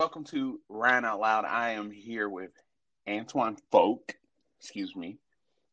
[0.00, 1.44] Welcome to Ryan Out Loud.
[1.44, 2.50] I am here with
[3.08, 4.16] Antoine Folk,
[4.58, 5.18] excuse me,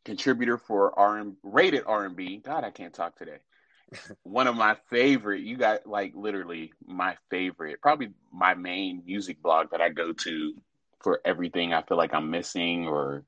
[0.06, 2.38] contributor for R rated R and B.
[2.38, 3.40] God, I can't talk today.
[4.24, 5.42] One of my favorite.
[5.42, 10.54] You got like literally my favorite, probably my main music blog that I go to
[11.00, 13.24] for everything I feel like I'm missing or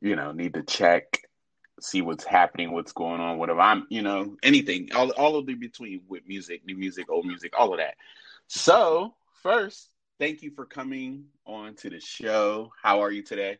[0.00, 1.22] you know need to check,
[1.80, 5.54] see what's happening, what's going on, whatever I'm, you know, anything, all all of the
[5.54, 7.94] between with music, new music, old music, all of that.
[8.48, 9.14] So
[9.44, 12.72] first, thank you for coming on to the show.
[12.82, 13.58] How are you today?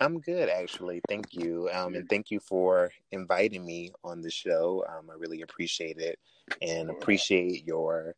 [0.00, 1.00] I'm good, actually.
[1.08, 1.68] Thank you.
[1.72, 4.84] Um, and thank you for inviting me on the show.
[4.86, 6.18] Um, I really appreciate it
[6.62, 8.14] and appreciate your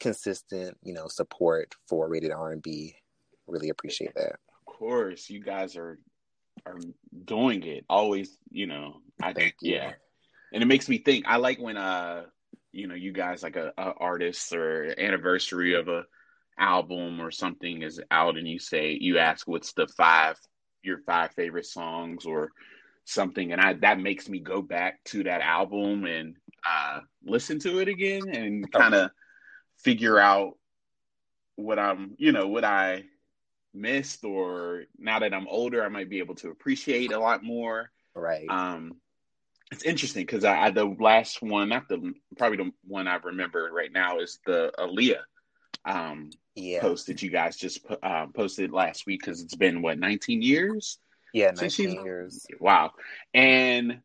[0.00, 2.96] consistent, you know, support for Rated R&B.
[3.46, 4.32] Really appreciate that.
[4.32, 5.98] Of course, you guys are
[6.66, 6.78] are
[7.24, 7.84] doing it.
[7.88, 9.92] Always, you know, I think yeah.
[10.52, 11.26] And it makes me think.
[11.28, 12.24] I like when uh,
[12.72, 16.04] you know, you guys like a, a artist or anniversary of a
[16.58, 20.36] album or something is out and you say you ask what's the five
[20.82, 22.50] your five favorite songs or
[23.04, 23.52] something.
[23.52, 27.88] And I that makes me go back to that album and uh listen to it
[27.88, 29.10] again and kind of
[29.78, 30.56] figure out
[31.56, 33.04] what I'm you know what I
[33.72, 37.90] missed or now that I'm older I might be able to appreciate a lot more.
[38.14, 38.48] Right.
[38.48, 38.96] Um
[39.72, 43.70] it's interesting because I, I, the last one not the probably the one I remember
[43.72, 45.22] right now is the Aaliyah
[45.84, 46.80] um yeah.
[46.80, 50.98] post that you guys just uh, posted last week because it's been what 19 years?
[51.32, 52.46] Yeah 19 years.
[52.58, 52.92] Wow.
[53.34, 54.00] And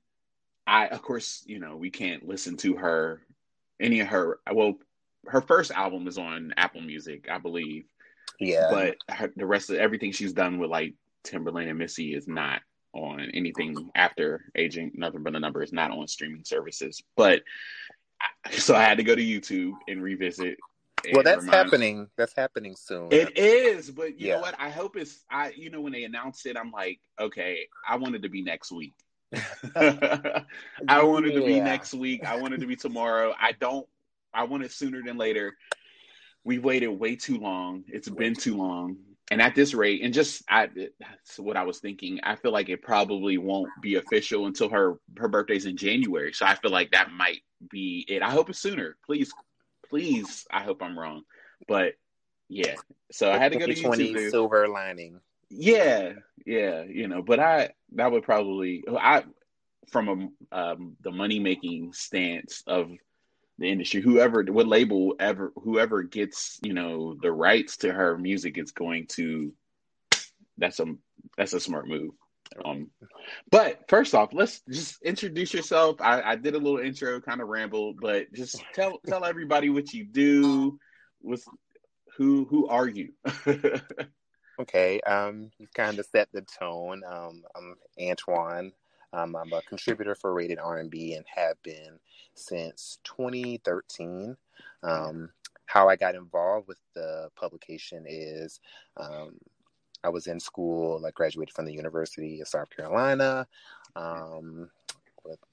[0.68, 3.22] i of course you know we can't listen to her
[3.80, 4.74] any of her well
[5.28, 7.86] her first album is on apple music i believe.
[8.40, 8.70] Yeah.
[8.72, 12.62] But her, the rest of everything she's done with like Timbaland and missy is not
[12.94, 17.02] on anything after aging nothing but a number is not on streaming services.
[17.16, 17.42] But
[18.52, 20.58] so i had to go to youtube and revisit
[21.14, 21.72] well, that's reminds...
[21.72, 22.08] happening.
[22.18, 23.10] That's happening soon.
[23.12, 24.36] It is, but you yeah.
[24.36, 24.56] know what?
[24.60, 25.24] I hope it's.
[25.30, 28.72] I you know when they announced it, I'm like, okay, I wanted to be next
[28.72, 28.94] week.
[29.76, 30.44] I
[31.04, 31.40] wanted yeah.
[31.40, 32.26] to be next week.
[32.26, 33.34] I wanted to be tomorrow.
[33.40, 33.88] I don't.
[34.34, 35.56] I want it sooner than later.
[36.44, 37.84] We've waited way too long.
[37.88, 38.98] It's been too long.
[39.32, 40.70] And at this rate, and just I,
[41.00, 42.20] that's what I was thinking.
[42.22, 46.32] I feel like it probably won't be official until her her birthday's in January.
[46.32, 47.42] So I feel like that might
[47.72, 48.22] be it.
[48.22, 48.98] I hope it's sooner.
[49.04, 49.34] Please
[49.90, 51.24] please, I hope I'm wrong,
[51.68, 51.94] but
[52.50, 52.76] yeah.
[53.12, 54.30] So I had to go to YouTube.
[54.30, 55.20] Silver lining.
[55.50, 56.14] Yeah,
[56.46, 59.24] yeah, you know, but I that would probably I
[59.90, 62.92] from a um, the money making stance of
[63.58, 64.02] the industry.
[64.02, 69.08] Whoever what label ever whoever gets you know the rights to her music is going
[69.08, 69.54] to
[70.58, 70.86] that's a
[71.38, 72.12] that's a smart move.
[72.64, 72.90] Um,
[73.52, 76.00] but first off, let's just introduce yourself.
[76.00, 79.94] I, I did a little intro, kind of ramble, but just tell tell everybody what
[79.94, 80.80] you do.
[81.22, 81.44] With
[82.18, 83.14] who who are you?
[84.60, 87.04] okay, um, you kind of set the tone.
[87.08, 88.72] Um, I'm Antoine.
[89.14, 92.00] Um, I'm a contributor for Rated R&B and have been
[92.34, 94.36] since 2013.
[94.84, 95.30] Um,
[95.68, 98.60] how I got involved with the publication is
[98.98, 99.38] um,
[100.06, 103.48] I was in school, like graduated from the University of South Carolina
[103.96, 104.70] um,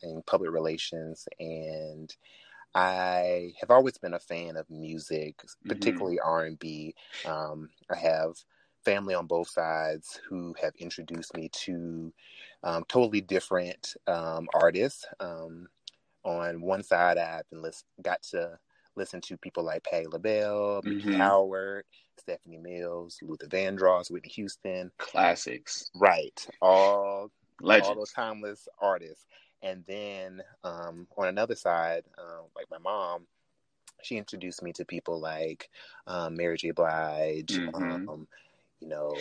[0.02, 2.14] in public relations, and
[2.74, 5.68] I have always been a fan of music, mm-hmm.
[5.68, 6.28] particularly mm-hmm.
[6.28, 6.94] R and B.
[7.24, 8.34] Um, I have
[8.84, 12.12] family on both sides who have introduced me to
[12.62, 15.06] um, totally different um, artists.
[15.18, 15.68] Um,
[16.24, 18.58] on one side, I've been list- got to
[18.96, 21.14] listen to people like Patti LaBelle, mm-hmm.
[21.14, 21.84] Howard,
[22.18, 24.90] Stephanie Mills, Luther Vandross, Whitney Houston.
[24.98, 25.90] Classics.
[25.94, 26.46] Right.
[26.60, 27.88] All Legends.
[27.88, 29.26] all those timeless artists.
[29.62, 33.26] And then um, on another side, um, like my mom,
[34.02, 35.70] she introduced me to people like
[36.06, 36.72] um, Mary J.
[36.72, 37.48] Blige.
[37.48, 38.08] Mm-hmm.
[38.08, 38.26] Um,
[38.80, 39.16] you know,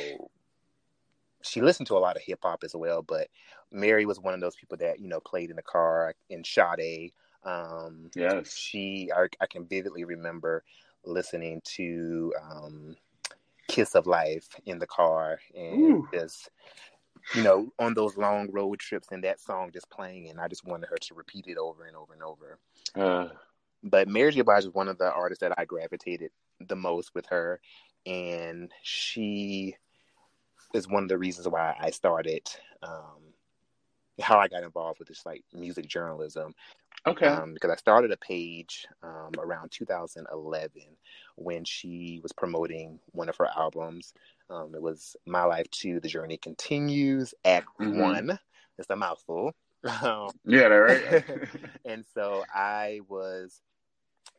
[1.43, 3.27] she listened to a lot of hip hop as well, but
[3.71, 7.13] Mary was one of those people that you know played in the car in Sade.
[7.43, 9.09] Um, yes, she.
[9.15, 10.63] I, I can vividly remember
[11.03, 12.95] listening to um,
[13.67, 16.07] Kiss of Life in the car and Ooh.
[16.13, 16.49] just
[17.35, 20.65] you know on those long road trips and that song just playing and I just
[20.65, 22.59] wanted her to repeat it over and over and over.
[22.95, 23.33] Uh.
[23.83, 24.41] But Mary J.
[24.41, 27.59] Blige is one of the artists that I gravitated the most with her,
[28.05, 29.75] and she
[30.73, 32.47] is one of the reasons why I started
[32.83, 33.33] um,
[34.19, 36.53] how I got involved with this like music journalism.
[37.07, 37.27] Okay.
[37.27, 40.71] Um, because I started a page um, around 2011
[41.35, 44.13] when she was promoting one of her albums.
[44.49, 47.99] Um, it was My Life 2, The Journey Continues, Act mm-hmm.
[47.99, 48.39] 1.
[48.77, 49.53] It's a mouthful.
[50.03, 51.23] Um, yeah, right.
[51.85, 53.61] and so I was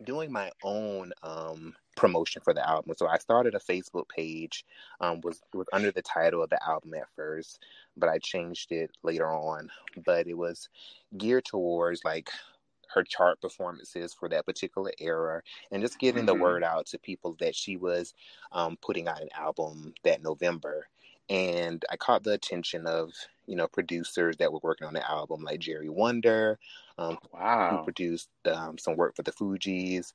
[0.05, 2.95] doing my own um, promotion for the album.
[2.97, 4.65] So I started a Facebook page,
[5.01, 7.61] um, was was under the title of the album at first,
[7.97, 9.69] but I changed it later on.
[10.05, 10.69] But it was
[11.17, 12.31] geared towards like
[12.95, 16.39] her chart performances for that particular era and just getting mm-hmm.
[16.39, 18.15] the word out to people that she was
[18.53, 20.87] um, putting out an album that November.
[21.29, 23.13] And I caught the attention of
[23.47, 26.59] you know producers that were working on the album, like Jerry Wonder,
[26.99, 27.77] um, wow.
[27.79, 30.13] who produced um, some work for the Fugees,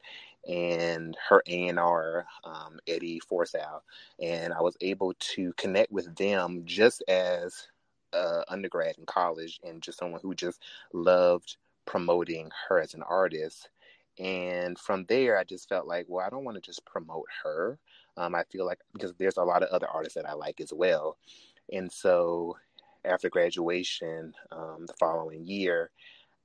[0.48, 3.82] and her A and R um, Eddie Forzow,
[4.22, 7.68] and I was able to connect with them just as
[8.14, 10.62] uh, undergrad in college, and just someone who just
[10.94, 11.58] loved
[11.88, 13.70] promoting her as an artist.
[14.20, 17.80] And from there, I just felt like, well, I don't want to just promote her.
[18.18, 20.74] Um, I feel like because there's a lot of other artists that I like as
[20.74, 21.18] well.
[21.72, 22.58] And so
[23.06, 25.92] after graduation, um, the following year,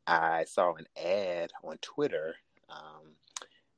[0.06, 2.34] I saw an ad on Twitter
[2.68, 3.14] um,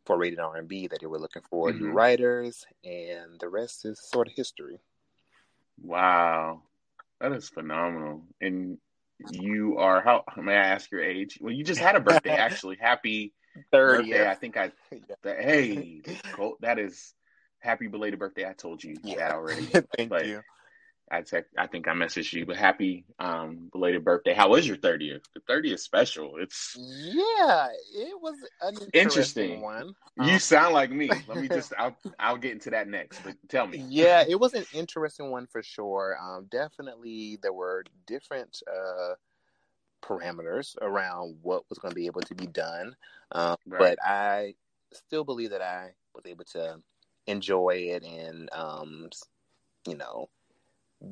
[0.05, 1.85] for Rated R&B that they were looking for mm-hmm.
[1.85, 4.79] new writers, and the rest is sort of history.
[5.83, 6.63] Wow,
[7.21, 8.23] that is phenomenal.
[8.41, 8.79] And
[9.31, 10.25] you are how?
[10.37, 11.39] May I ask your age?
[11.41, 12.77] Well, you just had a birthday, actually.
[12.81, 13.33] Happy
[13.73, 13.99] 30th.
[13.99, 14.29] birthday!
[14.29, 14.73] I think I.
[15.23, 16.03] Hey,
[16.61, 17.15] that is
[17.61, 18.49] happy belated birthday.
[18.49, 19.17] I told you yeah.
[19.17, 19.67] that already.
[19.97, 20.43] Thank but, you.
[21.11, 24.33] I text, I think I messaged you, but happy um, belated birthday.
[24.33, 25.23] How was your 30th?
[25.35, 26.37] The 30th special.
[26.39, 29.61] It's yeah, it was an interesting, interesting.
[29.61, 29.95] one.
[30.17, 31.09] You um, sound like me.
[31.29, 33.85] Let me just I'll I'll get into that next, but tell me.
[33.89, 36.17] Yeah, it was an interesting one for sure.
[36.21, 39.15] Um, definitely there were different uh,
[40.03, 42.97] parameters around what was going to be able to be done.
[43.33, 43.97] Um, right.
[43.97, 44.55] but I
[44.93, 46.81] still believe that I was able to
[47.27, 49.09] enjoy it and um,
[49.89, 50.29] you know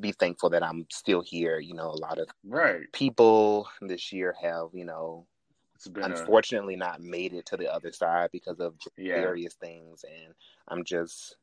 [0.01, 1.59] be thankful that I'm still here.
[1.59, 5.27] You know, a lot of right people this year have, you know,
[5.97, 6.79] unfortunately a...
[6.79, 9.21] not made it to the other side because of yeah.
[9.21, 10.35] various things, and
[10.69, 11.37] I'm just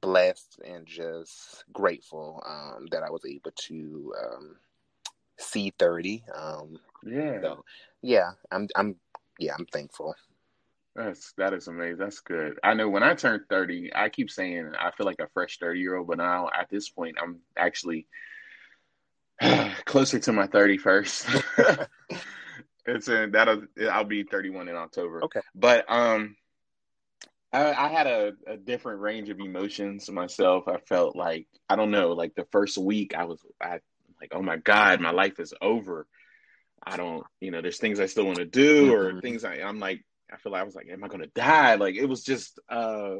[0.00, 4.56] blessed and just grateful um, that I was able to um,
[5.38, 6.24] see 30.
[6.34, 7.40] Um, yeah.
[7.40, 7.64] So,
[8.02, 8.96] yeah, I'm, I'm,
[9.38, 10.14] yeah, I'm thankful.
[10.94, 11.98] That's that is amazing.
[11.98, 12.58] That's good.
[12.62, 15.80] I know when I turned thirty, I keep saying I feel like a fresh thirty
[15.80, 18.06] year old, but now at this point, I'm actually
[19.86, 21.26] closer to my thirty first.
[22.86, 25.24] it's in that'll I'll be thirty one in October.
[25.24, 26.36] Okay, but um,
[27.52, 30.64] I, I had a, a different range of emotions myself.
[30.68, 33.80] I felt like I don't know, like the first week, I was I
[34.20, 36.06] like, oh my god, my life is over.
[36.84, 39.20] I don't, you know, there's things I still want to do, or mm-hmm.
[39.20, 41.74] things I, I'm like I feel like I was like, am I going to die?
[41.74, 43.16] Like it was just uh,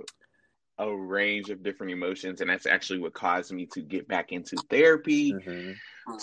[0.79, 4.57] a range of different emotions, and that's actually what caused me to get back into
[4.71, 5.73] therapy mm-hmm.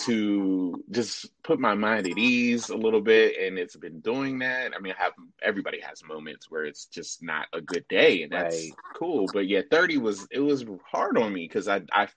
[0.04, 3.36] to just put my mind at ease a little bit.
[3.40, 4.72] And it's been doing that.
[4.76, 8.32] I mean, I have everybody has moments where it's just not a good day, and
[8.32, 8.72] that's right.
[8.96, 9.26] cool.
[9.32, 12.08] But yeah, thirty was it was hard on me because I I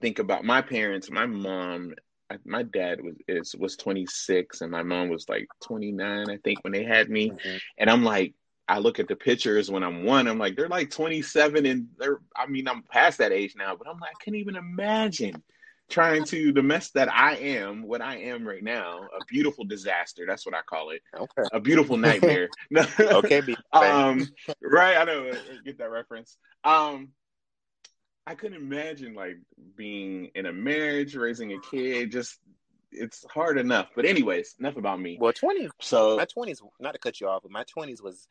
[0.00, 1.94] think about my parents, my mom
[2.44, 6.72] my dad was is was 26 and my mom was like 29 i think when
[6.72, 7.30] they had me.
[7.30, 7.56] Mm-hmm.
[7.78, 8.34] and i'm like
[8.68, 12.20] i look at the pictures when i'm one i'm like they're like 27 and they're
[12.36, 15.42] i mean i'm past that age now but i'm like i can't even imagine
[15.90, 20.24] trying to the mess that i am what i am right now a beautiful disaster
[20.26, 21.02] that's what i call it.
[21.14, 21.42] Okay.
[21.52, 22.48] A beautiful nightmare.
[22.98, 23.42] Okay
[23.72, 24.26] um
[24.62, 25.30] right i know
[25.64, 26.38] get that reference.
[26.64, 27.08] Um
[28.26, 29.38] I couldn't imagine like
[29.76, 32.12] being in a marriage, raising a kid.
[32.12, 32.38] Just
[32.92, 33.88] it's hard enough.
[33.96, 35.18] But anyways, enough about me.
[35.20, 35.68] Well, twenty.
[35.80, 36.62] So my twenties.
[36.78, 38.28] Not to cut you off, but my twenties was.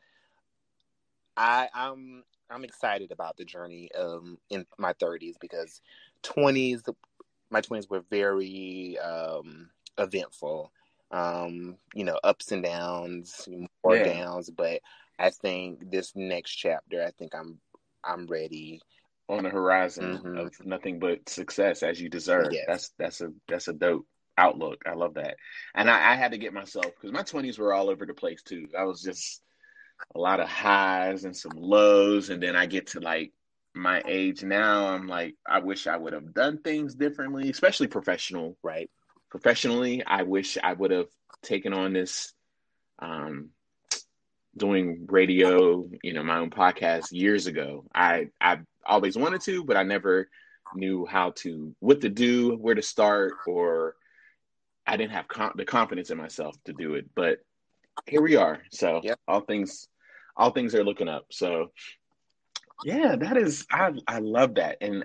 [1.36, 5.80] I I'm I'm excited about the journey um in my thirties because
[6.22, 6.82] twenties
[7.50, 10.72] my twenties were very um eventful.
[11.10, 13.46] Um, you know, ups and downs,
[13.84, 14.04] more yeah.
[14.04, 14.80] downs, but
[15.18, 17.58] I think this next chapter, I think I'm
[18.02, 18.80] I'm ready
[19.32, 20.36] on the horizon mm-hmm.
[20.36, 22.48] of nothing but success as you deserve.
[22.50, 22.64] Yes.
[22.66, 24.82] That's that's a that's a dope outlook.
[24.86, 25.36] I love that.
[25.74, 28.42] And I, I had to get myself because my twenties were all over the place
[28.42, 28.68] too.
[28.78, 29.42] I was just
[30.14, 33.32] a lot of highs and some lows, and then I get to like
[33.74, 34.88] my age now.
[34.88, 38.56] I'm like, I wish I would have done things differently, especially professional.
[38.62, 38.90] Right.
[39.30, 41.08] Professionally, I wish I would have
[41.42, 42.32] taken on this
[42.98, 43.50] um
[44.56, 47.84] doing radio, you know, my own podcast years ago.
[47.94, 50.28] I I always wanted to, but I never
[50.74, 53.96] knew how to what to do, where to start, or
[54.86, 57.10] I didn't have com- the confidence in myself to do it.
[57.14, 57.38] But
[58.06, 58.60] here we are.
[58.70, 59.18] So yep.
[59.28, 59.88] all things
[60.36, 61.26] all things are looking up.
[61.30, 61.72] So
[62.84, 64.78] yeah, that is I I love that.
[64.80, 65.04] And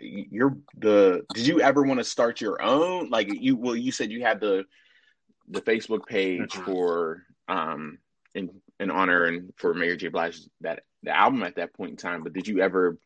[0.00, 4.10] you're the did you ever want to start your own like you well you said
[4.10, 4.64] you had the
[5.48, 6.64] the Facebook page mm-hmm.
[6.64, 7.98] for um
[8.34, 10.08] in in honor and for Mary J.
[10.08, 12.22] Blige that the album at that point in time.
[12.24, 12.98] But did you ever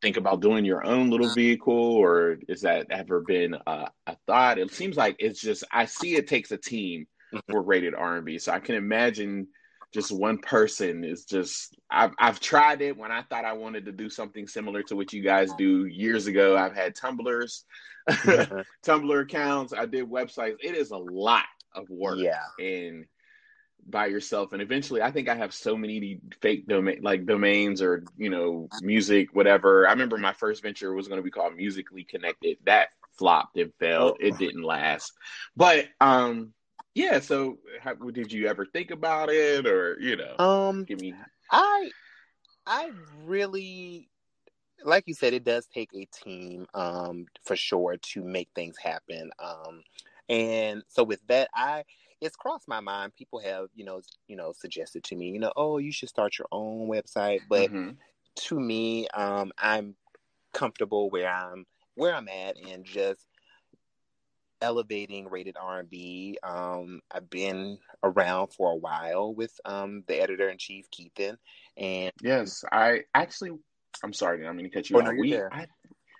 [0.00, 4.58] think about doing your own little vehicle, or is that ever been a, a thought?
[4.58, 7.50] It seems like it's just I see it takes a team mm-hmm.
[7.50, 9.48] for rated R and B, so I can imagine
[9.92, 13.92] just one person is just I've I've tried it when I thought I wanted to
[13.92, 16.56] do something similar to what you guys do years ago.
[16.56, 17.64] I've had Tumblrs,
[18.08, 18.60] mm-hmm.
[18.86, 20.56] Tumblr accounts, I did websites.
[20.60, 22.18] It is a lot of work.
[22.18, 22.44] Yeah.
[22.58, 23.06] And
[23.86, 24.52] by yourself.
[24.52, 28.68] And eventually i think i have so many fake domain like domains or you know
[28.82, 29.86] music whatever.
[29.86, 32.58] I remember my first venture was going to be called musically connected.
[32.64, 34.26] That flopped and failed oh.
[34.26, 35.12] it didn't last.
[35.56, 36.52] But um
[36.94, 40.36] yeah so how, did you ever think about it or you know?
[40.38, 41.14] Um give me
[41.50, 41.90] i
[42.66, 42.90] i
[43.24, 44.08] really
[44.84, 49.30] like you said it does take a team um for sure to make things happen.
[49.38, 49.82] Um
[50.28, 51.84] and so with that i
[52.20, 53.14] it's crossed my mind.
[53.16, 56.38] People have, you know, you know, suggested to me, you know, oh, you should start
[56.38, 57.40] your own website.
[57.48, 57.90] But mm-hmm.
[58.34, 59.94] to me, um, I'm
[60.52, 63.26] comfortable where I'm where I'm at and just
[64.60, 66.38] elevating rated R&B.
[66.42, 71.36] Um, I've been around for a while with um, the editor in chief Keithan,
[71.76, 73.52] and yes, I actually,
[74.02, 75.06] I'm sorry, I'm going to cut you oh, off.
[75.06, 75.66] No, we, I,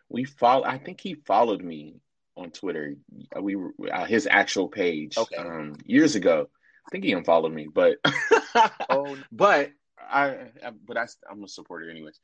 [0.09, 0.65] we follow.
[0.65, 2.01] I think he followed me
[2.39, 2.97] on Twitter.
[3.37, 3.57] Uh, we
[3.93, 5.37] uh, his actual page okay.
[5.37, 6.49] um, years ago.
[6.87, 7.99] I think he unfollowed me, but
[8.91, 10.29] oh, but I,
[10.65, 12.19] I but I, I'm a supporter anyways.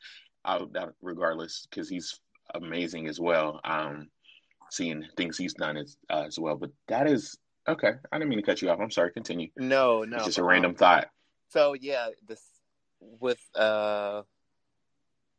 [0.45, 0.61] I,
[1.03, 2.19] regardless, because he's
[2.55, 3.61] amazing as well.
[3.65, 4.09] Um,
[4.71, 7.37] seeing things he's done as uh, as well, but that is
[7.69, 7.93] okay.
[8.11, 8.81] I didn't mean to cut you off.
[8.81, 9.13] I'm sorry.
[9.13, 9.49] Continue.
[9.57, 11.09] No, no, it's just a random um, thought.
[11.51, 12.43] So yeah, this
[13.01, 14.23] with uh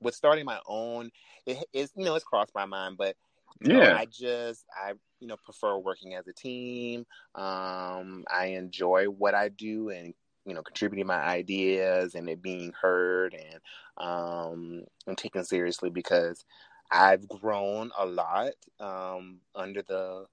[0.01, 1.11] with starting my own,
[1.45, 3.15] it is you know it's crossed my mind, but
[3.61, 3.95] yeah.
[3.95, 7.05] I just I you know prefer working as a team.
[7.35, 10.13] Um, I enjoy what I do and
[10.45, 13.59] you know contributing my ideas and it being heard and
[13.97, 16.45] um and taken seriously because
[16.91, 20.25] I've grown a lot um under the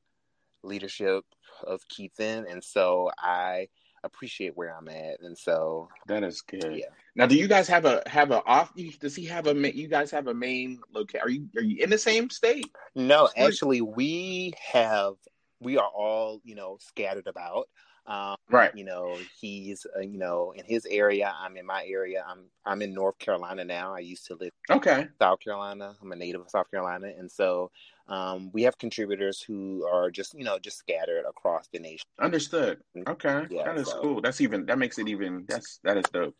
[0.62, 1.25] leadership
[1.67, 3.69] of Keithan and so I
[4.04, 6.76] appreciate where I'm at, and so that is good.
[6.76, 6.87] Yeah.
[7.14, 8.73] Now, do you guys have a have a off?
[9.00, 9.76] Does he have a?
[9.76, 11.26] You guys have a main location?
[11.26, 12.71] Are you are you in the same state?
[12.94, 15.14] No, actually, we have.
[15.61, 17.68] We are all you know scattered about.
[18.06, 18.75] Um, right.
[18.75, 21.32] You know, he's uh, you know in his area.
[21.38, 22.25] I'm in my area.
[22.28, 23.94] I'm I'm in North Carolina now.
[23.94, 24.50] I used to live.
[24.71, 25.06] Okay.
[25.21, 25.94] South Carolina.
[26.02, 27.71] I'm a native of South Carolina, and so
[28.09, 32.06] um, we have contributors who are just you know just scattered across the nation.
[32.21, 32.78] Understood.
[32.97, 33.12] Mm-hmm.
[33.12, 34.00] Okay, yeah, that is so.
[34.00, 34.21] cool.
[34.21, 36.35] That's even that makes it even that's that is dope.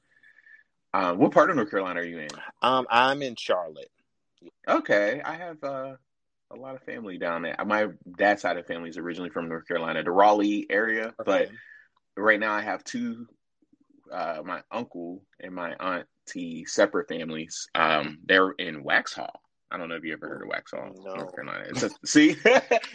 [0.93, 2.29] Uh, what part of North Carolina are you in?
[2.61, 3.91] Um, I'm in Charlotte.
[4.69, 5.95] Okay, I have uh,
[6.53, 7.57] a lot of family down there.
[7.65, 11.15] My dad's side of family is originally from North Carolina, the Raleigh area, okay.
[11.25, 11.51] but
[12.17, 13.27] right now I have two.
[14.13, 17.67] Uh, my uncle and my auntie, separate families.
[17.75, 19.31] Um, they're in Waxhaw.
[19.71, 21.15] I don't know if you ever heard of Waxhaw, no.
[21.15, 21.65] North Carolina.
[21.71, 22.37] It's a, see,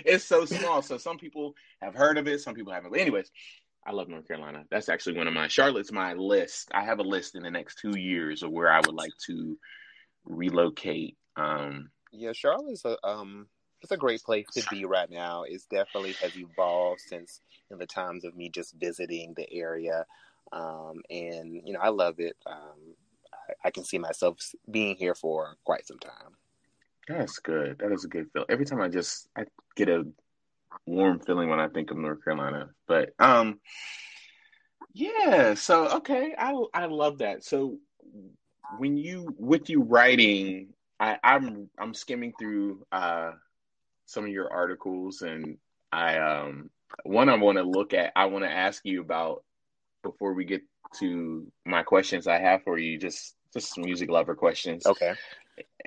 [0.05, 0.83] it's so small.
[0.83, 2.91] So some people have heard of it, some people haven't.
[2.91, 3.31] But anyways,
[3.83, 4.63] I love North Carolina.
[4.69, 6.69] That's actually one of my Charlotte's my list.
[6.71, 9.57] I have a list in the next two years of where I would like to
[10.25, 11.17] relocate.
[11.35, 13.47] Um, yeah, Charlotte's a um,
[13.81, 15.43] it's a great place to be right now.
[15.43, 20.05] It's definitely has evolved since in the times of me just visiting the area,
[20.51, 22.35] um, and you know I love it.
[22.45, 22.95] Um,
[23.33, 24.37] I, I can see myself
[24.69, 26.35] being here for quite some time.
[27.07, 27.79] That's good.
[27.79, 28.45] That is a good feel.
[28.49, 29.45] Every time I just I
[29.75, 30.05] get a
[30.85, 32.69] warm feeling when I think of North Carolina.
[32.87, 33.59] But um
[34.93, 37.43] yeah, so okay, I I love that.
[37.43, 37.77] So
[38.79, 43.31] when you with you writing, I, I'm I'm skimming through uh
[44.05, 45.57] some of your articles and
[45.91, 46.69] I um
[47.03, 49.43] one I want to look at I want to ask you about
[50.03, 50.61] before we get
[50.99, 54.85] to my questions I have for you just just some music lover questions.
[54.85, 55.13] Okay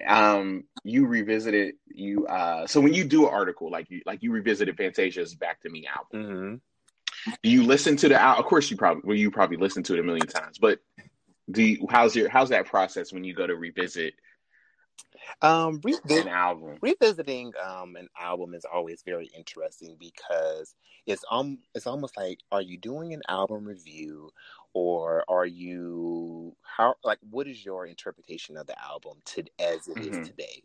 [0.06, 4.32] um you revisited you uh so when you do an article like you like you
[4.32, 6.60] revisited fantasia's back to me album
[7.26, 7.32] mm-hmm.
[7.42, 10.00] do you listen to the of course you probably well you probably listen to it
[10.00, 10.80] a million times but
[11.50, 14.14] do you, how's your how's that process when you go to revisit
[15.42, 16.76] um, an album.
[16.80, 20.74] Revisiting um an album is always very interesting because
[21.06, 24.30] it's um it's almost like are you doing an album review
[24.72, 29.96] or are you how like what is your interpretation of the album to as it
[29.96, 30.20] mm-hmm.
[30.20, 30.62] is today?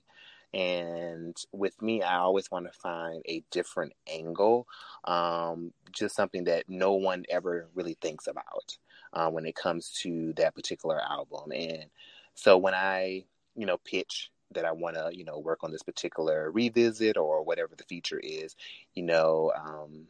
[0.53, 4.67] And with me, I always want to find a different angle,
[5.03, 8.77] um, just something that no one ever really thinks about
[9.11, 11.51] uh, when it comes to that particular album.
[11.51, 11.87] And
[12.35, 15.83] so when I, you know, pitch that I want to, you know, work on this
[15.83, 18.55] particular revisit or whatever the feature is,
[18.93, 20.07] you know, um,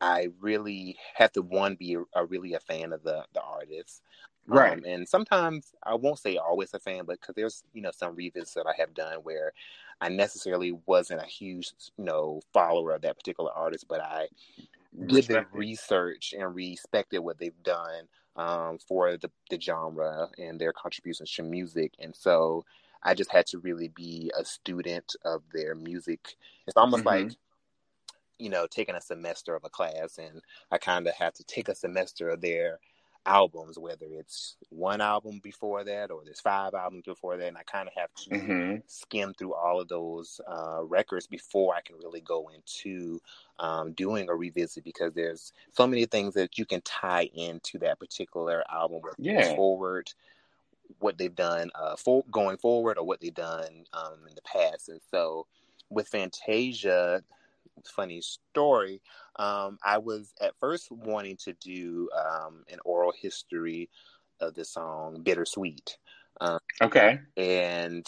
[0.00, 4.02] I really have to one be a, a really a fan of the the artist,
[4.46, 4.78] right?
[4.78, 8.14] Um, and sometimes I won't say always a fan, but because there's you know some
[8.14, 9.52] revisits that I have done where
[10.00, 14.28] I necessarily wasn't a huge you know follower of that particular artist, but I
[15.06, 20.72] did the research and respected what they've done um, for the, the genre and their
[20.72, 22.64] contributions to music, and so
[23.02, 26.36] I just had to really be a student of their music.
[26.66, 27.26] It's almost mm-hmm.
[27.26, 27.36] like
[28.38, 31.68] you know, taking a semester of a class, and I kind of had to take
[31.68, 32.80] a semester of their
[33.26, 37.62] albums, whether it's one album before that or there's five albums before that, and I
[37.64, 38.76] kind of have to mm-hmm.
[38.86, 43.20] skim through all of those uh, records before I can really go into
[43.58, 47.98] um, doing a revisit because there's so many things that you can tie into that
[47.98, 49.54] particular album, yeah.
[49.54, 50.12] forward,
[51.00, 54.88] what they've done uh, for going forward, or what they've done um, in the past,
[54.88, 55.46] and so
[55.90, 57.22] with Fantasia,
[57.84, 59.00] funny story.
[59.38, 63.90] Um, I was at first wanting to do um, an oral history
[64.40, 65.98] of the song "Bittersweet."
[66.40, 67.20] Um, okay.
[67.36, 68.06] And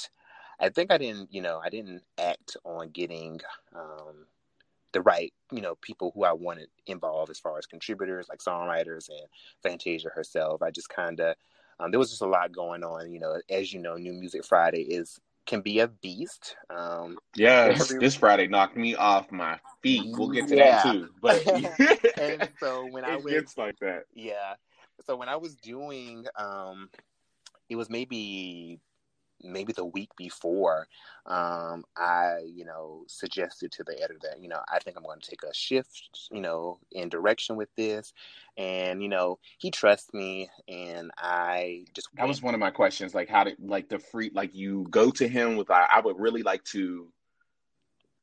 [0.61, 3.41] I think I didn't, you know, I didn't act on getting
[3.75, 4.27] um,
[4.93, 9.09] the right, you know, people who I wanted involved as far as contributors, like songwriters
[9.09, 9.27] and
[9.63, 10.63] Fantasia herself.
[10.63, 11.37] I just kind of
[11.81, 13.11] um, there was just a lot going on.
[13.11, 16.55] You know, as you know, New Music Friday is can be a beast.
[16.71, 17.99] Um, yeah, every...
[17.99, 20.05] this Friday knocked me off my feet.
[20.17, 20.83] We'll get to yeah.
[20.83, 21.09] that too.
[21.21, 21.43] But
[22.19, 24.55] and so when I was gets like that, yeah.
[25.07, 26.91] So when I was doing, um,
[27.69, 28.79] it was maybe
[29.43, 30.89] maybe the week before,
[31.27, 35.21] um, I, you know, suggested to the editor that, you know, I think I'm going
[35.21, 38.13] to take a shift, you know, in direction with this.
[38.57, 42.09] And, you know, he trusts me and I just.
[42.15, 43.15] That was one of my questions.
[43.15, 46.19] Like, how did, like, the free, like, you go to him with, I, I would
[46.19, 47.13] really like to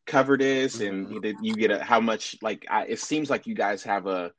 [0.05, 1.23] cover this mm-hmm.
[1.23, 4.31] and you get a, how much, like, I, it seems like you guys have a,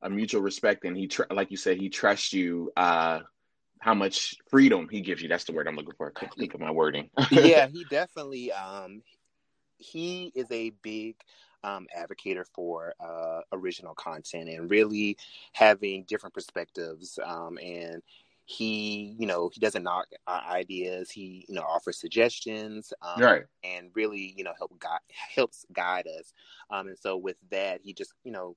[0.00, 3.20] a mutual respect and he, tr- like you said, he trusts you, uh,
[3.82, 5.28] how much freedom he gives you.
[5.28, 6.06] That's the word I'm looking for.
[6.06, 7.10] I can't think of my wording.
[7.32, 9.02] yeah, he definitely um
[9.76, 11.16] he is a big
[11.64, 15.16] um, advocate for uh, original content and really
[15.52, 17.18] having different perspectives.
[17.24, 18.02] Um, and
[18.44, 21.10] he, you know, he doesn't knock ideas.
[21.10, 26.06] He, you know, offers suggestions, um, right, and really, you know, help guide helps guide
[26.06, 26.32] us.
[26.70, 28.54] Um, and so with that, he just, you know,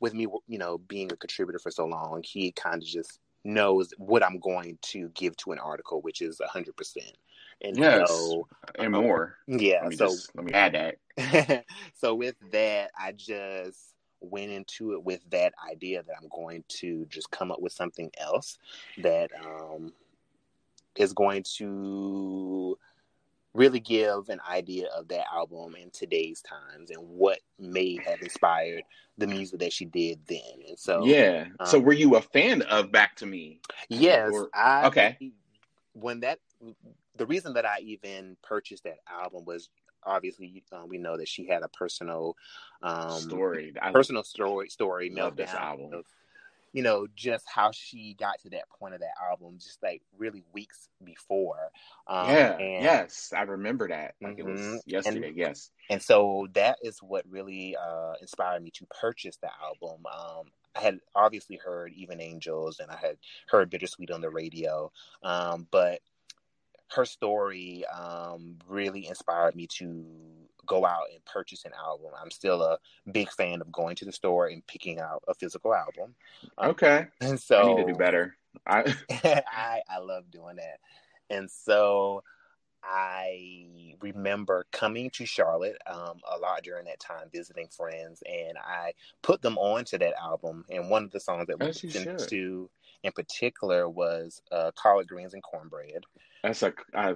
[0.00, 3.92] with me, you know, being a contributor for so long, he kind of just knows
[3.98, 7.16] what I'm going to give to an article, which is hundred percent.
[7.60, 9.36] And yes, so, and um, more.
[9.46, 9.82] Yeah.
[9.84, 11.64] Let so just, let me add that.
[11.94, 17.06] so with that, I just went into it with that idea that I'm going to
[17.06, 18.58] just come up with something else
[18.98, 19.92] that um,
[20.96, 22.78] is going to
[23.54, 28.82] really give an idea of that album in today's times and what may have inspired
[29.18, 30.68] the music that she did then.
[30.68, 31.46] And so, yeah.
[31.60, 33.60] Um, so, were you a fan of Back to Me?
[33.88, 34.30] Yes.
[34.32, 35.32] Or, I, okay.
[35.92, 36.38] When that,
[37.16, 39.68] the reason that I even purchased that album was
[40.04, 42.36] obviously um, we know that she had a personal
[42.82, 45.36] um, story, personal story, story meltdown.
[45.36, 45.92] This album.
[45.92, 46.04] Of,
[46.72, 50.42] you know, just how she got to that point of that album, just like really
[50.52, 51.70] weeks before.
[52.06, 54.14] Um, yeah, and, yes, I remember that.
[54.20, 54.48] Like mm-hmm.
[54.48, 55.28] it was yesterday.
[55.28, 60.04] And, yes, and so that is what really uh, inspired me to purchase the album.
[60.06, 64.90] Um, I had obviously heard Even Angels, and I had heard Bittersweet on the radio,
[65.22, 66.00] um, but
[66.94, 70.04] her story um, really inspired me to
[70.66, 72.10] go out and purchase an album.
[72.20, 72.78] I'm still a
[73.10, 76.14] big fan of going to the store and picking out a physical album.
[76.58, 77.06] Um, okay.
[77.20, 78.36] And so I need to do better.
[78.66, 80.78] I I, I love doing that.
[81.30, 82.22] And so
[82.84, 88.92] I remember coming to Charlotte um, a lot during that time, visiting friends, and I
[89.22, 90.64] put them on to that album.
[90.68, 92.68] And one of the songs that we listened to
[93.02, 96.04] in particular was uh, Collard Greens and Cornbread.
[96.42, 97.14] That's a, I,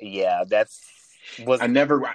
[0.00, 0.80] yeah, that's
[1.44, 2.14] was I never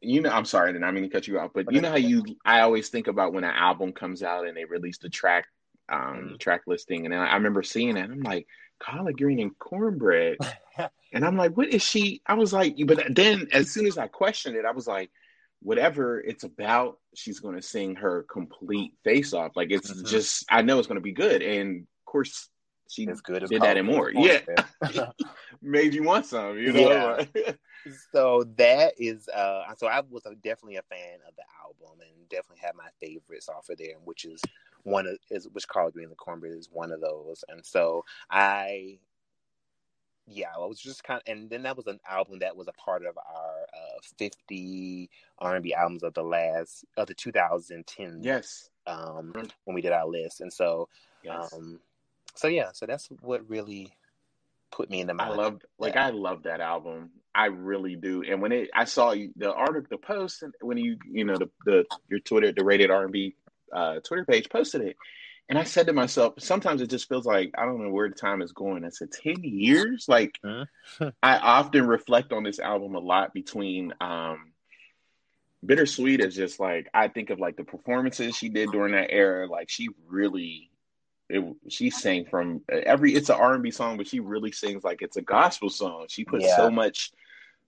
[0.00, 2.24] you know I'm sorry, I mean to cut you off, but you know how you
[2.44, 5.46] I always think about when an album comes out and they release the track
[5.88, 6.36] um mm-hmm.
[6.36, 8.46] track listing and I, I remember seeing it I'm like
[8.78, 10.36] collard green and cornbread
[11.12, 14.06] and I'm like what is she I was like but then as soon as I
[14.06, 15.10] questioned it I was like
[15.60, 20.06] whatever it's about she's going to sing her complete face off like it's mm-hmm.
[20.06, 22.48] just I know it's going to be good and of course
[22.90, 24.10] she as good as did that and more.
[24.10, 24.40] Yeah,
[25.62, 26.58] made you want some.
[26.58, 27.18] You know.
[27.34, 27.52] Yeah.
[28.12, 29.28] so that is.
[29.28, 33.48] uh So I was definitely a fan of the album, and definitely had my favorites
[33.48, 34.40] off of there, which is
[34.84, 37.44] one of is which called Green the Cornbread is one of those.
[37.48, 38.98] And so I
[40.30, 42.72] yeah, I was just kind of, and then that was an album that was a
[42.72, 48.20] part of our uh, 50 R&B albums of the last of the 2010.
[48.22, 48.70] Yes.
[48.86, 49.32] Um,
[49.64, 50.88] when we did our list, and so,
[51.22, 51.52] Yes.
[51.52, 51.80] um,
[52.34, 53.92] so yeah, so that's what really
[54.70, 55.32] put me in the mind.
[55.32, 57.10] I love like I love that album.
[57.34, 58.22] I really do.
[58.22, 61.36] And when it I saw you the article the post and when you you know
[61.36, 63.34] the the your Twitter the rated R and B
[63.72, 64.96] uh Twitter page posted it.
[65.48, 68.14] And I said to myself, sometimes it just feels like I don't know where the
[68.14, 68.84] time is going.
[68.84, 70.06] I said, 10 years?
[70.08, 70.66] Like Mhm.
[71.22, 74.52] I often reflect on this album a lot between um
[75.64, 79.48] Bittersweet is just like I think of like the performances she did during that era.
[79.48, 80.70] Like she really
[81.30, 85.16] it, she sang from every it's an R&B song but she really sings like it's
[85.16, 86.06] a gospel song.
[86.08, 86.56] She puts Yeah.
[86.56, 87.10] so much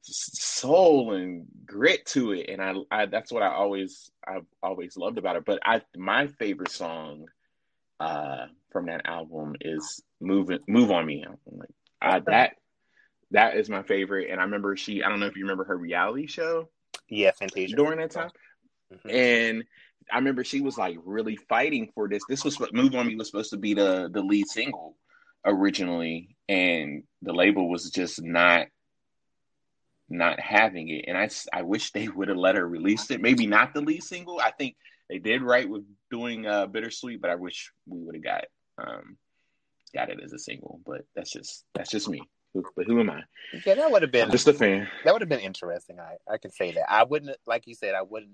[0.03, 5.19] soul and grit to it and I, I that's what I always I've always loved
[5.19, 5.41] about her.
[5.41, 7.27] But I my favorite song
[8.01, 11.25] uh from that album is Move Move on Me.
[11.47, 11.71] Like
[12.03, 12.53] I, that
[13.33, 15.77] that is my favorite and I remember she I don't know if you remember her
[15.79, 16.69] reality show
[17.09, 17.77] Yeah, Fantasia.
[17.77, 18.31] during that time
[18.93, 19.11] Mhm.
[19.11, 19.65] and
[20.13, 22.23] I remember she was like really fighting for this.
[22.29, 24.97] This was what Move on Me was supposed to be the the lead single
[25.45, 28.67] originally, and the label was just not
[30.09, 31.05] not having it.
[31.09, 33.21] And I I wish they would have let her release it.
[33.21, 34.41] Maybe not the lead single.
[34.41, 34.77] I think
[35.11, 38.45] they did right with doing uh, Bittersweet, but I wish we would have got
[38.79, 39.17] um
[39.95, 40.81] got it as a single.
[40.87, 42.23] But that's just that's just me.
[42.55, 43.23] But who am I?
[43.67, 44.89] Yeah, that would have been I'm just a fan.
[45.05, 45.99] that would have been interesting.
[46.01, 46.91] I I can say that.
[46.91, 47.95] I wouldn't like you said.
[47.95, 48.31] I wouldn't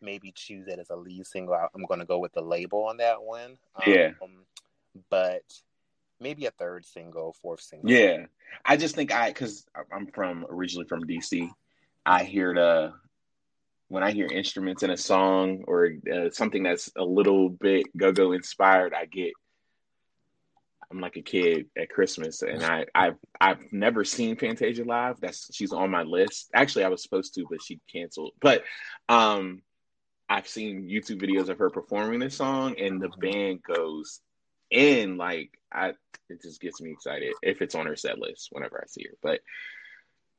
[0.00, 1.54] maybe choose it as a lead single.
[1.54, 3.56] I- I'm going to go with the label on that one.
[3.76, 4.10] Um, Yeah.
[5.10, 5.42] but
[6.20, 7.90] maybe a third single, fourth single.
[7.90, 8.26] Yeah,
[8.64, 11.48] I just think I because I'm from originally from DC.
[12.04, 12.94] I hear the
[13.92, 18.32] when I hear instruments in a song or uh, something that's a little bit go-go
[18.32, 19.32] inspired, I get
[20.90, 25.20] I'm like a kid at Christmas, and I I've I've never seen Fantasia live.
[25.20, 26.50] That's she's on my list.
[26.54, 28.32] Actually, I was supposed to, but she canceled.
[28.40, 28.64] But
[29.10, 29.60] um,
[30.28, 34.20] I've seen YouTube videos of her performing this song, and the band goes
[34.70, 35.92] in like I.
[36.30, 39.16] It just gets me excited if it's on her set list whenever I see her.
[39.22, 39.40] But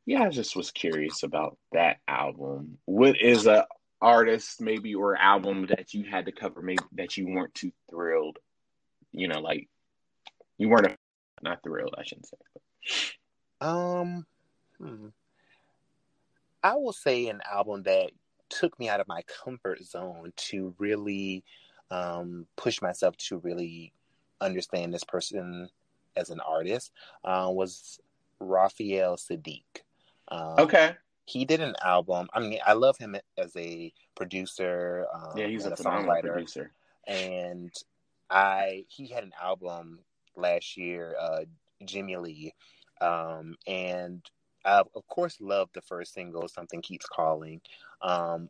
[0.05, 2.77] yeah, I just was curious about that album.
[2.85, 3.67] What is a
[4.01, 8.37] artist maybe or album that you had to cover maybe that you weren't too thrilled?
[9.11, 9.69] You know, like
[10.57, 10.97] you weren't a,
[11.41, 12.37] not thrilled, I shouldn't say.
[13.61, 14.25] Um,
[14.77, 15.07] hmm.
[16.61, 18.11] I will say an album that
[18.49, 21.43] took me out of my comfort zone to really
[21.91, 23.93] um, push myself to really
[24.41, 25.69] understand this person
[26.15, 26.91] as an artist
[27.23, 27.99] uh, was
[28.39, 29.63] Raphael Saadiq.
[30.33, 30.95] Um, Okay.
[31.25, 32.27] He did an album.
[32.33, 35.07] I mean, I love him as a producer.
[35.13, 36.71] Um, Yeah, he's a phenomenal songwriter producer.
[37.07, 37.71] and
[38.29, 39.99] I he had an album
[40.35, 41.45] last year, uh,
[41.85, 42.53] Jimmy Lee,
[42.99, 44.21] um, and
[44.65, 47.61] I of course loved the first single, "Something Keeps Calling,"
[48.01, 48.49] um,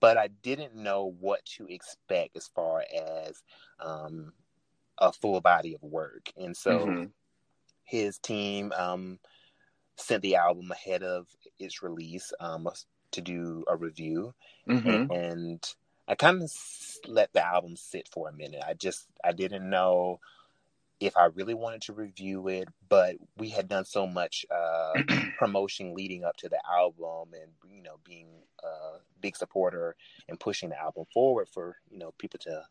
[0.00, 3.42] but I didn't know what to expect as far as
[3.80, 4.32] um,
[4.98, 7.12] a full body of work, and so Mhm.
[7.84, 9.18] his team um,
[10.02, 12.68] sent the album ahead of its release um,
[13.12, 14.34] to do a review
[14.66, 15.10] Mhm.
[15.10, 15.74] and
[16.08, 16.52] I kind of
[17.06, 18.62] let the album sit for a minute.
[18.66, 20.20] I just I didn't know
[21.00, 25.00] if I really wanted to review it, but we had done so much uh,
[25.36, 28.28] promotion leading up to the album, and you know, being
[28.62, 29.96] a big supporter
[30.28, 32.64] and pushing the album forward for you know people to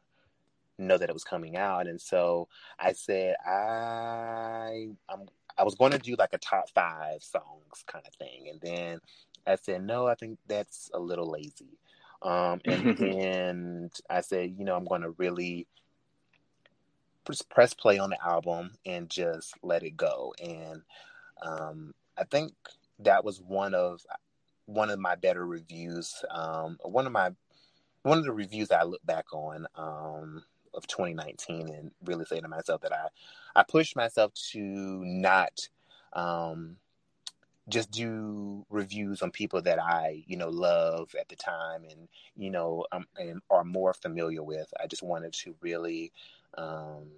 [0.77, 1.87] know that it was coming out.
[1.87, 2.47] And so
[2.79, 8.05] I said I I'm, I was going to do like a top five songs kind
[8.07, 8.99] of thing, and then
[9.45, 11.77] I said no, I think that's a little lazy.
[12.21, 15.67] Um, and then I said, you know, I'm going to really
[17.27, 20.33] just press play on the album and just let it go.
[20.43, 20.81] And
[21.41, 22.53] um, I think
[22.99, 24.01] that was one of
[24.65, 26.23] one of my better reviews.
[26.29, 27.31] Um, one of my
[28.03, 32.47] one of the reviews I look back on um, of 2019 and really say to
[32.47, 33.07] myself that I
[33.55, 35.67] I pushed myself to not
[36.13, 36.77] um,
[37.69, 42.49] just do reviews on people that I, you know, love at the time and, you
[42.49, 44.71] know, um, and are more familiar with.
[44.81, 46.12] I just wanted to really
[46.57, 47.10] um,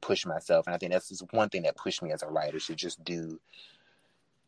[0.00, 0.66] push myself.
[0.66, 3.02] And I think that's just one thing that pushed me as a writer to just
[3.04, 3.40] do,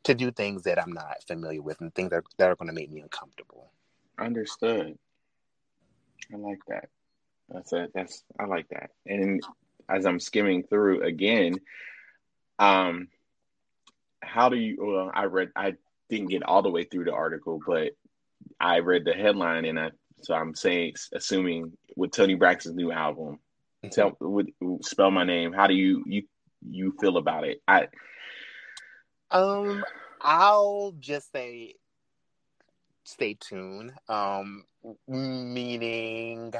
[0.04, 2.74] to do things that I'm not familiar with and things that, that are going to
[2.74, 3.70] make me uncomfortable.
[4.18, 4.98] Understood.
[6.32, 6.88] I like that.
[7.48, 7.90] That's it.
[7.94, 8.90] That's I like that.
[9.06, 9.42] And
[9.88, 11.60] as I'm skimming through again,
[12.58, 13.08] um,
[14.22, 14.76] how do you?
[14.80, 15.50] Well, I read.
[15.54, 15.74] I
[16.08, 17.92] didn't get all the way through the article, but
[18.58, 19.90] I read the headline, and I
[20.22, 23.38] so I'm saying, assuming with Toni Braxton's new album,
[23.92, 24.50] tell would
[24.82, 25.52] spell my name.
[25.52, 26.22] How do you you
[26.68, 27.60] you feel about it?
[27.68, 27.88] I
[29.30, 29.84] Um,
[30.20, 31.74] I'll just say
[33.04, 33.92] stay tuned.
[34.08, 34.64] Um,
[35.06, 36.54] meaning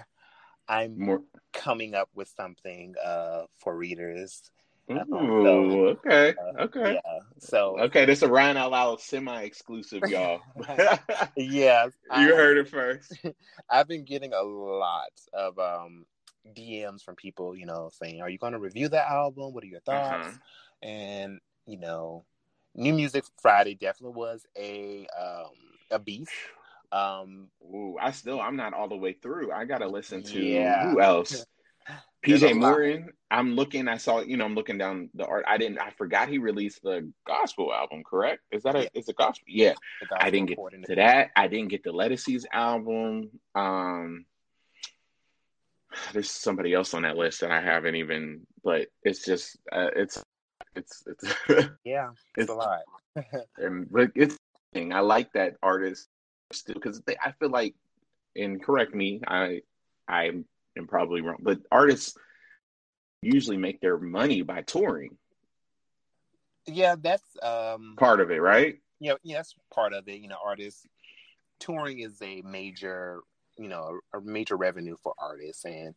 [0.68, 1.22] I'm More...
[1.52, 4.50] coming up with something uh for readers.
[4.90, 7.00] Ooh, so, okay, uh, okay.
[7.04, 7.18] Yeah.
[7.38, 10.40] So okay, this is a Ryan Out Loud semi-exclusive, y'all.
[11.36, 13.16] yeah, you I, heard it first.
[13.70, 16.04] I've been getting a lot of um
[16.54, 19.54] DMs from people, you know, saying, "Are you going to review the album?
[19.54, 20.38] What are your thoughts?" Uh-huh.
[20.82, 22.26] And you know,
[22.74, 25.52] New Music Friday definitely was a um,
[25.90, 26.30] a beast.
[26.94, 29.50] Um, Ooh, I still I'm not all the way through.
[29.50, 30.90] I gotta listen to yeah.
[30.90, 31.44] who else.
[32.24, 33.10] PJ Morton.
[33.30, 33.88] I'm looking.
[33.88, 34.20] I saw.
[34.20, 35.44] You know, I'm looking down the art.
[35.46, 35.78] I didn't.
[35.80, 38.02] I forgot he released the gospel album.
[38.08, 38.40] Correct?
[38.52, 38.82] Is that a?
[38.82, 38.88] Yeah.
[38.94, 39.44] Is a gospel?
[39.48, 39.74] Yeah.
[40.00, 41.30] Gospel I didn't get to that.
[41.34, 43.30] I didn't get the Ledisi's album.
[43.54, 44.24] Um,
[46.12, 48.46] there's somebody else on that list that I haven't even.
[48.62, 49.58] But it's just.
[49.72, 50.22] Uh, it's.
[50.76, 51.02] It's.
[51.06, 51.24] It's.
[51.84, 52.10] yeah.
[52.36, 52.80] It's, it's a lot.
[53.58, 54.38] and but it's.
[54.76, 56.08] I like that artist
[56.66, 57.74] because I feel like,
[58.36, 59.20] and correct me.
[59.26, 59.62] I.
[60.08, 60.44] I'm
[60.86, 62.18] probably wrong, but artists
[63.22, 65.16] usually make their money by touring.
[66.66, 68.74] Yeah, that's um part of it, right?
[68.98, 70.20] Yeah, you know, yeah, that's part of it.
[70.20, 70.86] You know, artists
[71.58, 73.20] touring is a major,
[73.56, 75.94] you know, a major revenue for artists, and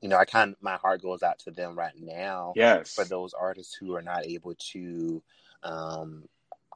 [0.00, 2.52] you know, I kind of my heart goes out to them right now.
[2.54, 5.22] Yes, for those artists who are not able to
[5.62, 6.28] um,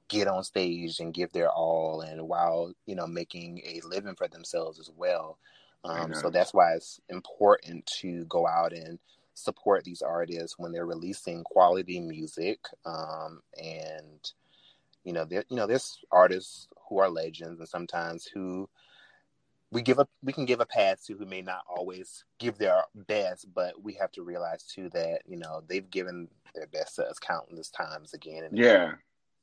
[0.08, 4.28] get on stage and give their all, and while you know making a living for
[4.28, 5.38] themselves as well.
[5.84, 8.98] Um, so that's why it's important to go out and
[9.34, 12.58] support these artists when they're releasing quality music.
[12.86, 14.32] Um, and
[15.04, 18.68] you know, there you know, there's artists who are legends, and sometimes who
[19.70, 22.84] we give a we can give a pass to who may not always give their
[22.94, 27.04] best, but we have to realize too that you know they've given their best to
[27.04, 28.92] us countless times again and yeah.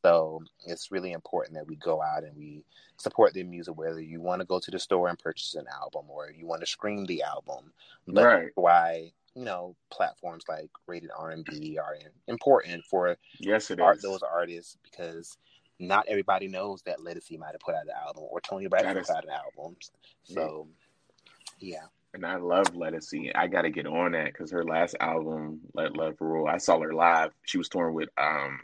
[0.03, 2.63] So it's really important that we go out and we
[2.97, 6.05] support their music, whether you want to go to the store and purchase an album
[6.09, 7.71] or you want to stream the album.
[8.07, 8.49] But right.
[8.55, 11.95] why you know platforms like Rated R and B are
[12.27, 14.03] important for yes, it art, is.
[14.03, 15.37] those artists because
[15.79, 19.09] not everybody knows that Ledisi might have put out an album or Toni Braxton put
[19.09, 19.75] out an album.
[20.23, 20.67] So
[21.59, 21.85] yeah.
[22.13, 23.31] And I love Ledisi.
[23.33, 26.77] I got to get on that because her last album, Let Love Rule, I saw
[26.81, 27.31] her live.
[27.43, 28.59] She was touring with um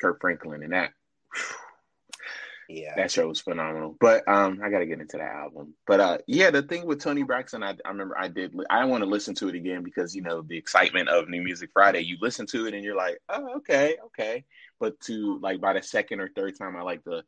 [0.00, 0.90] Kirk Franklin, and that
[2.68, 3.96] yeah, that show was phenomenal.
[4.00, 5.74] But um, I got to get into that album.
[5.86, 8.54] But uh, yeah, the thing with Toni Braxton, I, I remember I did.
[8.70, 11.70] I want to listen to it again because you know the excitement of New Music
[11.72, 12.00] Friday.
[12.00, 14.44] You listen to it and you're like, oh, okay, okay.
[14.80, 17.22] But to like by the second or third time, I like to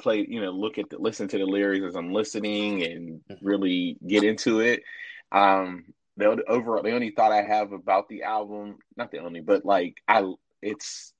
[0.00, 3.46] play, you know, look at the listen to the lyrics as I'm listening and mm-hmm.
[3.46, 4.82] really get into it.
[5.30, 5.84] Um,
[6.16, 9.96] the overall, the only thought I have about the album, not the only, but like
[10.06, 11.14] I, it's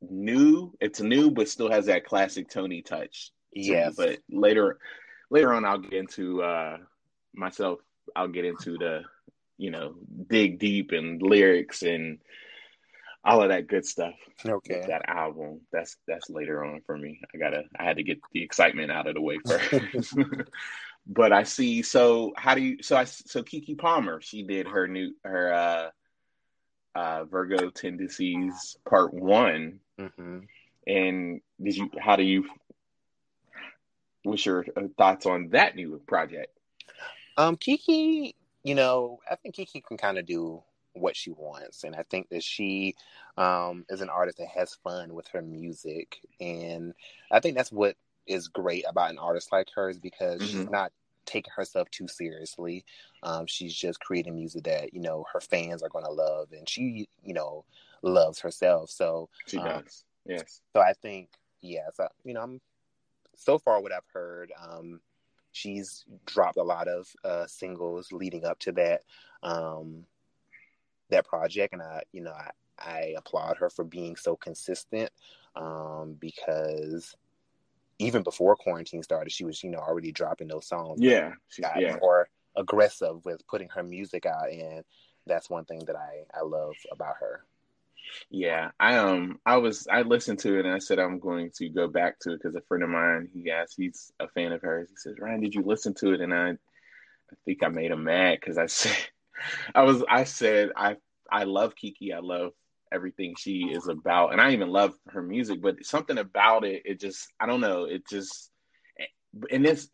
[0.00, 0.72] new.
[0.80, 3.30] It's new, but still has that classic Toni touch.
[3.52, 3.90] Yeah.
[3.96, 4.78] But later,
[5.30, 6.78] later on, I'll get into uh,
[7.34, 7.80] myself.
[8.14, 9.02] I'll get into the,
[9.58, 9.94] you know,
[10.28, 12.18] dig deep and lyrics and
[13.24, 14.14] all of that good stuff.
[14.44, 14.84] Okay.
[14.86, 15.62] That album.
[15.72, 17.20] That's that's later on for me.
[17.34, 17.64] I gotta.
[17.78, 20.16] I had to get the excitement out of the way first.
[21.06, 21.82] but I see.
[21.82, 22.82] So how do you?
[22.82, 23.04] So I.
[23.04, 24.20] So Keke Palmer.
[24.20, 25.52] She did her new her.
[25.52, 25.90] uh
[26.96, 29.80] uh, Virgo tendencies part one.
[30.00, 30.38] Mm-hmm.
[30.86, 31.90] And did you?
[31.98, 32.46] How do you?
[34.22, 36.56] What's your uh, thoughts on that new project?
[37.36, 41.94] Um, Keke, you know, I think Keke can kind of do what she wants, and
[41.94, 42.94] I think that she
[43.36, 46.94] um, is an artist that has fun with her music, and
[47.30, 50.60] I think that's what is great about an artist like her is because mm-hmm.
[50.60, 50.92] she's not
[51.26, 52.84] taking herself too seriously.
[53.22, 56.68] Um, she's just creating music that you know her fans are going to love, and
[56.68, 57.64] she you know
[58.02, 58.90] loves herself.
[58.90, 60.04] So she um, does.
[60.24, 60.60] Yes.
[60.74, 61.28] So I think
[61.60, 61.88] yeah.
[61.94, 62.60] So you know, I'm
[63.34, 64.52] so far what I've heard.
[64.60, 65.00] Um,
[65.52, 69.02] she's dropped a lot of uh, singles leading up to that
[69.42, 70.04] um,
[71.10, 75.10] that project, and I you know I, I applaud her for being so consistent
[75.54, 77.14] um, because
[77.98, 81.00] even before quarantine started, she was, you know, already dropping those songs.
[81.00, 81.32] Yeah.
[81.48, 81.96] She got yeah.
[82.00, 84.84] more aggressive with putting her music out and
[85.26, 87.44] that's one thing that I, I love about her.
[88.30, 91.68] Yeah, I um I was I listened to it and I said I'm going to
[91.68, 94.62] go back to it because a friend of mine he asked he's a fan of
[94.62, 94.88] hers.
[94.90, 96.20] He says, Ryan, did you listen to it?
[96.20, 98.96] And I I think I made him mad because I said
[99.74, 100.96] I was I said I
[101.30, 102.14] I love Keke.
[102.14, 102.52] I love
[102.92, 104.32] everything she is about.
[104.32, 107.84] And I even love her music, but something about it, it just, I don't know,
[107.84, 108.50] it just,
[109.50, 109.88] and this,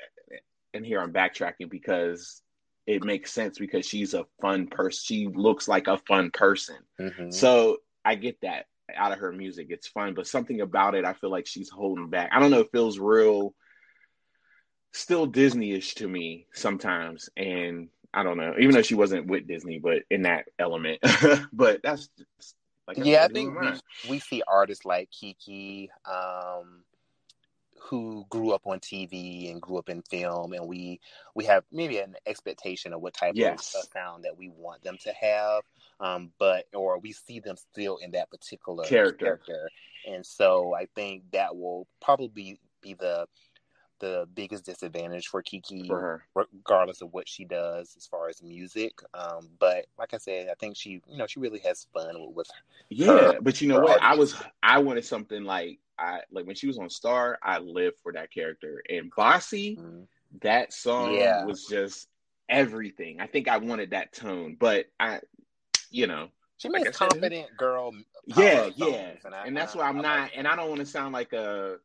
[0.74, 2.42] and here I'm backtracking because
[2.86, 5.00] it makes sense because she's a fun person.
[5.04, 6.76] She looks like a fun person.
[7.00, 7.30] Mm-hmm.
[7.30, 8.66] So I get that.
[8.94, 9.68] out of her music.
[9.70, 12.30] It's fun, but something about it, I feel like she's holding back.
[12.32, 12.60] I don't know.
[12.60, 13.54] It feels real,
[14.92, 18.54] still Disney-ish to me sometimes, and I don't know.
[18.58, 21.00] Even though she wasn't with Disney, but in that element.
[21.52, 22.08] but that's
[22.86, 23.24] like I yeah.
[23.24, 23.70] I think we,
[24.10, 25.88] we see artists like Keke.
[26.04, 26.84] Um,
[27.88, 31.00] who grew up on TV and grew up in film, and we
[31.34, 33.74] we have maybe an expectation of what type yes.
[33.74, 35.62] of sound that we want them to have,
[36.00, 39.24] um, but or we see them still in that particular character.
[39.24, 39.70] character.
[40.06, 43.26] And so I think that will probably be the
[44.02, 48.98] the biggest disadvantage for Keke, for regardless of what she does as far as music.
[49.14, 52.34] Um, but like I said, I think she, you know, she really has fun with,
[52.34, 52.50] with
[52.90, 53.06] yeah.
[53.06, 54.02] Her, but you know what?
[54.02, 57.38] I was, I wanted something like I like when she was on Star.
[57.42, 60.02] I lived for that character, and Bossy, mm-hmm.
[60.42, 61.44] that song yeah.
[61.44, 62.08] was just
[62.48, 63.20] everything.
[63.20, 65.20] I think I wanted that tone, but I,
[65.90, 67.92] you know, she makes like confident said, girl.
[68.26, 70.80] Yeah, yeah, and, I, and that's why I'm I, not, I, and I don't want
[70.80, 71.76] to sound like a.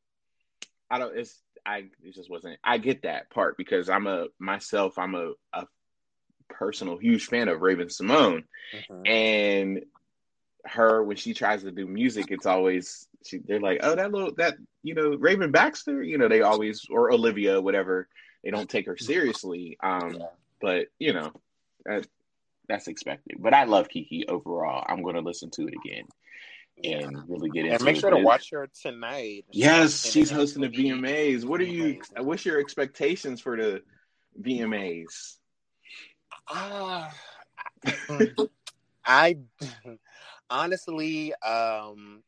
[0.90, 1.16] I don't.
[1.16, 1.86] It's I.
[2.04, 2.58] It just wasn't.
[2.64, 4.98] I get that part because I'm a myself.
[4.98, 5.68] I'm a, a
[6.50, 9.06] personal huge fan of Raven-Symoné, mm-hmm.
[9.06, 9.86] and
[10.66, 14.34] her when she tries to do music, it's always she, they're like, oh, that little
[14.36, 18.08] that you know Raven Baxter, you know, they always or Olivia, whatever.
[18.44, 19.78] They don't take her seriously.
[19.82, 20.26] Um, yeah.
[20.62, 21.32] but you know,
[21.86, 22.08] that,
[22.68, 23.38] that's expected.
[23.40, 24.86] But I love Keke overall.
[24.88, 26.06] I'm going to listen to it again
[26.84, 27.76] and really get into it.
[27.76, 28.00] and make it.
[28.00, 29.46] sure to watch her tonight.
[29.52, 31.46] Yes, she's hosting the VMAs.
[31.46, 32.02] What are you?
[32.18, 33.82] What's your expectations for the
[34.42, 35.38] VMAs?
[36.50, 37.12] Ah,
[38.10, 38.26] uh,
[39.06, 39.38] I
[40.50, 42.24] honestly, um,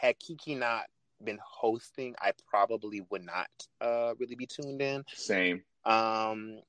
[0.00, 0.84] had Keke not
[1.22, 5.04] been hosting, I probably would not uh, really be tuned in.
[5.14, 5.62] Same.
[5.84, 6.60] Um,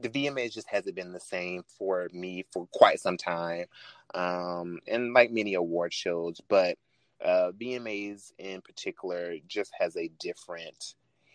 [0.00, 3.66] the VMAs just hasn't been the same for me for quite some time,
[4.14, 6.76] um, and like many award shows, but
[7.24, 10.94] uh, VMAs in particular just has a different.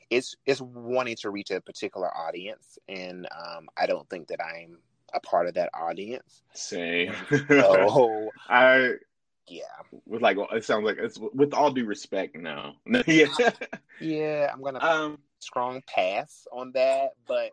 [0.10, 4.78] It's it's wanting to reach a particular audience, and um, I don't think that I'm
[5.14, 6.44] a part of that audience.
[6.54, 7.14] Same.
[7.48, 8.94] so I
[9.48, 9.64] yeah.
[10.06, 12.74] With like it sounds like it's with all due respect No,
[13.08, 13.28] yeah.
[14.00, 17.52] yeah, I'm gonna um strong pass on that, but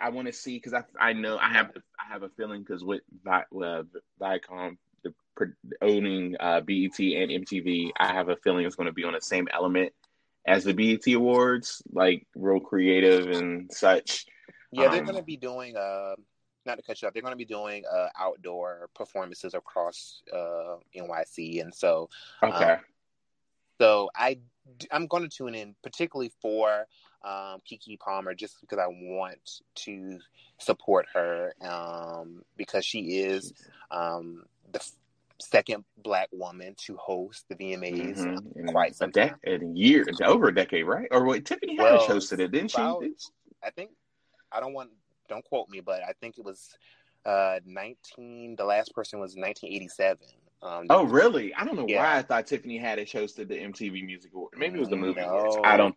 [0.00, 2.84] I want to see because I I know I have I have a feeling because
[2.84, 3.82] with Vi, uh,
[4.20, 5.14] Viacom the
[5.82, 9.20] owning uh, BET and MTV, I have a feeling it's going to be on the
[9.20, 9.92] same element
[10.46, 14.26] as the BET Awards, like real creative and such.
[14.72, 16.14] Yeah, they're um, going to be doing uh
[16.66, 20.76] not to cut you off, they're going to be doing uh, outdoor performances across uh,
[20.96, 22.08] NYC, and so
[22.42, 22.72] okay.
[22.72, 22.78] Um,
[23.80, 24.38] so I
[24.90, 26.86] I'm going to tune in particularly for
[27.24, 30.18] um, Keke Palmer just because I want to
[30.58, 33.52] support her um, because she is
[33.90, 34.92] um, the f-
[35.40, 38.68] second black woman to host the VMAs mm-hmm.
[38.68, 41.08] quite some a de- a year, over a decade, right?
[41.10, 42.78] Or wait, Tiffany Haddish well, hosted it, didn't she?
[43.62, 43.90] I think
[44.52, 44.90] I don't want
[45.28, 46.76] don't quote me, but I think it was
[47.24, 48.56] uh 19.
[48.56, 50.18] The last person was 1987.
[50.64, 51.54] Um, oh, really?
[51.54, 52.02] I don't know yeah.
[52.02, 54.54] why I thought Tiffany Haddish hosted the MTV Music Award.
[54.56, 55.28] Maybe it was the movie no.
[55.28, 55.56] awards.
[55.62, 55.94] I don't.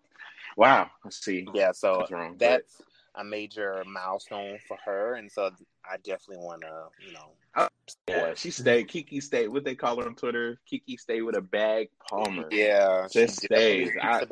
[0.58, 0.90] Wow.
[1.06, 1.48] Let's see.
[1.54, 1.72] Yeah.
[1.72, 2.82] So that's, wrong, that's
[3.16, 3.22] but...
[3.22, 5.52] a major milestone for her, and so
[5.90, 7.30] I definitely want to, you know.
[7.56, 7.68] Oh,
[8.10, 8.90] yeah, she stayed.
[8.90, 9.48] Keke stayed.
[9.48, 10.60] What they call her on Twitter?
[10.72, 11.90] Keke stayed with a bag.
[12.10, 12.48] Palmer.
[12.52, 13.90] Yeah, just stays.
[14.02, 14.26] I,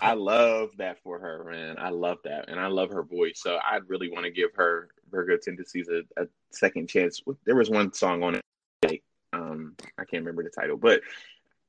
[0.00, 1.76] I love that for her, man.
[1.78, 3.40] I love that, and I love her voice.
[3.42, 7.22] So I really want to give her Virgo Tendencies a, a, second chance.
[7.44, 11.00] There was one song on it, um, I can't remember the title, but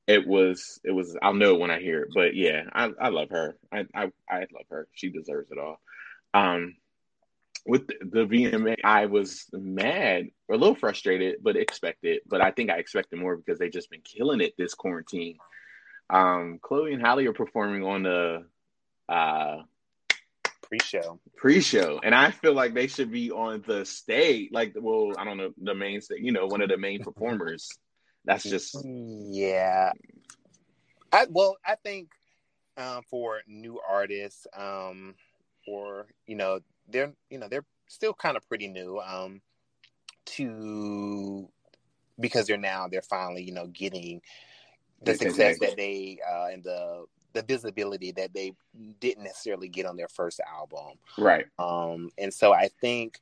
[0.06, 1.16] it was it was.
[1.22, 2.08] I'll know when I hear it.
[2.14, 3.56] But yeah, I, I love her.
[3.72, 4.88] I, I I love her.
[4.92, 5.80] She deserves it all.
[6.34, 6.76] Um,
[7.66, 12.22] with the, VMA, I was mad, or a little frustrated, but expected.
[12.26, 15.36] But I think I expected more because they've just been killing it this quarantine.
[16.10, 18.44] Um, Chloe and Halle are performing on the
[19.08, 19.62] uh,
[20.62, 21.20] pre-show.
[21.36, 24.50] Pre-show, and I feel like they should be on the stage.
[24.52, 26.20] Like, well, I don't know the main stage.
[26.22, 27.68] You know, one of the main performers.
[28.24, 29.92] That's just yeah.
[31.12, 32.10] I well, I think
[32.76, 35.14] um, for new artists, um,
[35.66, 39.40] or you know, they're you know they're still kind of pretty new um,
[40.26, 41.48] to
[42.18, 44.20] because they're now they're finally you know getting
[45.02, 48.52] the success that they uh, and the the visibility that they
[49.00, 50.98] didn't necessarily get on their first album.
[51.16, 51.46] Right.
[51.58, 53.20] Um, and so I think,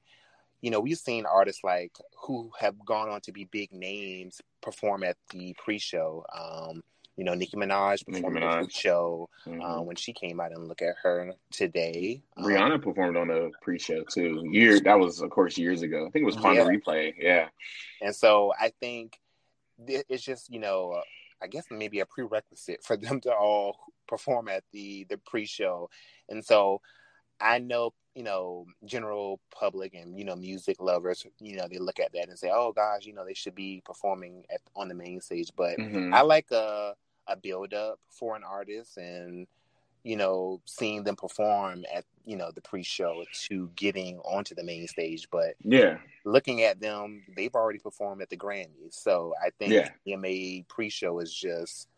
[0.60, 5.04] you know, we've seen artists like who have gone on to be big names perform
[5.04, 6.24] at the pre-show.
[6.36, 6.82] Um,
[7.16, 9.60] you know, Nicki Minaj performed at the pre-show mm-hmm.
[9.60, 12.22] uh, when she came out and look at her today.
[12.38, 14.44] Rihanna um, performed on the pre-show too.
[14.50, 16.06] Year that was, of course, years ago.
[16.06, 17.14] I think it was Pon de Replay.
[17.18, 17.48] Yeah.
[18.00, 19.18] And so I think
[19.86, 21.00] it's just you know, uh,
[21.42, 23.76] I guess maybe a prerequisite for them to all
[24.06, 25.90] perform at the the pre-show,
[26.28, 26.80] and so
[27.40, 32.00] I know you know general public and you know music lovers you know they look
[32.00, 34.94] at that and say oh gosh you know they should be performing at on the
[34.94, 36.12] main stage but mm-hmm.
[36.12, 36.94] i like a
[37.28, 39.46] a build up for an artist and
[40.02, 44.86] you know seeing them perform at you know the pre-show to getting onto the main
[44.86, 45.98] stage but yeah.
[46.24, 48.92] looking at them they've already performed at the grammys.
[48.92, 49.88] So i think yeah.
[50.04, 51.88] the ma pre-show is just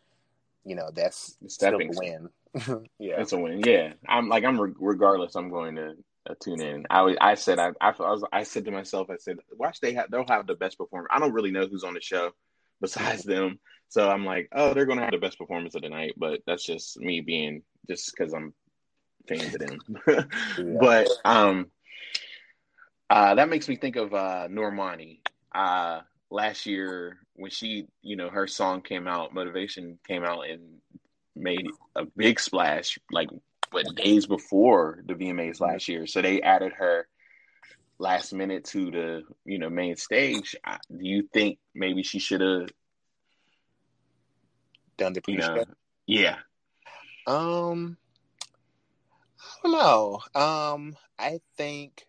[0.65, 2.29] you know that's still a win.
[2.99, 3.21] Yeah.
[3.21, 3.61] It's a win.
[3.65, 3.93] Yeah.
[4.07, 5.95] I'm like i'm regardless i'm going to
[6.29, 6.85] uh, tune in.
[6.89, 10.11] I I said I, I was I said to myself I said watch they have
[10.11, 11.07] they'll have the best performer.
[11.09, 12.31] I don't really know who's on the show
[12.79, 13.59] besides them,
[13.91, 16.13] so I'm like oh they're gonna have the best performance of the night.
[16.15, 18.53] But that's just me being just because I'm
[19.27, 19.79] fans of them.
[20.07, 20.77] yeah.
[20.79, 21.71] But um,
[23.09, 25.19] uh, that makes me think of uh, Normani.
[25.53, 30.79] Uh, last year when she you know her song came out, Motivation came out and
[31.35, 31.67] made
[31.97, 33.27] a big splash like
[33.73, 36.07] but days before the VMAs last year.
[36.07, 37.07] So they added her
[37.99, 40.55] last minute to the you know main stage.
[40.65, 42.69] Do you think maybe she should have
[44.97, 45.53] done the pre-show?
[45.53, 45.65] You know,
[46.07, 46.37] yeah.
[47.27, 47.97] Um,
[49.63, 50.19] I don't know.
[50.39, 52.05] Um, I think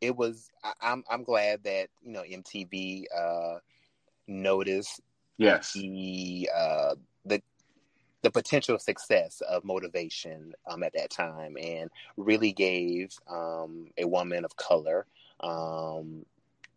[0.00, 0.50] it was.
[0.62, 3.58] I, I'm I'm glad that you know MTV uh
[4.26, 5.00] noticed
[5.36, 6.94] yes the uh
[7.24, 7.42] the
[8.22, 14.46] the potential success of motivation um, at that time and really gave um, a woman
[14.46, 15.06] of color
[15.40, 16.24] um,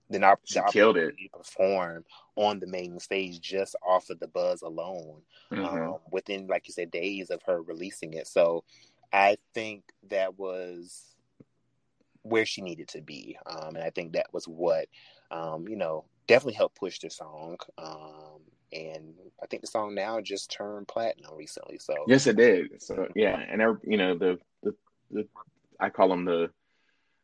[0.10, 2.04] the, op- the opportunity to perform
[2.36, 5.66] on the main stage just off of the buzz alone mm-hmm.
[5.66, 8.64] Um, within like you said days of her releasing it so
[9.12, 11.16] i think that was
[12.24, 14.88] where she needed to be um, and i think that was what
[15.32, 17.58] um, you know definitely helped push the song
[18.74, 21.78] and I think the song now just turned platinum recently.
[21.78, 22.82] So yes, it did.
[22.82, 24.76] So yeah, and you know the the,
[25.12, 25.28] the
[25.80, 26.50] I call them the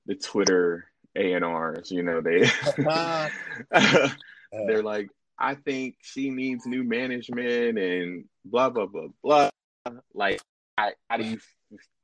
[0.05, 1.91] the Twitter A and R's.
[1.91, 2.49] You know they
[4.51, 9.49] they're like I think she needs new management and blah blah blah blah.
[10.13, 10.41] Like,
[10.77, 11.39] I, how do you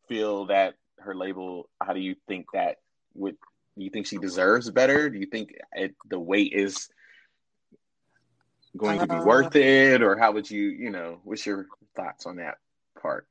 [0.07, 1.69] feel that her label?
[1.81, 2.77] How do you think that
[3.13, 3.37] would?
[3.77, 5.09] Do you think she deserves better?
[5.09, 6.89] Do you think it, the weight is
[8.75, 12.25] going to be uh, worth it, or how would you, you know, what's your thoughts
[12.25, 12.57] on that
[13.01, 13.25] part?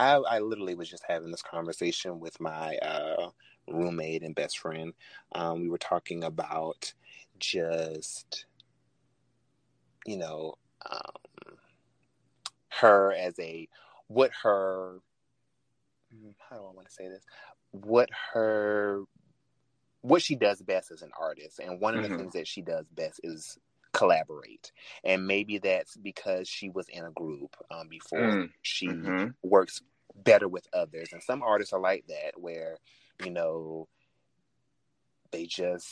[0.00, 3.28] I, I literally was just having this conversation with my uh,
[3.68, 4.94] roommate and best friend.
[5.32, 6.94] Um, we were talking about
[7.38, 8.46] just,
[10.06, 10.54] you know,
[10.90, 11.58] um,
[12.68, 13.68] her as a
[14.06, 15.00] what her
[16.10, 17.22] hmm, how do I want to say this?
[17.72, 19.02] What her
[20.00, 22.16] what she does best as an artist, and one of the mm-hmm.
[22.16, 23.58] things that she does best is
[23.92, 24.70] collaborate
[25.02, 28.50] and maybe that's because she was in a group um, before mm.
[28.62, 29.28] she mm-hmm.
[29.42, 29.82] works
[30.24, 32.78] better with others and some artists are like that where
[33.24, 33.88] you know
[35.30, 35.88] they just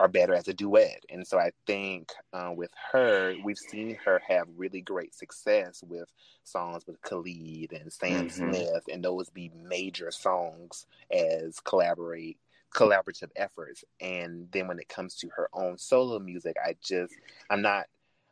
[0.00, 4.20] are better as a duet and so i think uh, with her we've seen her
[4.26, 6.08] have really great success with
[6.44, 8.50] songs with khalid and sam mm-hmm.
[8.50, 12.38] smith and those be major songs as collaborate
[12.72, 13.84] collaborative efforts.
[14.00, 17.14] And then when it comes to her own solo music, I just
[17.50, 17.86] I'm not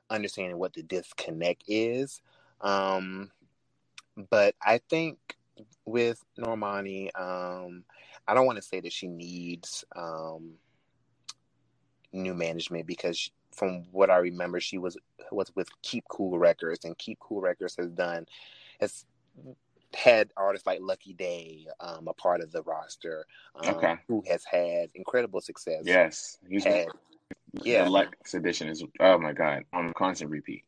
[0.09, 2.21] understanding what the disconnect is.
[2.61, 3.31] Um,
[4.29, 5.18] but I think
[5.85, 7.85] with Normani, um,
[8.27, 10.55] I don't want to say that she needs um,
[12.12, 14.97] new management because from what I remember, she was
[15.31, 18.27] was with Keep Cool Records, and Keep Cool Records has done
[18.81, 19.05] has
[19.95, 23.97] had artists like Lucky Daye um, a part of the roster, um, okay.
[24.07, 25.83] who has had incredible success.
[25.85, 26.87] Yes, he's had,
[27.53, 27.85] yeah.
[27.85, 30.64] The Lex edition is oh my god on constant repeat.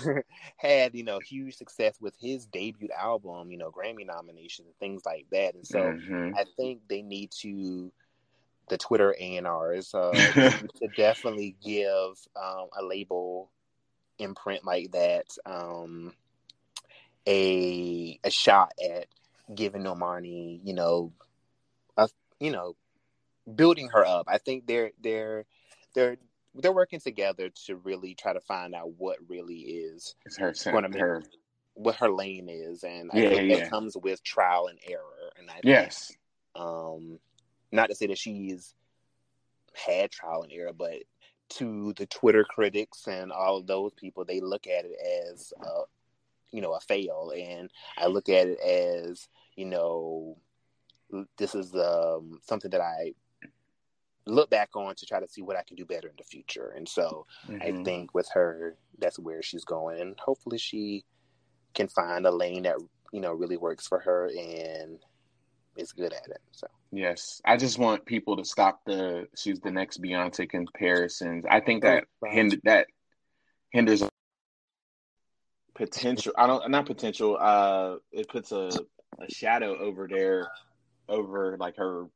[0.56, 5.02] had you know huge success with his debut album, you know Grammy nominations and things
[5.06, 6.34] like that, and so mm-hmm.
[6.36, 7.92] I think they need to
[8.68, 10.12] the Twitter A&Rs uh,
[10.76, 13.50] to definitely give um, a label
[14.18, 15.26] imprint like that.
[15.46, 16.12] Um,
[17.26, 19.06] a a shot at
[19.54, 21.12] giving Normani, you know,
[21.96, 22.08] a,
[22.40, 22.74] you know,
[23.52, 24.26] building her up.
[24.28, 25.44] I think they're they're
[25.94, 26.16] they're
[26.54, 30.98] they're working together to really try to find out what really is her, going to
[30.98, 31.22] her
[31.74, 33.58] what her lane is, and I yeah, think yeah.
[33.58, 35.32] that comes with trial and error.
[35.38, 36.18] And I yes, think,
[36.56, 37.18] um,
[37.70, 38.74] not to say that she's
[39.74, 40.96] had trial and error, but
[41.50, 44.96] to the Twitter critics and all of those people, they look at it
[45.30, 45.82] as uh,
[46.52, 50.36] you know a fail and i look at it as you know
[51.38, 53.12] this is um, something that i
[54.28, 56.72] look back on to try to see what I can do better in the future.
[56.76, 57.62] And so mm-hmm.
[57.62, 61.04] I think with her, that's where she's going, and hopefully she
[61.74, 62.76] can find a lane that
[63.12, 64.98] you know really works for her and
[65.76, 66.40] is good at it.
[66.52, 71.44] So yes, I just want people to stop the she's the next Beyonce comparisons.
[71.48, 72.34] I think that right.
[72.34, 72.86] hind- that
[73.70, 74.02] hinders
[75.74, 76.32] potential.
[76.36, 77.38] I don't not potential.
[77.40, 78.70] Uh, it puts a
[79.20, 80.48] a shadow over there
[81.08, 82.06] over like her.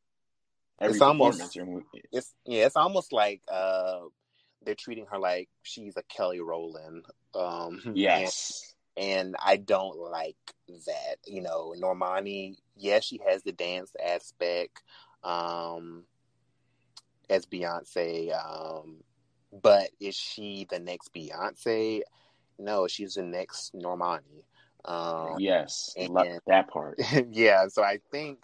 [0.81, 1.57] It's almost
[2.13, 2.67] it's yeah.
[2.67, 4.01] It's almost like uh,
[4.65, 7.05] they're treating her like she's a Kelly Rowland.
[7.35, 8.75] Um, yes.
[8.97, 10.37] And, and I don't like
[10.87, 11.17] that.
[11.27, 14.83] You know, Normani, yes, she has the dance aspect
[15.23, 16.05] um,
[17.31, 18.97] as Beyonce, um,
[19.63, 22.03] but is she the next Beyonce?
[22.59, 24.45] No, she's the next Normani.
[24.85, 27.01] Um, yes, and, love that part.
[27.31, 28.41] yeah, so I think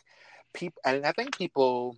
[0.53, 1.97] people, and I think people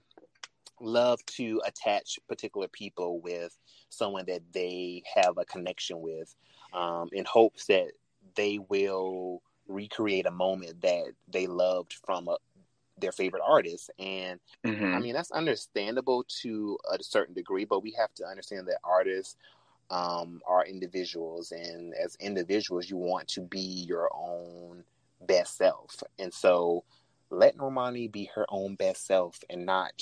[0.80, 3.56] love to attach particular people with
[3.88, 6.34] someone that they have a connection with,
[6.72, 7.92] um, in hopes that
[8.34, 12.36] they will recreate a moment that they loved from a,
[12.98, 13.90] their favorite artist.
[13.98, 14.94] And mm-hmm.
[14.94, 19.36] I mean, that's understandable to a certain degree, but we have to understand that artists
[19.90, 24.84] um, are individuals, and as individuals, you want to be your own
[25.26, 26.02] best self.
[26.18, 26.84] And so,
[27.30, 30.00] let Normani be her own best self, and not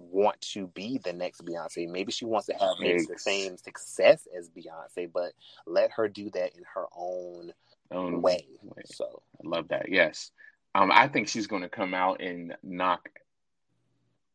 [0.00, 1.88] want to be the next Beyonce.
[1.88, 5.32] Maybe she wants to have maybe the same success as Beyonce, but
[5.66, 7.52] let her do that in her own,
[7.90, 8.46] own way.
[8.62, 8.82] way.
[8.86, 9.90] So I love that.
[9.90, 10.30] Yes.
[10.74, 13.08] Um, I think she's going to come out and knock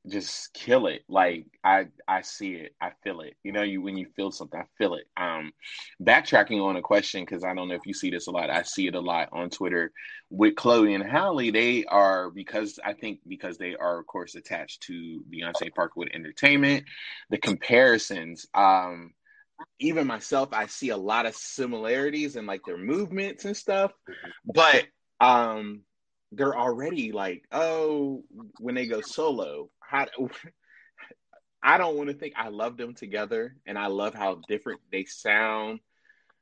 [0.07, 1.03] just kill it.
[1.07, 3.35] Like I I see it, I feel it.
[3.43, 5.05] You know, you when you feel something, I feel it.
[5.17, 5.51] Um,
[6.01, 8.49] backtracking on a question because I don't know if you see this a lot.
[8.49, 9.91] I see it a lot on Twitter
[10.29, 11.51] with Chloe and Halle.
[11.51, 16.85] They are because I think because they are of course attached to Beyonce Parkwood Entertainment.
[17.29, 18.45] The comparisons.
[18.53, 19.13] Um,
[19.79, 23.91] even myself, I see a lot of similarities in like their movements and stuff,
[24.45, 24.85] but
[25.21, 25.81] um
[26.31, 28.23] they're already like, oh,
[28.59, 30.05] when they go solo, how
[31.63, 35.05] I don't want to think I love them together and I love how different they
[35.05, 35.79] sound,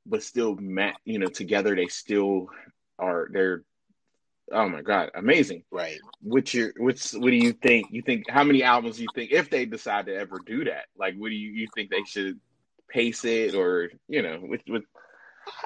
[0.05, 0.57] but still
[1.05, 2.47] you know, together they still
[2.99, 3.63] are they're
[4.51, 5.63] oh my god, amazing.
[5.71, 5.99] Right.
[6.21, 7.87] What's your what's what do you think?
[7.91, 10.85] You think how many albums do you think if they decide to ever do that?
[10.97, 12.39] Like what do you you think they should
[12.89, 14.83] pace it or you know with with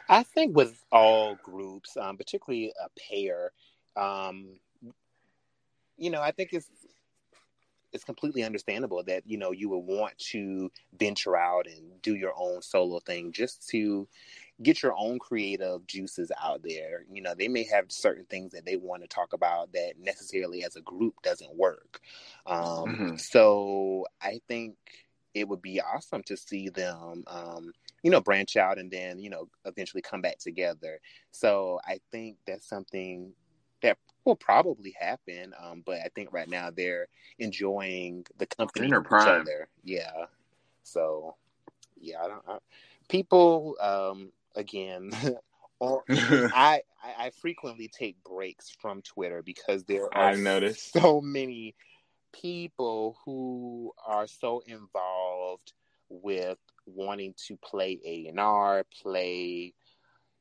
[0.09, 3.51] I think with all groups, um, particularly a pair,
[3.95, 4.59] um,
[5.97, 6.69] you know, I think it's
[7.97, 12.31] it's completely understandable that you know you would want to venture out and do your
[12.37, 14.07] own solo thing just to
[14.61, 17.05] get your own creative juices out there.
[17.11, 20.63] You know they may have certain things that they want to talk about that necessarily
[20.63, 21.99] as a group doesn't work.
[22.45, 23.15] Um, mm-hmm.
[23.17, 24.75] so i think
[25.33, 27.71] it would be awesome to see them um,
[28.03, 30.99] you know branch out and then you know eventually come back together.
[31.31, 33.33] So i think that's something
[34.27, 35.53] will probably happen.
[35.59, 37.07] Um, but I think right now they're
[37.39, 39.69] enjoying the company of each other.
[39.83, 40.25] Yeah.
[40.83, 41.35] So
[41.99, 42.43] yeah, I don't.
[42.47, 42.57] I,
[43.09, 45.11] people, um, again,
[45.79, 51.75] or I, I frequently take breaks from Twitter because there are I've noticed so many
[52.33, 55.73] people who are so involved
[56.09, 59.73] with wanting to play A and R, play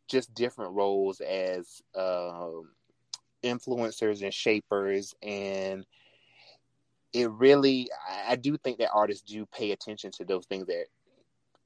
[0.09, 2.71] just different roles as um,
[3.47, 5.87] influencers and shapers and
[7.13, 7.89] it really
[8.29, 10.87] I do think that artists do pay attention to those things that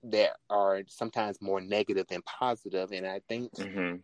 [0.05, 3.97] that are sometimes more negative than positive and I think mm-hmm.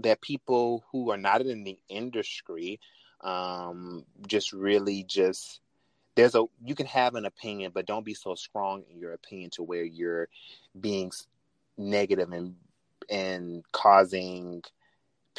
[0.00, 2.80] that people who are not in the industry
[3.22, 5.60] um, just really just
[6.14, 9.50] there's a you can have an opinion but don't be so strong in your opinion
[9.50, 10.28] to where you're
[10.80, 11.10] being
[11.76, 12.54] negative and
[13.08, 14.62] and causing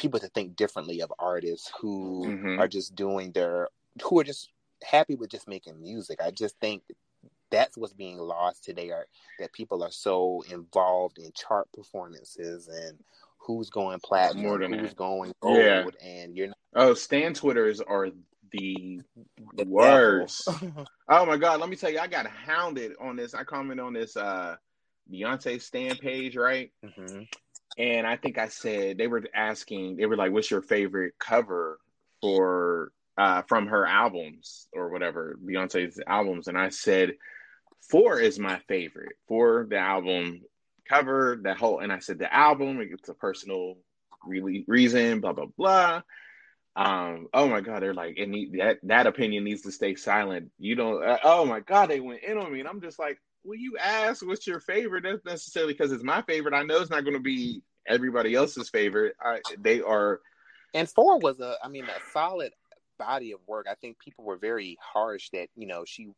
[0.00, 2.58] people to think differently of artists who mm-hmm.
[2.58, 3.68] are just doing their
[4.02, 4.48] who are just
[4.82, 6.20] happy with just making music.
[6.24, 6.82] I just think
[7.50, 9.06] that's what's being lost today are
[9.38, 12.98] that people are so involved in chart performances and
[13.38, 14.96] who's going platinum, More than who's that.
[14.96, 15.84] going gold, yeah.
[16.02, 18.08] and you're not- oh Stan Twitters are
[18.52, 19.02] the,
[19.54, 20.48] the worst.
[21.08, 23.34] oh my god, let me tell you, I got hounded on this.
[23.34, 24.56] I commented on this uh
[25.12, 26.70] Beyonce Stan page, right?
[26.84, 27.22] Mm-hmm
[27.80, 31.80] and I think I said they were asking, they were like, "What's your favorite cover
[32.22, 37.14] for uh, from her albums or whatever Beyonce's albums?" And I said,
[37.90, 40.42] Four is my favorite for the album
[40.88, 43.76] cover, the whole." And I said the album, it's a personal
[44.26, 46.02] really reason, blah blah blah.
[46.76, 50.50] um, oh my god, they're like, and that that opinion needs to stay silent.
[50.58, 51.02] You don't.
[51.04, 53.76] Uh, oh my god, they went in on me, and I'm just like, well, you
[53.78, 55.04] ask what's your favorite?
[55.04, 56.54] That's necessarily because it's my favorite.
[56.54, 59.16] I know it's not going to be everybody else's favorite.
[59.20, 60.20] I, they are.
[60.74, 62.52] And four was a, I mean, a solid
[62.98, 63.66] body of work.
[63.70, 66.08] I think people were very harsh that you know she.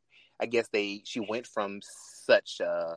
[0.41, 2.97] I guess they she went from such a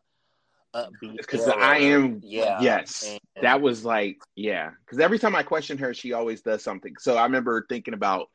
[0.76, 5.44] upbeat because I am yeah yes and, that was like yeah because every time I
[5.44, 6.96] question her she always does something.
[7.00, 8.30] So I remember thinking about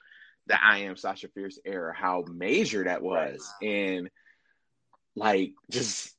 [0.47, 3.68] the I am Sasha Fierce era, how major that was, right.
[3.68, 4.11] and
[5.16, 6.14] like just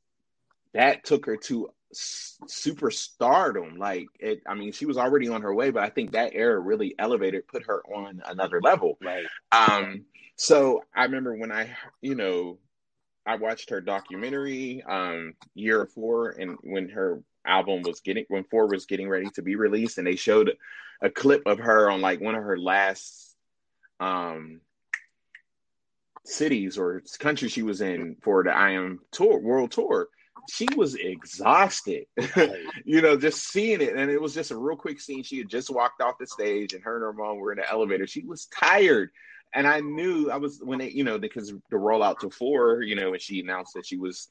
[0.73, 3.77] that took her to super stardom.
[3.77, 6.59] Like it, I mean, she was already on her way, but I think that era
[6.59, 8.97] really elevated, put her on another level.
[9.01, 9.25] Right.
[9.51, 10.05] Um.
[10.35, 12.57] So I remember when I, you know,
[13.25, 18.67] I watched her documentary, um, year four, and when her album was getting, when four
[18.67, 20.57] was getting ready to be released, and they showed
[21.01, 23.35] a clip of her on like one of her last,
[23.99, 24.61] um,
[26.25, 30.07] cities or countries she was in for the I Am tour world tour.
[30.49, 32.05] She was exhausted,
[32.85, 33.95] you know, just seeing it.
[33.95, 35.23] And it was just a real quick scene.
[35.23, 37.69] She had just walked off the stage and her and her mom were in the
[37.69, 38.07] elevator.
[38.07, 39.11] She was tired.
[39.53, 42.95] And I knew I was when it, you know, because the rollout to four, you
[42.95, 44.29] know, and she announced that she was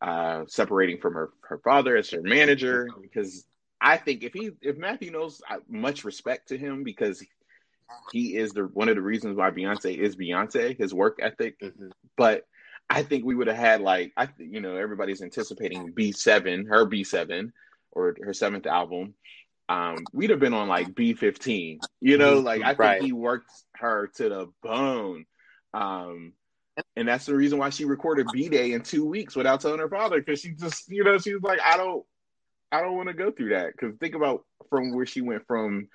[0.00, 3.44] uh, separating from her, her father as her manager, because
[3.80, 7.22] I think if he if Matthew knows uh, much respect to him because
[8.12, 11.60] he is the one of the reasons why Beyonce is Beyonce, his work ethic.
[11.60, 11.88] Mm-hmm.
[12.16, 12.46] But
[12.92, 16.84] I think we would have had like I you know everybody's anticipating B seven, her
[16.84, 17.52] B seven,
[17.90, 19.14] or her seventh album.
[19.68, 21.80] Um, we'd have been on like B fifteen.
[22.00, 22.46] You know, mm-hmm.
[22.46, 23.02] like I think right.
[23.02, 25.24] he worked her to the bone.
[25.72, 26.34] Um,
[26.96, 30.20] and that's the reason why she recorded B'Day in two weeks without telling her father
[30.20, 32.04] because she just you know she was like I don't
[32.70, 35.88] I don't want to go through that because think about from where she went from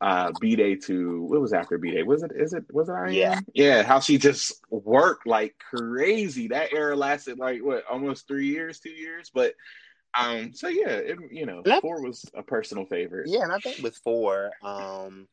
[0.00, 2.04] uh B'Day to what was after B'Day?
[2.04, 3.40] Was it is it was it I Yeah.
[3.54, 6.48] Yeah, how she just worked like crazy.
[6.48, 9.30] That era lasted like what almost three years, two years.
[9.32, 9.54] But
[10.18, 13.28] um so yeah, it, you know, four was a personal favorite.
[13.28, 15.28] Yeah, and I think with four, um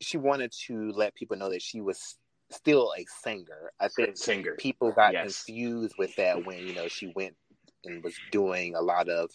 [0.00, 2.16] she wanted to let people know that she was
[2.50, 3.72] still a singer.
[3.80, 4.56] I think singer.
[4.58, 5.44] people got yes.
[5.44, 7.34] confused with that when, you know, she went
[7.84, 9.30] and was doing a lot of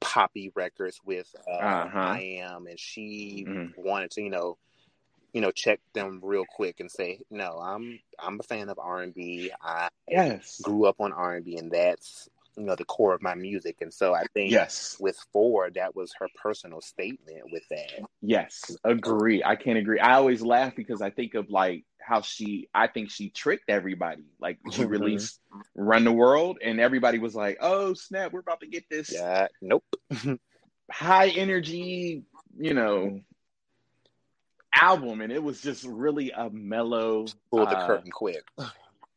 [0.00, 1.98] poppy records with uh, uh-huh.
[1.98, 3.80] I am, and she mm-hmm.
[3.80, 4.58] wanted to, you know,
[5.32, 9.02] you know, check them real quick and say, no, I'm I'm a fan of R
[9.02, 9.50] and B.
[9.62, 12.28] I yes grew up on R and B, and that's
[12.58, 13.76] you know the core of my music.
[13.80, 14.96] And so i think yes.
[15.00, 18.08] with four that was her personal statement with that.
[18.20, 18.76] Yes.
[18.84, 19.42] Agree.
[19.44, 20.00] I can't agree.
[20.00, 24.24] I always laugh because i think of like how she i think she tricked everybody.
[24.40, 24.90] Like she mm-hmm.
[24.90, 25.40] released
[25.74, 29.48] run the world and everybody was like oh snap we're about to get this yeah
[29.62, 29.84] nope.
[30.90, 32.22] high energy
[32.58, 33.20] you know
[34.74, 35.20] album.
[35.20, 38.42] And it was just really a mellow pull the uh, curtain quick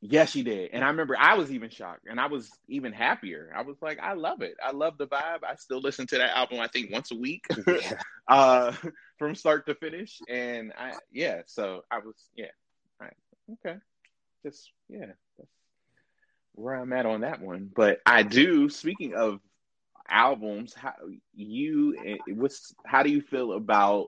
[0.04, 0.72] Yes, she did.
[0.74, 3.54] And I remember I was even shocked and I was even happier.
[3.56, 4.56] I was like, I love it.
[4.64, 5.44] I love the vibe.
[5.48, 7.46] I still listen to that album, I think, once a week
[8.28, 8.74] uh,
[9.20, 10.20] from start to finish.
[10.28, 12.48] And I, yeah, so I was, yeah,
[13.00, 13.14] right.
[13.54, 13.78] Okay.
[14.44, 15.06] Just, yeah,
[15.38, 15.52] that's
[16.54, 17.70] where I'm at on that one.
[17.74, 19.40] But I do, speaking of
[20.10, 20.94] albums, how
[21.36, 24.08] you, eh, what's, how do you feel about,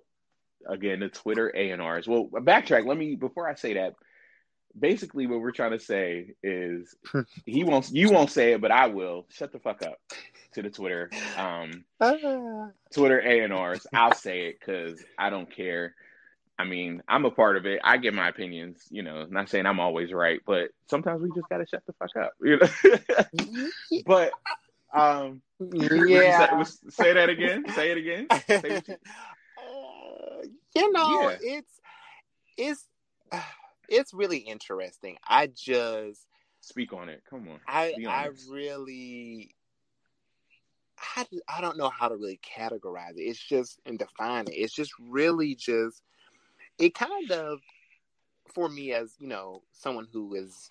[0.68, 2.08] again, the Twitter A&Rs?
[2.08, 2.88] Well, backtrack.
[2.88, 3.94] Let me, before I say that,
[4.78, 6.96] basically what we're trying to say is
[7.46, 9.26] he won't you won't say it but i will.
[9.30, 10.00] Shut the fuck up
[10.54, 11.84] to the twitter um
[12.94, 15.96] twitter a&rs i'll say it because i don't care.
[16.58, 17.82] I mean i'm a part of it.
[17.84, 21.50] I get my opinions you know not saying i'm always right but sometimes we just
[21.50, 23.68] gotta shut the fuck up you know?
[24.06, 24.32] But
[24.94, 26.64] um yeah.
[26.64, 27.64] say, say, that again?
[27.74, 28.28] Say it again.
[28.48, 28.96] Say you,
[29.58, 30.46] uh,
[30.76, 31.38] you know yeah.
[31.42, 31.80] it's
[32.58, 32.88] it's
[33.90, 35.18] it's really interesting.
[35.28, 36.28] I just
[36.62, 37.24] speak on it.
[37.30, 37.60] Come on.
[37.68, 39.56] I I really
[41.16, 43.22] I, I don't know how to really categorize it.
[43.24, 44.54] It's just and define it.
[44.54, 46.02] It's just really just
[46.80, 47.60] it kind of
[48.54, 50.68] for me as you know someone who is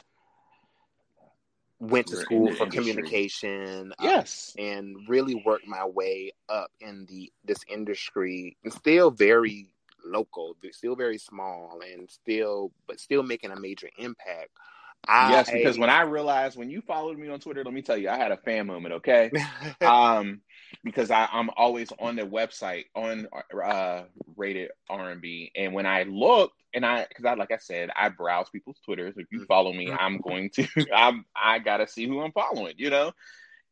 [1.80, 2.92] went to We're school for industry.
[2.92, 8.72] communication uh, yes um, and really worked my way up in the this industry and
[8.72, 9.74] still very
[10.04, 14.50] local, they're still very small and still, but still making a major impact.
[15.08, 17.96] I, yes, because when I realized when you followed me on Twitter, let me tell
[17.96, 18.94] you, I had a fan moment.
[18.94, 19.32] Okay,
[19.80, 20.42] um,
[20.84, 23.26] because I, I'm always on the website on
[23.64, 24.02] uh,
[24.36, 27.90] rated R and B, and when I looked and I, because I like I said,
[27.96, 29.14] I browse people's Twitters.
[29.16, 29.46] If you mm-hmm.
[29.46, 33.12] follow me, I'm going to, I'm I gotta see who I'm following, you know.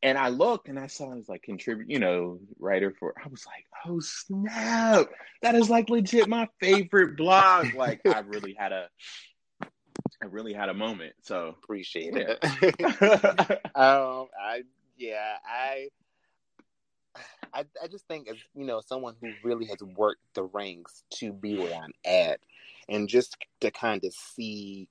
[0.03, 3.15] And I looked and I saw I was like contribute, you know, writer for.
[3.23, 5.09] I was like, oh snap,
[5.43, 7.75] that is like legit my favorite blog.
[7.75, 8.89] Like I really had a,
[9.63, 11.15] I really had a moment.
[11.23, 12.35] So appreciate yeah.
[12.43, 13.61] it.
[13.75, 14.63] um, I
[14.97, 15.89] yeah, I,
[17.53, 21.33] I, I just think as you know, someone who really has worked the ranks to
[21.33, 22.41] be where I'm at,
[22.89, 24.89] and just to kind of see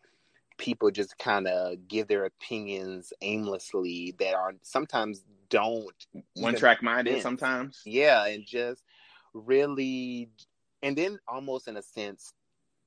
[0.60, 5.96] people just kind of give their opinions aimlessly that are sometimes don't
[6.36, 7.82] one track minded sometimes?
[7.86, 8.84] Yeah and just
[9.34, 10.30] really
[10.84, 12.34] and then almost in a sense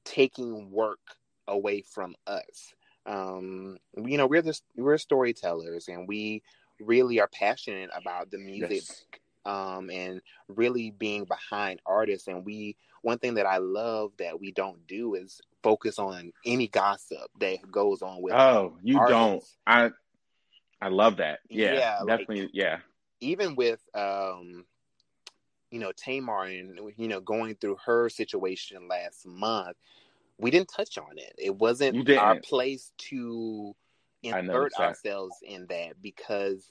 [0.04, 1.00] taking work
[1.48, 2.74] away from us.
[3.06, 6.42] Um you know we're the we're storytellers and we
[6.78, 9.04] really are passionate about the music yes.
[9.44, 12.28] um and really being behind artists.
[12.28, 16.68] And we one thing that i love that we don't do is focus on any
[16.68, 18.34] gossip that goes on with.
[18.34, 19.10] Oh, you artists.
[19.10, 19.44] don't.
[19.66, 19.90] I
[20.80, 21.40] I love that.
[21.48, 22.42] Yeah, yeah definitely.
[22.42, 22.78] Like, yeah.
[23.20, 24.64] Even with um,
[25.70, 29.76] you know, Tamar and you know going through her situation last month,
[30.38, 31.34] we didn't touch on it.
[31.38, 33.74] It wasn't our place to
[34.22, 36.70] invert ourselves in that because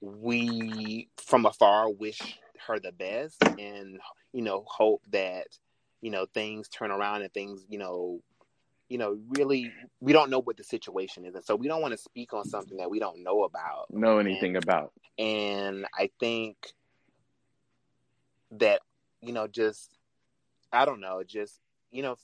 [0.00, 3.98] we from afar wish her the best and
[4.32, 5.46] you know hope that
[6.00, 8.20] you know things turn around and things you know
[8.90, 11.34] you know really we don't know what the situation is.
[11.34, 13.86] And so we don't want to speak on something that we don't know about.
[13.90, 14.92] Know anything and, about.
[15.18, 16.56] and i think
[18.52, 18.80] that
[19.22, 19.96] you know just
[20.72, 21.60] i don't know just
[21.92, 22.16] you know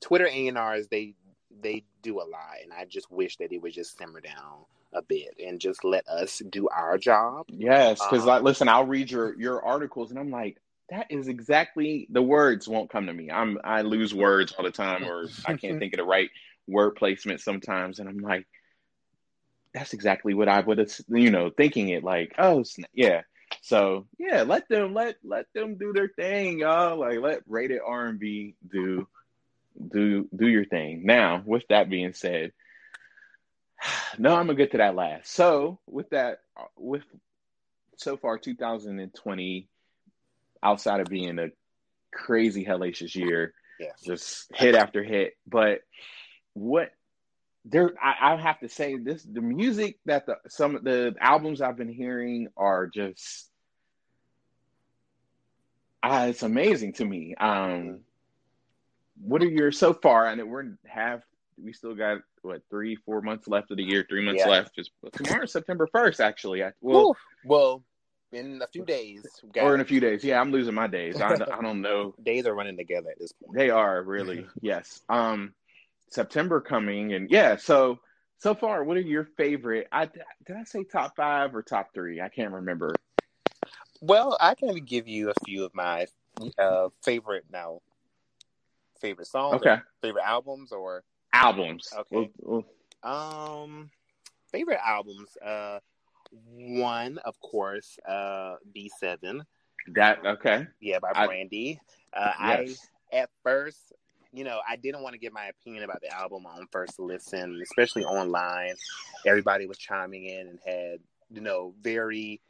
[0.00, 1.14] twitter a&rs they
[1.62, 2.56] they do a lot.
[2.62, 6.06] And i just wish that it would just simmer down a bit and just let
[6.08, 7.46] us do our job.
[7.48, 10.58] Yes because um, like listen i'll read your your articles and i'm like
[10.90, 13.30] that is exactly the words won't come to me.
[13.30, 16.30] I'm I lose words all the time, or I can't think of the right
[16.66, 18.46] word placement sometimes, and I'm like,
[19.74, 22.64] that's exactly what I would have, you know, thinking it like, oh
[22.94, 23.22] yeah.
[23.62, 26.98] So yeah, let them let let them do their thing, y'all.
[26.98, 29.06] Like let rated R and B do
[29.90, 31.02] do do your thing.
[31.04, 32.52] Now, with that being said,
[34.18, 35.30] no, I'm gonna get to that last.
[35.32, 37.04] So with that, uh, with
[37.96, 39.68] so far 2020
[40.62, 41.48] outside of being a
[42.12, 44.00] crazy hellacious year, yes.
[44.04, 45.34] just hit after hit.
[45.46, 45.80] But
[46.54, 46.90] what
[47.64, 51.60] there, I, I, have to say this: the music that the some of the albums
[51.60, 53.50] I've been hearing are just,
[56.02, 57.34] uh, it's amazing to me.
[57.38, 57.94] Um, mm-hmm.
[59.20, 60.26] what are your so far?
[60.26, 61.20] And we're half.
[61.62, 64.06] We still got what three, four months left of the year.
[64.08, 64.50] Three months yeah.
[64.50, 64.74] left.
[64.74, 66.20] Just tomorrow, September first.
[66.20, 67.82] Actually, I, well, well,
[68.32, 69.26] in a few days.
[69.60, 70.24] Or in a few days.
[70.24, 71.20] Yeah, I'm losing my days.
[71.20, 72.14] I, I don't know.
[72.22, 73.56] days are running together at this point.
[73.56, 74.46] They are really.
[74.60, 75.00] yes.
[75.08, 75.54] Um,
[76.10, 77.56] September coming, and yeah.
[77.56, 78.00] So
[78.38, 79.88] so far, what are your favorite?
[79.92, 82.20] I did I say top five or top three?
[82.20, 82.94] I can't remember.
[84.00, 86.06] Well, I can give you a few of my
[86.58, 87.80] uh, favorite now.
[89.00, 89.56] Favorite songs.
[89.56, 89.76] Okay.
[90.02, 91.88] Favorite albums or albums.
[91.96, 92.30] Okay.
[92.40, 92.64] We'll,
[93.04, 93.12] we'll...
[93.12, 93.90] Um,
[94.50, 95.36] favorite albums.
[95.44, 95.78] Uh,
[96.30, 99.42] one, of course, uh, B7.
[99.94, 100.66] That okay?
[100.80, 101.80] Yeah, by Brandy.
[102.12, 102.88] Uh, yes.
[103.12, 103.92] I at first,
[104.32, 107.60] you know, I didn't want to give my opinion about the album on first listen,
[107.62, 108.74] especially online.
[109.26, 110.98] Everybody was chiming in and had,
[111.30, 112.40] you know, very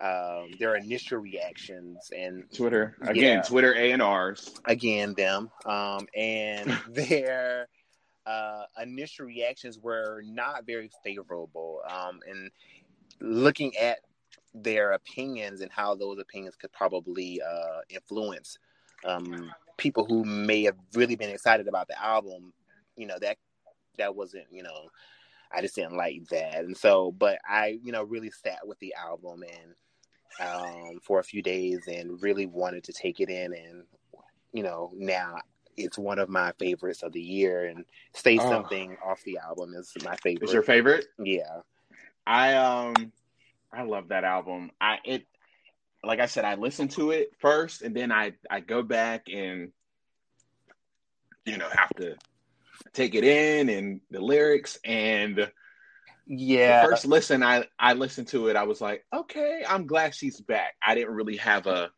[0.00, 6.06] um, their initial reactions and Twitter again, yeah, Twitter A and R's again them, um,
[6.16, 7.68] and their
[8.24, 11.80] uh, initial reactions were not very favorable.
[11.88, 12.50] Um, and
[13.20, 13.98] looking at
[14.54, 18.58] their opinions and how those opinions could probably uh, influence
[19.04, 22.52] um, people who may have really been excited about the album,
[22.96, 23.38] you know that
[23.96, 24.88] that wasn't you know
[25.52, 28.94] I just didn't like that, and so but I you know really sat with the
[28.94, 29.74] album and
[30.40, 33.84] um, for a few days and really wanted to take it in, and
[34.52, 35.36] you know now
[35.76, 38.50] it's one of my favorites of the year, and "Say oh.
[38.50, 40.48] Something" off the album is my favorite.
[40.48, 41.06] Is your favorite?
[41.18, 41.60] Yeah.
[42.28, 43.10] I um
[43.72, 44.70] I love that album.
[44.78, 45.26] I it
[46.04, 49.72] like I said, I listen to it first and then I I go back and
[51.46, 52.16] you know have to
[52.92, 55.50] take it in and the lyrics and
[56.26, 56.84] yeah.
[56.84, 58.56] first listen I I listened to it.
[58.56, 60.74] I was like okay I'm glad she's back.
[60.86, 61.90] I didn't really have a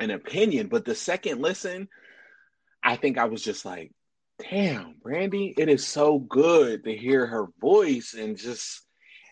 [0.00, 1.88] an opinion but the second listen
[2.82, 3.92] I think I was just like
[4.50, 8.82] damn Brandy it is so good to hear her voice and just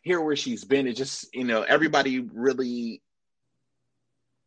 [0.02, 0.86] hear where she's been.
[0.86, 3.02] It just you know everybody really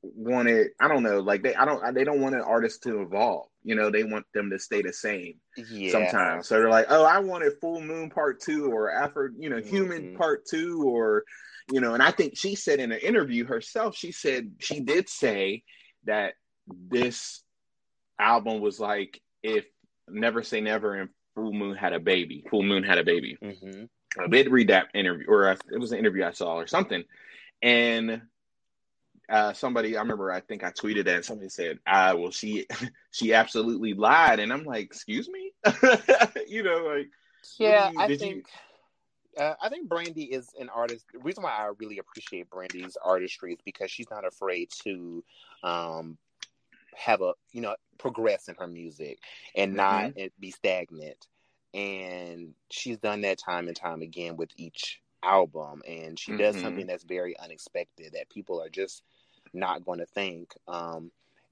[0.02, 0.70] wanted.
[0.80, 3.48] I don't know, like they I don't they don't want an artist to evolve.
[3.64, 5.36] You know, they want them to stay the same.
[5.56, 5.92] Yeah.
[5.92, 9.62] Sometimes, so they're like, oh, I wanted Full Moon Part Two or Afro, you know,
[9.62, 10.18] Human mm-hmm.
[10.18, 11.24] Part Two or
[11.72, 15.08] you know, and I think she said in an interview herself, she said she did
[15.08, 15.64] say
[16.06, 16.34] that
[16.68, 17.42] this
[18.20, 19.66] album was like if
[20.10, 22.44] Never Say Never and Full Moon had a baby.
[22.50, 23.38] Full Moon had a baby.
[23.42, 23.86] Mm-hmm.
[24.20, 27.04] I did read that interview, or it was an interview I saw or something,
[27.62, 28.22] and
[29.30, 32.68] uh, somebody I remember I think I tweeted that and somebody said, "Ah, well she
[33.12, 35.54] she absolutely lied," and I'm like, "Excuse me,"
[36.48, 37.10] you know, like
[37.58, 38.22] yeah, you, I think.
[38.22, 38.44] You...
[39.36, 41.06] Uh, I think Brandy is an artist.
[41.12, 45.24] The reason why I really appreciate Brandy's artistry is because she's not afraid to
[45.64, 46.20] um,
[46.96, 49.18] have a you know progress in her music
[49.56, 50.28] and not mm-hmm.
[50.40, 51.28] be stagnant.
[51.74, 56.42] And she's done that time and time again with each album, and she mm-hmm.
[56.42, 59.04] does something that's very unexpected that people are just
[59.54, 60.54] not going to think.
[60.68, 61.12] Um,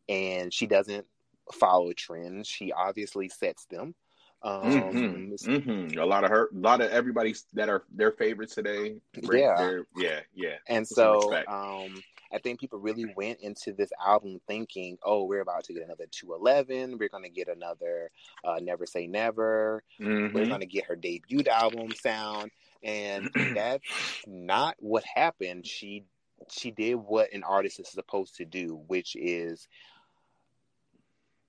[0.09, 1.05] and she doesn't
[1.53, 2.47] follow trends.
[2.47, 3.95] She obviously sets them.
[4.43, 5.51] Um, mm-hmm.
[5.51, 5.99] Mm-hmm.
[5.99, 8.95] A lot of her, a lot of everybody that are their favorites today.
[9.21, 10.55] Yeah, yeah, yeah.
[10.67, 12.01] And so, um,
[12.33, 16.05] I think people really went into this album thinking, "Oh, we're about to get another
[16.11, 16.97] 211.
[16.97, 18.11] We're going to get another
[18.43, 19.83] uh, Never Say Never.
[19.99, 20.35] Mm-hmm.
[20.35, 22.51] We're going to get her debut album sound."
[22.83, 23.85] And that's
[24.27, 25.65] not what happened.
[25.67, 26.05] She
[26.49, 29.67] she did what an artist is supposed to do, which is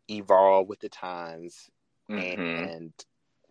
[0.09, 1.70] evolve with the times
[2.11, 2.41] mm-hmm.
[2.41, 2.93] and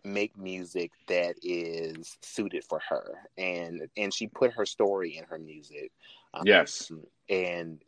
[0.04, 3.18] make music that is suited for her.
[3.36, 5.92] And and she put her story in her music.
[6.34, 6.90] Um, yes.
[7.28, 7.82] and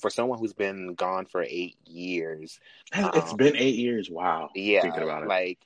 [0.00, 2.58] for someone who's been gone for eight years
[2.92, 4.10] it's um, been eight years.
[4.10, 4.50] Wow.
[4.54, 5.28] Yeah thinking about it.
[5.28, 5.58] like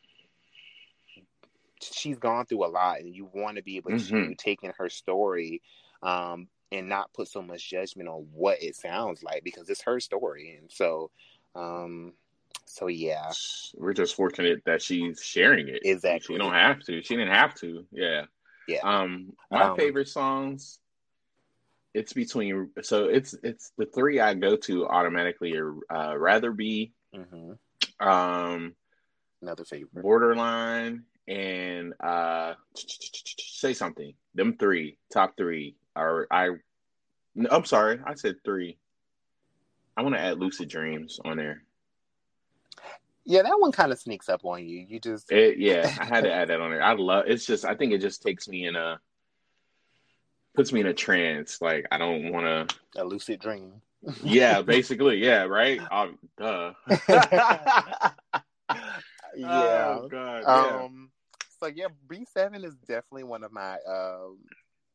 [1.81, 4.29] she's gone through a lot and you want to be able mm-hmm.
[4.29, 5.63] to take in her story
[6.03, 10.01] um, and not put so much judgment on what it sounds like because it's her
[10.01, 10.59] story.
[10.61, 11.11] And so
[11.55, 12.13] um
[12.79, 13.33] so yeah,
[13.77, 15.81] we're just fortunate that she's sharing it.
[15.85, 16.35] Exactly.
[16.35, 17.03] She don't have to.
[17.03, 17.85] She didn't have to.
[17.91, 18.27] Yeah.
[18.69, 18.81] Yeah.
[18.83, 20.79] Um, my um, favorite songs.
[21.95, 26.93] It's between so it's it's the three I go to automatically are uh, rather be,
[27.15, 28.07] mm-hmm.
[28.07, 28.75] um,
[29.43, 34.13] another favorite borderline and uh, say something.
[34.35, 36.51] Them three top three are I.
[37.51, 38.79] I'm sorry, I said three.
[39.97, 41.65] I want to add lucid dreams on there.
[43.29, 44.87] Yeah, that one kind of sneaks up on you.
[44.89, 46.83] You just it, yeah, I had to add that on there.
[46.83, 48.99] I love it's just I think it just takes me in a
[50.55, 51.61] puts me in a trance.
[51.61, 53.83] Like I don't want to a lucid dream.
[54.23, 55.79] yeah, basically, yeah, right.
[55.91, 56.73] Oh, duh.
[59.37, 59.99] yeah.
[60.01, 60.85] Oh, God, yeah.
[60.85, 61.11] Um.
[61.61, 64.39] So yeah, B seven is definitely one of my um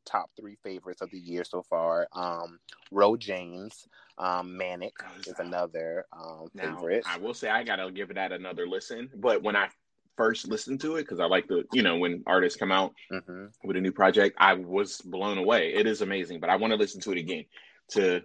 [0.05, 2.07] top three favorites of the year so far.
[2.13, 2.59] Um,
[2.91, 3.87] Ro James,
[4.17, 4.93] um, Manic
[5.25, 7.03] is another um, now, favorite.
[7.07, 9.09] I will say I gotta give that another listen.
[9.15, 9.69] But when I
[10.15, 13.45] first listened to it, because I like the you know when artists come out mm-hmm.
[13.63, 15.73] with a new project, I was blown away.
[15.73, 17.45] It is amazing, but I want to listen to it again
[17.91, 18.21] to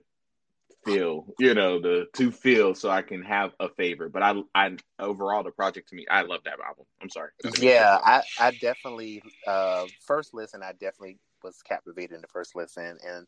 [0.85, 4.13] feel you know the to feel so I can have a favorite.
[4.13, 6.87] But I I overall the project to me, I love that album.
[7.03, 7.31] I'm sorry.
[7.59, 12.99] Yeah, I I definitely uh first listen I definitely was captivated in the first listen,
[13.07, 13.27] and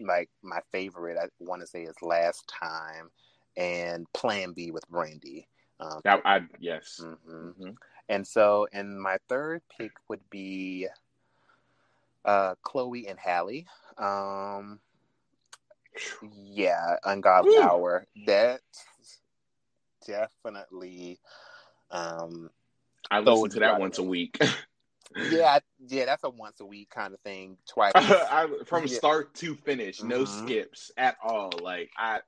[0.00, 3.10] like my favorite, I want to say is Last Time
[3.56, 5.48] and Plan B with Brandy.
[5.78, 7.00] Um, I, I yes.
[7.02, 7.48] Mm-hmm.
[7.48, 7.70] Mm-hmm.
[8.08, 10.88] And so, and my third pick would be
[12.24, 13.66] uh, Chloe and Halle.
[13.96, 14.80] Um,
[16.32, 17.62] yeah, Ungodly Ooh.
[17.62, 18.06] Hour.
[18.26, 18.60] That
[20.06, 21.18] definitely.
[21.90, 22.50] Um,
[23.10, 24.38] I listen to that once a week.
[25.16, 27.56] yeah, yeah, that's a once a week kind of thing.
[27.68, 28.96] Twice I, from yeah.
[28.96, 30.46] start to finish, no mm-hmm.
[30.46, 31.50] skips at all.
[31.62, 32.20] Like I,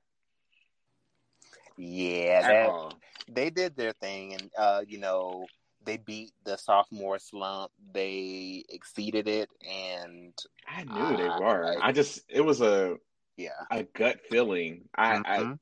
[1.77, 2.93] yeah, that,
[3.29, 5.45] they did their thing, and uh, you know,
[5.85, 7.71] they beat the sophomore slump.
[7.93, 10.33] They exceeded it, and
[10.67, 11.77] I knew uh, they were.
[11.81, 12.97] I, I, just it was a
[13.37, 14.89] yeah a gut feeling.
[14.95, 15.15] I.
[15.15, 15.51] Mm-hmm.
[15.51, 15.55] I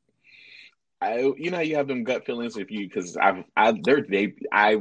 [1.03, 4.35] I, you know, you have them gut feelings if you because I've, I, they're they,
[4.51, 4.77] I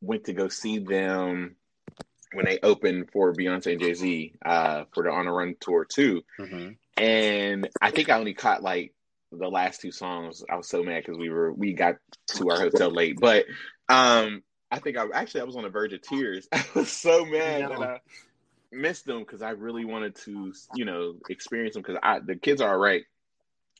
[0.00, 1.56] went to go see them
[2.32, 5.84] when they opened for Beyonce and Jay Z uh, for the On a Run tour
[5.84, 6.70] too, mm-hmm.
[6.96, 8.94] and I think I only caught like
[9.30, 10.44] the last two songs.
[10.48, 11.96] I was so mad because we were we got
[12.34, 13.46] to our hotel late, but
[13.88, 16.48] um, I think I actually I was on the verge of tears.
[16.52, 18.00] I was so mad that I
[18.70, 22.60] missed them because I really wanted to you know experience them because I the kids
[22.60, 23.04] are all right.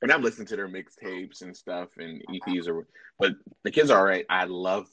[0.01, 2.87] And I've listened to their mixtapes and stuff and EPs, or
[3.21, 3.33] but
[3.63, 4.27] the kids are all right.
[4.29, 4.89] I love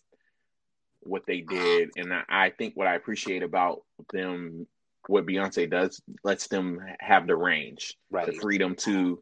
[1.01, 3.83] what they did, and I, I think what I appreciate about
[4.13, 4.67] them,
[5.07, 8.25] what Beyonce does, lets them have the range, right.
[8.25, 9.21] the freedom to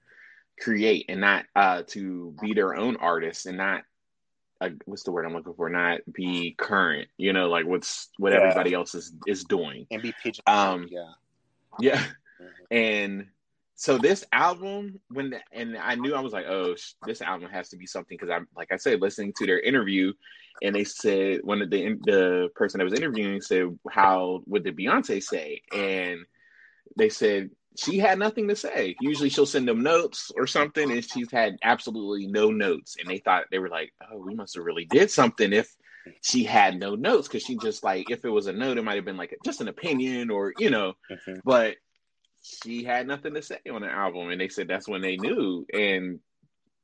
[0.59, 3.83] create, and not uh, to be their own artists, and not
[4.59, 5.69] uh, what's the word I'm looking for?
[5.69, 8.39] Not be current, you know, like what's what yeah.
[8.39, 10.43] everybody else is is doing, and be pigeon.
[10.47, 11.11] Um, yeah,
[11.79, 12.03] yeah.
[12.71, 13.27] And
[13.79, 16.75] so this album, when the, and I knew I was like, oh,
[17.05, 20.13] this album has to be something because I'm like I said, listening to their interview,
[20.63, 24.71] and they said one of the the person that was interviewing said, how would the
[24.71, 25.61] Beyonce say?
[25.71, 26.25] And
[26.97, 28.95] they said she had nothing to say.
[28.99, 32.95] Usually she'll send them notes or something, and she's had absolutely no notes.
[32.99, 35.71] And they thought they were like, oh, we must have really did something if
[36.23, 38.95] she had no notes because she just like if it was a note, it might
[38.95, 41.41] have been like just an opinion or you know, mm-hmm.
[41.45, 41.75] but
[42.63, 45.65] she had nothing to say on the album, and they said that's when they knew.
[45.73, 46.19] And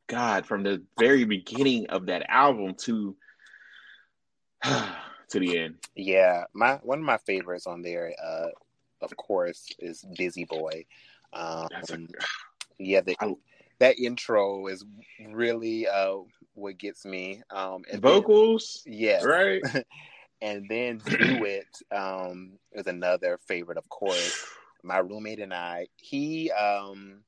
[0.08, 3.16] God, from the very beginning of that album to
[4.64, 8.48] to the end, yeah, my one of my favorites on there, uh,
[9.02, 10.86] of course, is Busy Boy.
[11.32, 11.98] Um, a,
[12.80, 13.34] yeah, the, I,
[13.80, 14.86] that intro is
[15.30, 16.18] really uh,
[16.54, 17.42] what gets me.
[17.50, 19.62] Um, and vocals, yeah, right.
[20.42, 24.46] and then Do It um, is another favorite, of course
[24.84, 27.24] my roommate and I, he um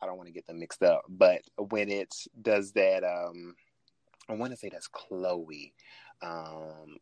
[0.00, 3.54] I don't want to get them mixed up, but when it does that um
[4.28, 5.72] I want to say that's Chloe.
[6.22, 6.96] Um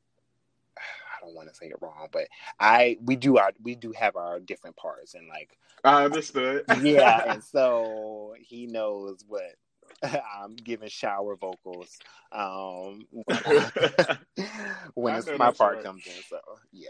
[0.77, 2.29] I don't want to say it wrong, but
[2.59, 6.65] I we do our we do have our different parts and like I understood.
[6.83, 9.55] yeah, and so he knows what
[10.03, 11.99] I'm giving shower vocals
[12.33, 13.07] um
[14.95, 15.85] when, it's my part right.
[15.85, 16.23] comes in.
[16.29, 16.41] So
[16.73, 16.89] yeah.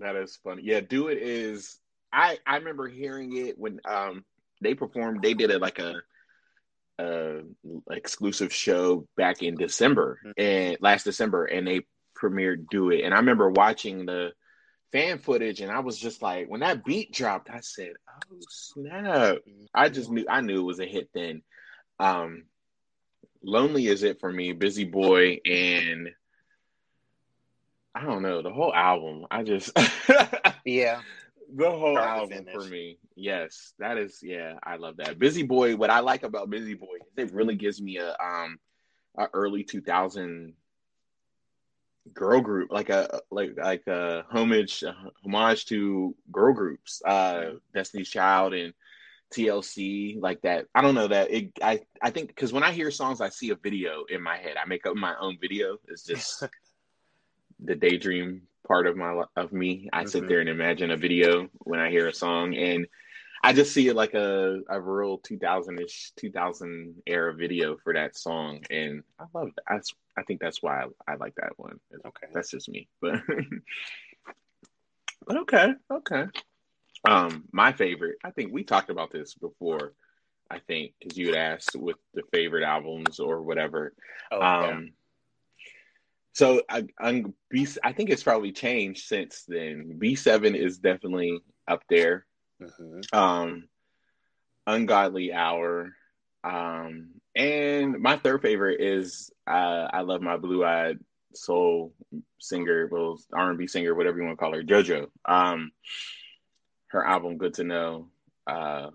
[0.00, 0.62] That is funny.
[0.64, 1.78] Yeah, Do It is
[2.12, 4.24] I I remember hearing it when um
[4.60, 5.96] they performed they did it like a
[6.98, 7.42] uh
[7.90, 10.32] exclusive show back in December mm-hmm.
[10.36, 11.82] and last December and they
[12.20, 14.32] premiered Do It and I remember watching the
[14.90, 19.38] fan footage and I was just like when that beat dropped I said oh snap
[19.74, 21.42] I just knew I knew it was a hit then
[22.00, 22.44] um
[23.42, 26.08] Lonely is it for me Busy Boy and
[27.98, 29.26] I don't know the whole album.
[29.28, 29.72] I just
[30.64, 31.00] yeah,
[31.52, 32.98] the whole Start album for me.
[33.16, 34.54] Yes, that is yeah.
[34.62, 35.18] I love that.
[35.18, 35.74] Busy Boy.
[35.74, 38.58] What I like about Busy Boy it really gives me a um
[39.18, 40.54] a early two thousand
[42.14, 44.94] girl group like a like like a homage a
[45.24, 48.72] homage to girl groups uh destiny's child and
[49.34, 52.90] tlc like that i don't know that it i i think because when i hear
[52.90, 56.02] songs i see a video in my head i make up my own video it's
[56.02, 56.44] just
[57.62, 59.88] the daydream part of my of me.
[59.92, 60.08] I mm-hmm.
[60.08, 62.86] sit there and imagine a video when I hear a song, and
[63.42, 67.76] I just see it like a a real two thousand ish, two thousand era video
[67.82, 69.64] for that song, and I love that.
[69.68, 71.80] I, I think that's why I, I like that one.
[72.06, 73.20] Okay, that's just me, but
[75.26, 76.26] but okay, okay.
[77.08, 78.18] Um, my favorite.
[78.24, 79.92] I think we talked about this before.
[80.50, 83.92] I think because you had asked with the favorite albums or whatever.
[84.32, 84.92] Oh, um,
[86.38, 87.66] so I, I'm B.
[87.82, 89.96] I think it's probably changed since then.
[89.98, 92.26] B seven is definitely up there.
[92.62, 93.18] Mm-hmm.
[93.18, 93.68] Um,
[94.64, 95.94] Ungodly Hour,
[96.44, 101.00] um, and my third favorite is uh, I love my blue eyed
[101.34, 101.92] soul
[102.38, 105.08] singer, well R and B singer, whatever you want to call her, JoJo.
[105.24, 105.72] Um,
[106.90, 108.10] her album Good to Know
[108.46, 108.90] uh,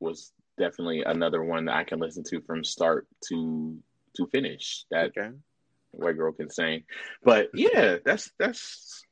[0.00, 3.78] was definitely another one that I can listen to from start to
[4.16, 4.84] to finish.
[4.90, 5.30] That okay
[5.96, 6.84] white girl can sing.
[7.22, 9.04] But yeah, that's that's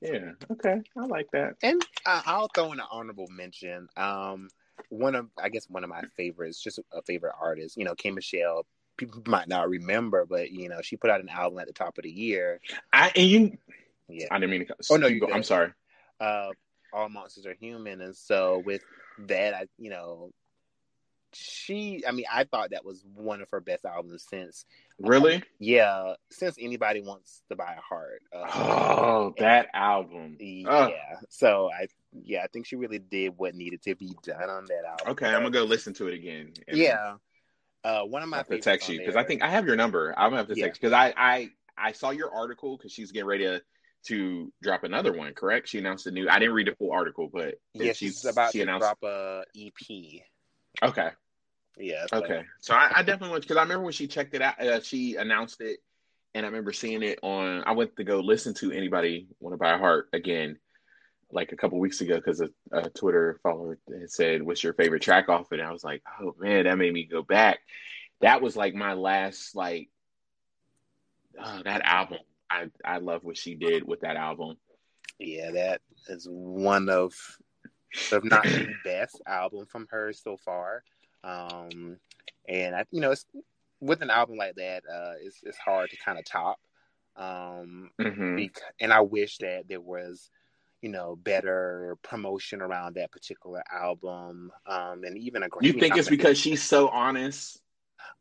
[0.00, 0.82] yeah okay.
[0.96, 1.54] I like that.
[1.62, 3.88] And uh, I'll throw in an honorable mention.
[3.96, 4.48] Um,
[4.88, 7.76] one of I guess one of my favorites, just a favorite artist.
[7.76, 8.66] You know, K Michelle.
[8.98, 11.96] People might not remember, but you know, she put out an album at the top
[11.96, 12.60] of the year.
[12.92, 13.58] I and you,
[14.08, 14.26] yeah.
[14.30, 14.76] I didn't mean to.
[14.90, 15.18] Oh no, you.
[15.18, 15.72] Go, I'm sorry.
[16.20, 16.50] Uh,
[16.92, 18.82] all monsters are human, and so with
[19.26, 20.30] that, I you know,
[21.34, 22.02] she.
[22.06, 24.64] I mean, I thought that was one of her best albums since
[25.02, 25.36] Really?
[25.36, 26.14] Um, yeah.
[26.30, 28.22] Since anybody wants to buy a heart.
[28.32, 30.36] Uh, oh, that album.
[30.38, 30.90] Yeah.
[31.28, 31.88] So I,
[32.24, 35.12] yeah, I think she really did what needed to be done on that album.
[35.12, 36.52] Okay, I'm gonna go listen to it again.
[36.72, 37.14] Yeah.
[37.84, 38.42] Uh, one of my.
[38.42, 40.14] To text you because I think I have your number.
[40.16, 43.26] I'm gonna have to text because I I I saw your article because she's getting
[43.26, 43.62] ready to
[44.06, 45.32] to drop another one.
[45.34, 45.68] Correct?
[45.68, 46.28] She announced a new.
[46.28, 48.82] I didn't read the full article, but yeah, she's about she to announced...
[48.82, 50.22] drop a EP.
[50.80, 51.08] Okay.
[51.76, 52.06] Yeah.
[52.12, 52.44] Okay.
[52.60, 55.16] So I, I definitely went because I remember when she checked it out, uh, she
[55.16, 55.80] announced it,
[56.34, 57.64] and I remember seeing it on.
[57.66, 60.58] I went to go listen to anybody want to buy a heart again,
[61.30, 65.02] like a couple weeks ago because a, a, Twitter follower had said, "What's your favorite
[65.02, 67.60] track off it?" And I was like, "Oh man, that made me go back."
[68.20, 69.88] That was like my last like
[71.42, 72.18] uh, that album.
[72.50, 74.56] I I love what she did with that album.
[75.18, 77.14] Yeah, that is one of,
[77.92, 80.82] if not the best album from her so far.
[81.24, 81.98] Um,
[82.48, 83.26] and I, you know, it's
[83.80, 86.58] with an album like that, uh, it's it's hard to kind of top.
[87.16, 88.36] Um, mm-hmm.
[88.36, 90.30] bec- and I wish that there was,
[90.80, 95.48] you know, better promotion around that particular album, um, and even a.
[95.48, 97.60] Grammy you think it's because she's so honest?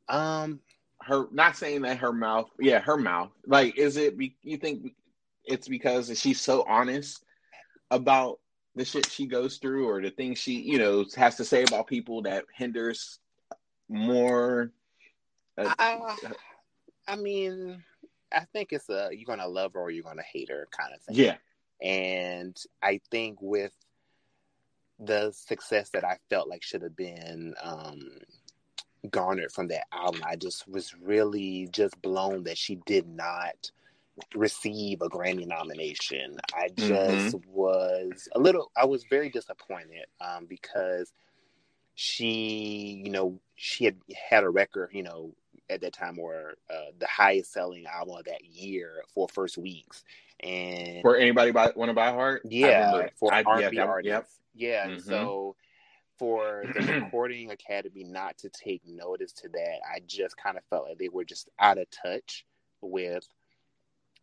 [0.09, 0.59] Um,
[1.01, 3.31] her not saying that her mouth, yeah, her mouth.
[3.45, 4.15] Like, is it?
[4.43, 4.93] You think
[5.45, 7.23] it's because she's so honest
[7.89, 8.39] about
[8.75, 11.87] the shit she goes through, or the things she, you know, has to say about
[11.87, 13.19] people that hinders
[13.89, 14.71] more?
[15.57, 16.17] Uh, I,
[17.07, 17.83] I mean,
[18.31, 21.01] I think it's a you're gonna love her or you're gonna hate her kind of
[21.01, 21.15] thing.
[21.15, 21.35] Yeah.
[21.81, 23.73] And I think with
[24.99, 28.19] the success that I felt like should have been um,
[29.09, 33.71] garnered from that album, I just was really just blown that she did not
[34.35, 36.37] receive a Grammy nomination.
[36.53, 37.51] I just mm-hmm.
[37.51, 41.11] was a little, I was very disappointed um, because
[41.95, 43.97] she, you know, she had
[44.29, 45.33] had a record, you know,
[45.69, 50.03] at that time or uh, the highest selling album of that year for first weeks.
[50.41, 54.87] And for anybody want to buy heart, yeah, for R&B yeah, artists, yep.
[54.87, 54.91] yeah.
[54.91, 55.07] Mm-hmm.
[55.07, 55.55] so
[56.17, 60.87] for the Recording Academy not to take notice to that, I just kind of felt
[60.89, 62.45] like they were just out of touch
[62.81, 63.27] with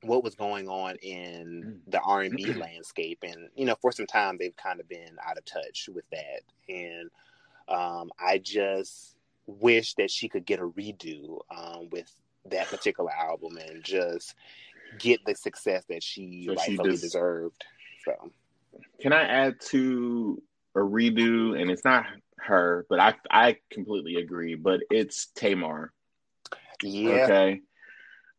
[0.03, 1.91] what was going on in mm.
[1.91, 5.17] the R and B landscape, and you know, for some time they've kind of been
[5.27, 7.11] out of touch with that, and
[7.69, 12.11] um, I just wish that she could get a redo um, with
[12.51, 14.35] that particular album and just
[14.99, 17.65] get the success that she so rightfully she deserved.
[18.05, 18.31] So,
[19.01, 20.43] can I add to
[20.75, 21.61] a redo?
[21.61, 22.07] And it's not
[22.39, 24.55] her, but I I completely agree.
[24.55, 25.93] But it's Tamar.
[26.83, 27.25] Yeah.
[27.25, 27.61] Okay.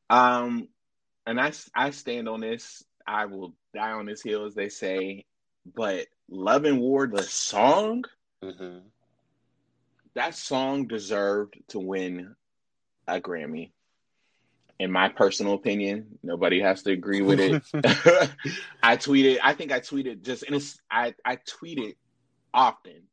[0.10, 0.70] Um,
[1.30, 2.84] and I I stand on this.
[3.08, 5.26] I will die on this hill, as they say.
[5.76, 8.04] But Love and War, the song.
[8.44, 8.80] Mm-hmm
[10.16, 12.36] that song deserved to win
[13.08, 13.72] a Grammy.
[14.80, 17.64] In my personal opinion, nobody has to agree with it.
[18.84, 19.40] I tweeted.
[19.44, 21.96] I think I tweeted just, and it's I I tweeted
[22.54, 23.04] often,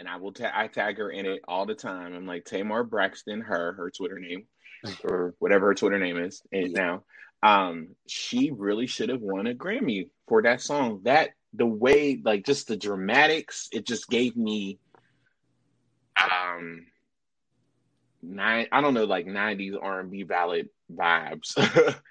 [0.00, 2.12] and I will ta- I tag her in it all the time.
[2.14, 4.46] I'm like Tamar Braxton, her her Twitter name,
[5.04, 7.04] or whatever her Twitter name is and now.
[7.42, 11.00] Um, she really should have won a Grammy for that song.
[11.04, 14.78] That the way, like, just the dramatics, it just gave me
[16.16, 16.86] um
[18.22, 21.54] nine I don't know like nineties R and B ballad vibes.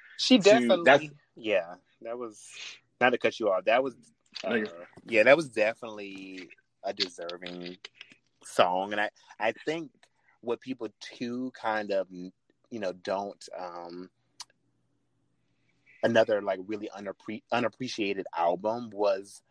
[0.18, 2.42] she definitely yeah, that was
[3.02, 3.66] not to cut you off.
[3.66, 3.96] That was
[4.44, 4.60] uh,
[5.06, 6.50] yeah, that was definitely
[6.84, 7.78] a deserving
[8.44, 8.92] song.
[8.92, 9.10] And I,
[9.40, 9.92] I think
[10.42, 14.10] what people too kind of you know don't um
[16.06, 19.42] another like really unappre- unappreciated album was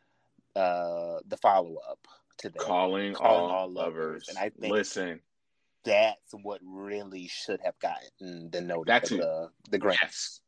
[0.56, 1.98] uh the follow up
[2.38, 2.58] to them.
[2.58, 3.94] Calling, calling all, all lovers.
[3.96, 4.28] lovers.
[4.28, 5.20] And I think listen,
[5.84, 9.98] that's what really should have gotten the notice that's of the the grant.
[10.02, 10.40] Yes.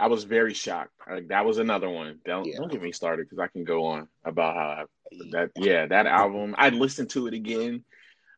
[0.00, 0.92] I was very shocked.
[1.10, 2.20] Like, that was another one.
[2.24, 2.56] Don't yeah.
[2.56, 4.84] don't get me started because I can go on about how I,
[5.32, 6.54] that yeah that album.
[6.56, 7.84] I listened to it again.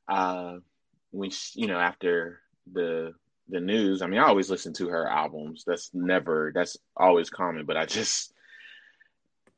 [0.08, 0.56] Uh,
[1.12, 2.40] when she, you know after
[2.72, 3.14] the
[3.50, 4.02] the news.
[4.02, 5.64] I mean, I always listen to her albums.
[5.66, 7.66] That's never that's always common.
[7.66, 8.32] But I just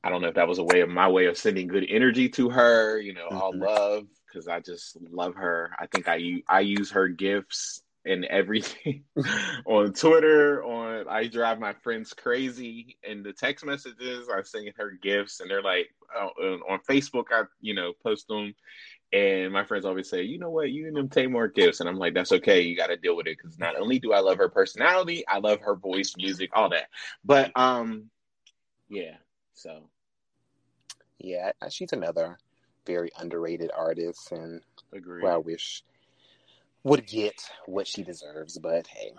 [0.05, 2.29] I don't know if that was a way of my way of sending good energy
[2.31, 3.63] to her, you know, all mm-hmm.
[3.63, 5.71] love because I just love her.
[5.79, 9.05] I think I I use her gifts and everything
[9.67, 10.65] on Twitter.
[10.65, 14.29] On I drive my friends crazy in the text messages.
[14.33, 17.27] I'm sending her gifts, and they're like oh, on Facebook.
[17.31, 18.55] I you know post them,
[19.13, 21.89] and my friends always say, you know what, you and them take more gifts, and
[21.89, 22.63] I'm like, that's okay.
[22.63, 25.39] You got to deal with it because not only do I love her personality, I
[25.39, 26.89] love her voice, music, all that.
[27.25, 28.11] But um,
[28.89, 29.17] yeah.
[29.55, 29.83] So
[31.19, 32.39] yeah, she's another
[32.87, 34.61] very underrated artist, and
[34.93, 35.23] Agreed.
[35.23, 35.85] who I wish
[36.85, 38.59] would get what she deserves.
[38.59, 39.13] But hey,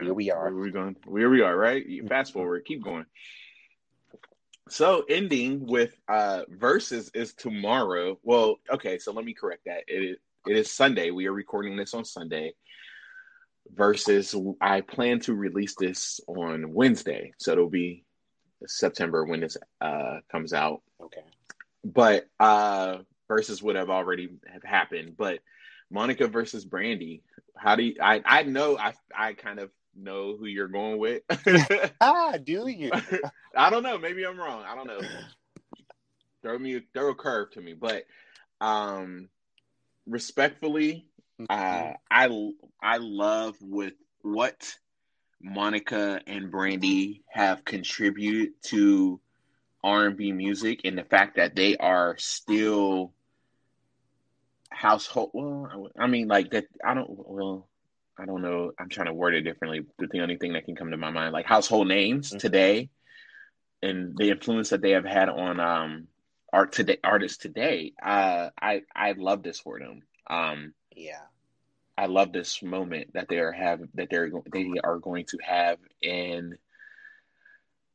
[0.00, 0.52] here we are.
[0.52, 0.96] Where we going?
[1.04, 1.84] Where we are, right?
[2.08, 3.06] Fast forward, keep going.
[4.68, 8.18] So ending with uh Verzuz is tomorrow.
[8.22, 9.84] Well, okay, so let me correct that.
[9.86, 10.16] It is
[10.46, 11.10] it is Sunday.
[11.10, 12.54] We are recording this on Sunday.
[13.74, 17.32] Versus I plan to release this on Wednesday.
[17.38, 18.04] So it'll be
[18.66, 20.82] September when this uh comes out.
[21.02, 21.24] Okay.
[21.84, 22.98] But uh
[23.30, 25.16] Verzuz would have already have happened.
[25.16, 25.40] But
[25.90, 27.22] Monica versus Brandy.
[27.56, 31.22] How do you I I know I I kind of know who you're going with.
[32.00, 32.90] ah, do you?
[33.56, 33.98] I don't know.
[33.98, 34.64] Maybe I'm wrong.
[34.66, 35.00] I don't know.
[36.42, 37.74] throw me throw a curve to me.
[37.74, 38.04] But
[38.60, 39.28] um
[40.06, 41.06] respectfully,
[41.40, 41.46] mm-hmm.
[41.48, 42.50] uh I
[42.82, 44.76] I love with what
[45.40, 49.20] Monica and Brandy have contributed to
[49.82, 53.12] R&B music and the fact that they are still
[54.70, 57.68] household well I mean like that I don't well
[58.18, 60.76] I don't know I'm trying to word it differently but the only thing that can
[60.76, 62.38] come to my mind like household names mm-hmm.
[62.38, 62.90] today
[63.82, 66.08] and the influence that they have had on um
[66.54, 67.92] art today artists today.
[68.00, 70.02] Uh, I I love this for them.
[70.30, 71.22] Um, yeah,
[71.98, 75.78] I love this moment that they are have that they're they are going to have
[76.00, 76.56] in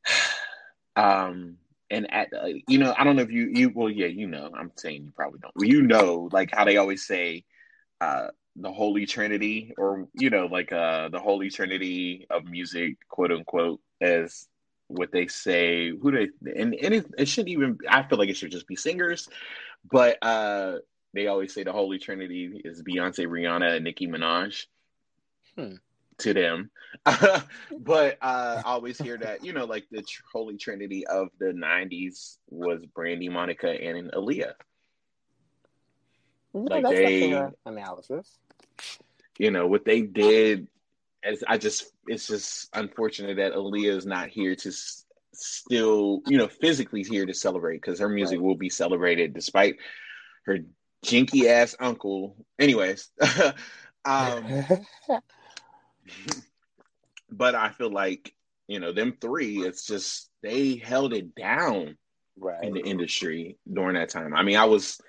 [0.95, 1.55] um
[1.89, 4.51] and at uh, you know I don't know if you you well yeah you know
[4.53, 7.45] I'm saying you probably don't well, you know like how they always say
[8.01, 13.31] uh the holy trinity or you know like uh the holy trinity of music quote
[13.31, 14.47] unquote as
[14.87, 18.37] what they say who they and, and it, it shouldn't even I feel like it
[18.37, 19.29] should just be singers
[19.89, 20.77] but uh
[21.13, 24.65] they always say the holy trinity is Beyonce Rihanna and Nicki Minaj
[25.55, 25.75] hmm.
[26.19, 26.71] to them
[27.05, 32.37] but uh, I always hear that you know, like the holy trinity of the '90s
[32.49, 34.53] was Brandy, Monica, and Aaliyah.
[36.53, 38.37] No, like they analysis.
[39.37, 40.67] You know what they did.
[41.23, 46.37] As I just, it's just unfortunate that Aaliyah is not here to s- still, you
[46.37, 48.45] know, physically here to celebrate because her music right.
[48.45, 49.75] will be celebrated despite
[50.45, 50.59] her
[51.03, 52.35] jinky ass uncle.
[52.57, 53.09] Anyways,
[54.05, 54.65] um,
[57.31, 58.33] but I feel like
[58.67, 59.59] you know them three.
[59.59, 61.97] It's just they held it down
[62.37, 62.63] right.
[62.63, 64.33] in the industry during that time.
[64.33, 64.99] I mean, I was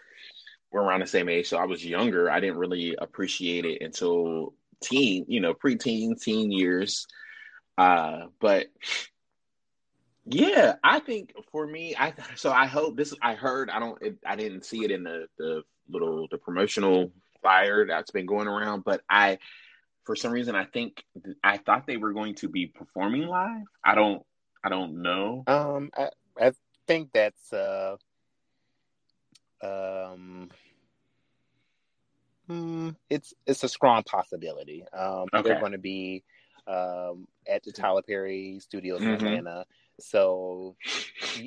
[0.71, 2.31] we're around the same age, so I was younger.
[2.31, 7.07] I didn't really appreciate it until teen, you know, preteen, teen years.
[7.77, 8.67] Uh, but
[10.25, 13.15] yeah, I think for me, I so I hope this.
[13.21, 14.01] I heard I don't.
[14.03, 18.47] It, I didn't see it in the the little the promotional flyer that's been going
[18.47, 19.39] around, but I
[20.05, 21.03] for some reason I think
[21.43, 23.65] I thought they were going to be performing live.
[23.85, 24.23] I don't
[24.63, 25.45] I don't know.
[25.47, 26.11] Um I
[26.41, 26.53] I
[26.87, 27.97] think that's uh
[29.63, 30.51] um
[32.47, 34.85] hmm, it's it's a strong possibility.
[34.93, 35.43] Um okay.
[35.43, 36.25] they're going to be
[36.67, 39.27] um at the Tyler Perry Studios mm-hmm.
[39.27, 39.65] in Atlanta.
[40.01, 40.77] So,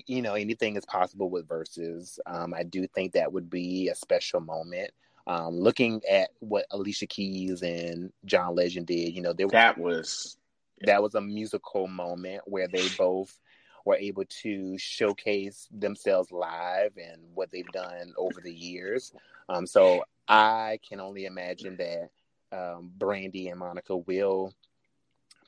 [0.05, 2.19] you know, anything is possible with Verzuz.
[2.25, 4.91] Um, I do think that would be a special moment.
[5.25, 10.37] Um, looking at what Alicia Keys and John Legend did, you know, there that was
[10.81, 13.39] that was a musical moment where they both
[13.85, 19.13] were able to showcase themselves live and what they've done over the years.
[19.49, 22.09] Um, so I can only imagine that
[22.51, 24.53] um, Brandy and Monica will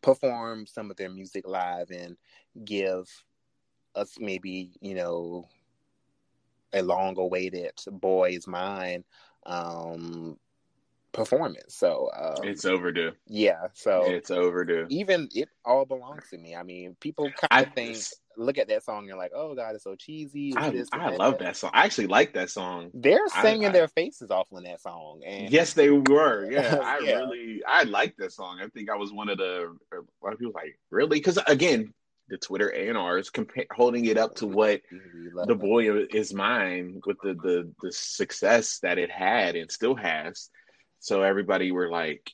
[0.02, 2.18] perform some of their music live and
[2.64, 3.10] give
[3.96, 5.48] us maybe you know
[6.74, 9.04] a long awaited boy's mine
[9.46, 10.38] um
[11.16, 11.76] performance.
[11.76, 13.14] So um, it's overdue.
[13.28, 14.86] Yeah, so it's overdue.
[14.90, 16.56] Even it all belongs to me.
[16.56, 17.98] I mean, people kind of think
[18.38, 20.54] look at that song and like, oh god, it's so cheesy.
[20.56, 21.20] I, this, I that.
[21.20, 21.72] love that song.
[21.74, 22.92] I actually like that song.
[22.94, 25.22] They're singing I, I, their faces off on that song.
[25.26, 26.50] And yes, they were.
[26.56, 27.16] Yeah, I yeah.
[27.16, 28.60] really I like that song.
[28.62, 31.94] I think I was one of the a lot of people like really because again.
[32.28, 34.82] The Twitter A and R's compa- holding it up to what
[35.46, 40.50] the boy is mine with the, the the success that it had and still has
[41.06, 42.32] so everybody were like,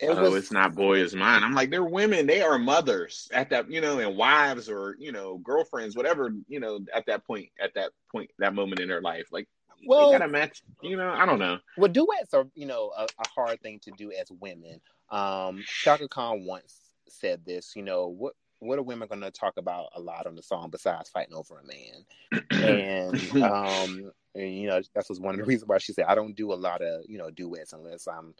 [0.00, 2.26] it "Oh, was, it's not boy is mine." I'm like, they're women.
[2.26, 6.60] They are mothers at that, you know, and wives or you know, girlfriends, whatever, you
[6.60, 9.48] know, at that point, at that point, that moment in their life, like.
[9.86, 11.10] Well, they gotta match, you know.
[11.10, 11.58] I don't know.
[11.76, 14.80] Well, duets are, you know, a, a hard thing to do as women.
[15.10, 17.74] Um, Chaka Khan once said this.
[17.76, 20.70] You know, what what are women going to talk about a lot on the song
[20.70, 22.40] besides fighting over a man?
[22.50, 26.14] and um, and you know that's was one of the reasons why she said I
[26.14, 28.34] don't do a lot of you know duets unless I'm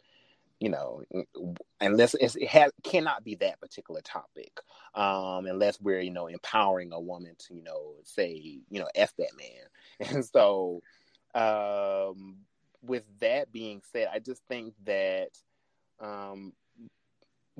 [0.59, 1.03] you know
[1.81, 4.51] unless it has, cannot be that particular topic
[4.95, 9.13] um unless we're you know empowering a woman to you know say you know f
[9.17, 10.09] that man.
[10.15, 10.81] And so
[11.33, 12.37] um
[12.81, 15.29] with that being said i just think that
[15.99, 16.53] um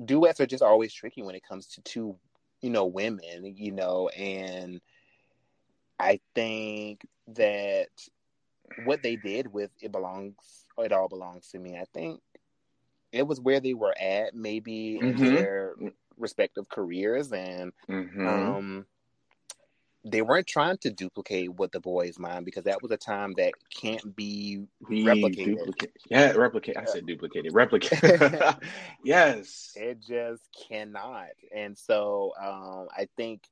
[0.02, 2.16] duets are just always tricky when it comes to two
[2.62, 4.80] you know women you know and
[5.98, 7.88] i think that
[8.84, 10.34] what they did with it belongs
[10.78, 12.20] it all belongs to me i think
[13.16, 15.24] it was where they were at maybe mm-hmm.
[15.24, 15.74] in their
[16.18, 18.26] respective careers and mm-hmm.
[18.26, 18.86] um
[20.08, 23.52] they weren't trying to duplicate what the boys mind because that was a time that
[23.74, 25.58] can't be, be replicated.
[25.58, 25.92] Duplicate.
[26.08, 26.76] Yeah, replicate.
[26.76, 27.52] I said duplicated.
[27.52, 28.00] Replicate.
[29.04, 29.72] yes.
[29.74, 31.30] It just cannot.
[31.54, 33.42] And so um, I think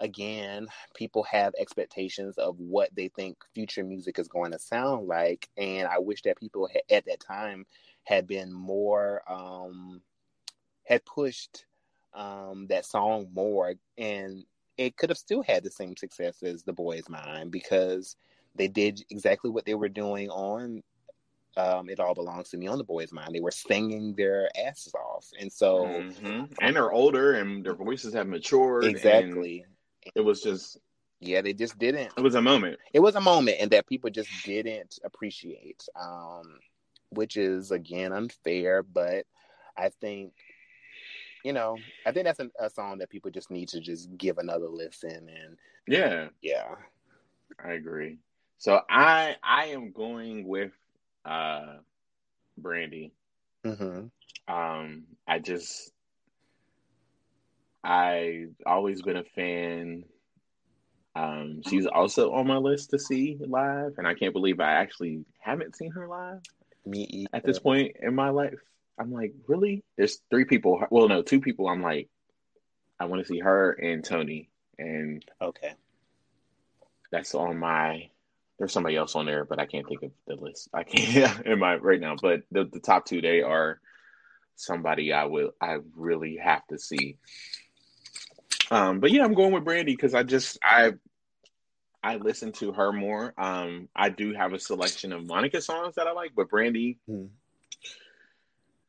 [0.00, 5.48] again, people have expectations of what they think future music is going to sound like,
[5.56, 7.64] and I wish that people ha- at that time
[8.04, 10.00] had been more um,
[10.84, 11.64] had pushed
[12.14, 14.44] um, that song more, and
[14.76, 18.16] it could have still had the same success as "The Boy's Mine because
[18.54, 20.82] they did exactly what they were doing on
[21.56, 23.34] um, it all belongs to me on the boys' mind.
[23.34, 26.44] They were singing their asses off, and so mm-hmm.
[26.60, 28.84] and they're older and their voices have matured.
[28.84, 29.66] Exactly,
[30.14, 30.78] it was just
[31.20, 32.12] yeah, they just didn't.
[32.16, 32.78] It was a moment.
[32.92, 36.58] It was a moment, and that people just didn't appreciate, um,
[37.12, 38.82] which is again unfair.
[38.82, 39.26] But
[39.76, 40.32] I think,
[41.44, 41.76] you know,
[42.06, 45.28] I think that's a, a song that people just need to just give another listen.
[45.28, 45.56] And
[45.86, 46.74] yeah, yeah,
[47.62, 48.18] I agree.
[48.58, 50.72] So I I am going with
[51.24, 51.76] uh
[52.58, 53.12] Brandy.
[53.64, 54.06] Mm-hmm.
[54.52, 55.92] Um, I just
[57.84, 60.04] I always been a fan
[61.14, 65.24] um, she's also on my list to see live, and I can't believe I actually
[65.40, 66.40] haven't seen her live.
[66.84, 67.28] Me either.
[67.32, 68.58] at this point in my life.
[68.98, 69.84] I'm like, really?
[69.96, 70.84] There's three people.
[70.90, 71.68] Well, no, two people.
[71.68, 72.08] I'm like,
[73.00, 75.74] I want to see her and Toni, and okay,
[77.10, 78.10] that's on my.
[78.58, 80.68] There's somebody else on there, but I can't think of the list.
[80.72, 82.16] I can't in my right now.
[82.20, 83.80] But the, the top two, they are
[84.54, 87.16] somebody I will I really have to see.
[88.70, 90.92] Um, but yeah, I'm going with Brandy because I just I
[92.02, 93.32] I listen to her more.
[93.38, 97.26] Um, I do have a selection of Monica songs that I like, but Brandy, hmm.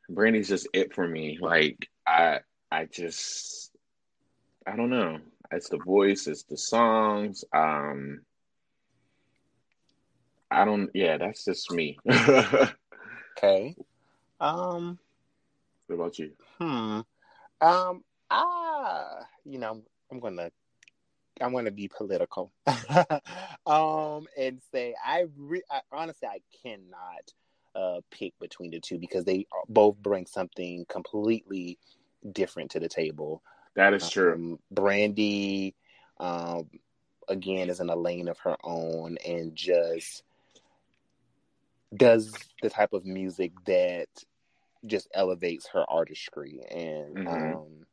[0.10, 1.38] Brandy's just it for me.
[1.40, 2.40] Like I
[2.72, 3.72] I just
[4.66, 5.20] I don't know.
[5.52, 7.44] It's the voice, it's the songs.
[7.54, 8.22] Um,
[10.50, 10.90] I don't.
[10.94, 11.98] Yeah, that's just me.
[13.38, 13.76] okay.
[14.40, 15.00] Um.
[15.88, 16.32] What about you?
[16.60, 17.02] Hmm.
[17.62, 18.04] Um.
[18.30, 19.20] Ah.
[19.46, 20.52] You know, I'm gonna.
[21.42, 22.52] I'm gonna be political,
[23.66, 27.34] um, and say I, re- I honestly I cannot
[27.76, 31.78] uh, pick between the two because they both bring something completely
[32.32, 33.42] different to the table.
[33.76, 34.34] That is true.
[34.34, 35.76] Um, Brandy,
[36.20, 36.70] um,
[37.28, 40.24] again, is in a lane of her own and just
[41.96, 44.08] does the type of music that
[44.86, 47.54] just elevates her artistry and Mhm.
[47.56, 47.86] um,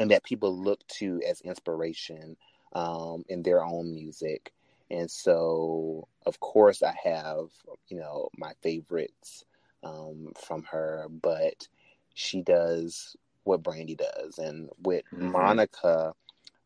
[0.00, 2.36] and that people look to as inspiration
[2.72, 4.52] um, in their own music.
[4.90, 7.50] And so, of course, I have
[7.88, 9.44] you know my favorites
[9.84, 11.68] um, from her, but
[12.14, 13.14] she does
[13.44, 15.32] what Brandy does, and with Mhm.
[15.32, 16.14] Monica,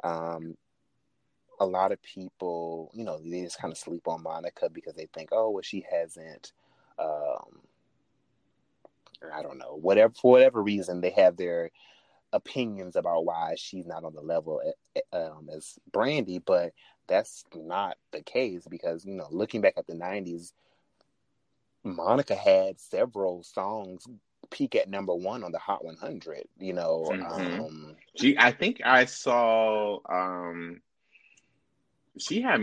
[0.04, 0.56] um,
[1.60, 5.06] a lot of people, you know, they just kind of sleep on Monica because they
[5.14, 6.52] think, oh, well, she hasn't,
[6.98, 7.60] um,
[9.32, 11.70] I don't know, whatever for whatever reason, they have their
[12.34, 14.60] opinions about why she's not on the level
[14.94, 16.72] eh, um, as Brandy, but
[17.06, 20.52] that's not the case because you know, looking back at the '90s,
[21.84, 24.06] Monica had several songs
[24.50, 26.44] peak at number one on the Hot 100.
[26.58, 27.58] You know, Mhm.
[27.58, 30.00] um, She, I think I saw.
[30.08, 30.82] Um,
[32.18, 32.60] she had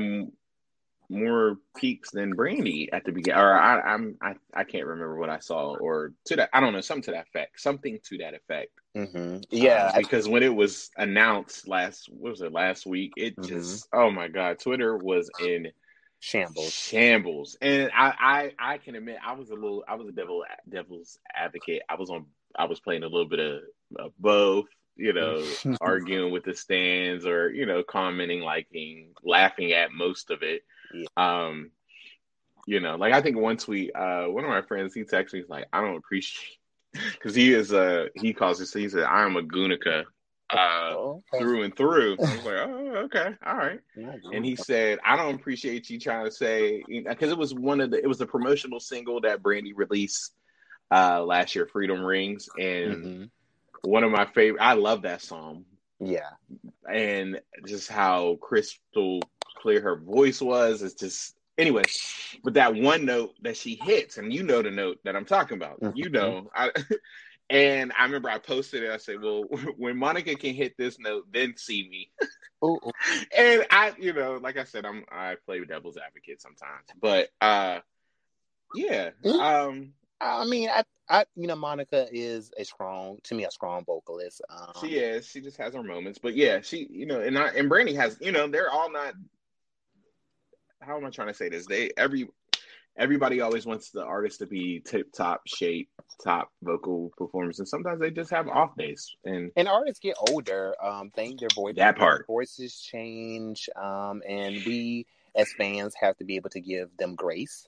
[1.11, 5.29] more peaks than Brandy at the beginning, or I, I'm I, I can't remember what
[5.29, 8.33] I saw, or to that I don't know something to that effect, something to that
[8.33, 8.71] effect.
[8.97, 9.43] mhm.
[9.51, 13.13] yeah, Uh, because when it was announced last, what was it last week?
[13.17, 13.47] It Mhm.
[13.47, 15.71] just, oh my god, Twitter was in
[16.19, 16.73] shambles.
[16.73, 20.43] shambles, and I, I, I can admit I was a little, I was a devil,
[20.69, 21.81] devil's advocate.
[21.89, 22.25] I was on,
[22.55, 23.61] I was playing a little bit of,
[23.97, 25.43] of both, you know,
[25.81, 30.63] arguing with the stands or you know, commenting, liking, laughing at most of it.
[30.93, 31.07] Yeah.
[31.17, 31.71] Um,
[32.67, 35.39] you know, like I think one tweet, uh, one of my friends, he texted me,
[35.39, 36.57] he's like, I don't appreciate
[37.13, 40.03] because he is uh he calls it he said I am a Gunica
[40.49, 41.43] uh Oh, okay.
[41.43, 42.13] through and through.
[42.13, 43.79] I was like, oh okay, all right.
[44.33, 47.91] And he said, I don't appreciate you trying to say because it was one of
[47.91, 50.33] the it was a promotional single that Brandy released
[50.93, 53.29] uh last year, Freedom Rings, and Mhm.
[53.83, 54.61] one of my favorite.
[54.61, 55.65] I love that song
[55.99, 56.29] Yeah.
[56.91, 59.21] and just how crystal
[59.61, 60.81] clear her voice was.
[60.81, 61.83] It's just anyway.
[62.43, 65.57] But that one note that she hits, and you know the note that I'm talking
[65.57, 65.79] about.
[65.93, 66.11] You Mhm.
[66.11, 66.71] know, I,
[67.49, 68.91] and I remember I posted it.
[68.91, 69.43] I said, "Well,
[69.77, 72.11] when Monica can hit this note, then see me."
[73.35, 77.79] And I, you know, like I said, I'm I play devil's advocate sometimes, but uh,
[78.75, 79.39] yeah, Mhm.
[79.39, 83.83] um, I mean, I, I, you know, Monica is a strong, to me, a strong
[83.85, 84.41] vocalist.
[84.49, 85.25] Um, she is.
[85.25, 88.17] She just has her moments, but yeah, she, you know, and I, and Brandy has,
[88.21, 89.15] you know, they're all not.
[90.81, 91.65] How am I trying to say this?
[91.67, 92.27] They every
[92.97, 95.89] everybody always wants the artist to be tip top shape,
[96.23, 99.15] top vocal performance, and sometimes they just have off days.
[99.23, 100.75] And And artists get older.
[100.83, 102.25] Um, think their voice, That part.
[102.27, 103.69] voices change.
[103.75, 105.05] Um, and we
[105.35, 107.67] as fans have to be able to give them grace.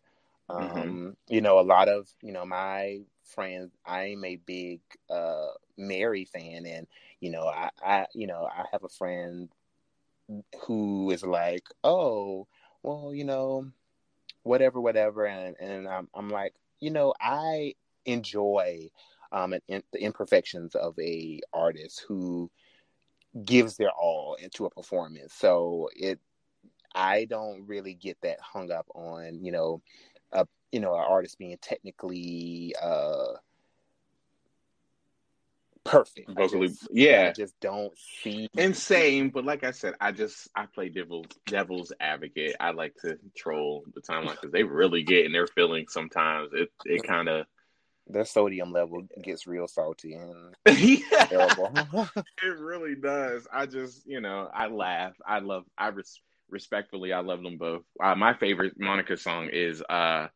[0.49, 1.35] Um, Mm-hmm.
[1.35, 3.71] you know, a lot of you know my friends.
[3.85, 6.87] I'm a big uh Mary fan, and
[7.19, 9.49] you know, I, I, you know, I have a friend
[10.65, 12.47] who is like, oh,
[12.83, 13.67] well, you know,
[14.43, 18.89] whatever, whatever, and and I'm, I'm like, you know, I enjoy
[19.31, 22.51] um the imperfections of a artist who
[23.45, 25.33] gives their all into a performance.
[25.33, 26.19] So it,
[26.93, 29.81] I don't really get that hung up on you know,
[30.31, 33.33] a you know, an artist being technically uh
[35.85, 36.29] perfect.
[36.31, 37.27] Vocally, just, yeah.
[37.29, 39.29] I just don't see insane.
[39.29, 42.55] But like I said, I just I play devil devil's advocate.
[42.59, 46.49] I like to troll the timeline because they really get in their feelings sometimes.
[46.53, 47.45] It it kind of
[48.07, 51.71] their sodium level gets real salty and yeah, terrible.
[52.43, 53.47] it really does.
[53.51, 55.13] I just you know I laugh.
[55.25, 55.63] I love.
[55.77, 57.83] I res- respectfully I love them both.
[58.01, 60.27] Uh, my favorite Monica song is uh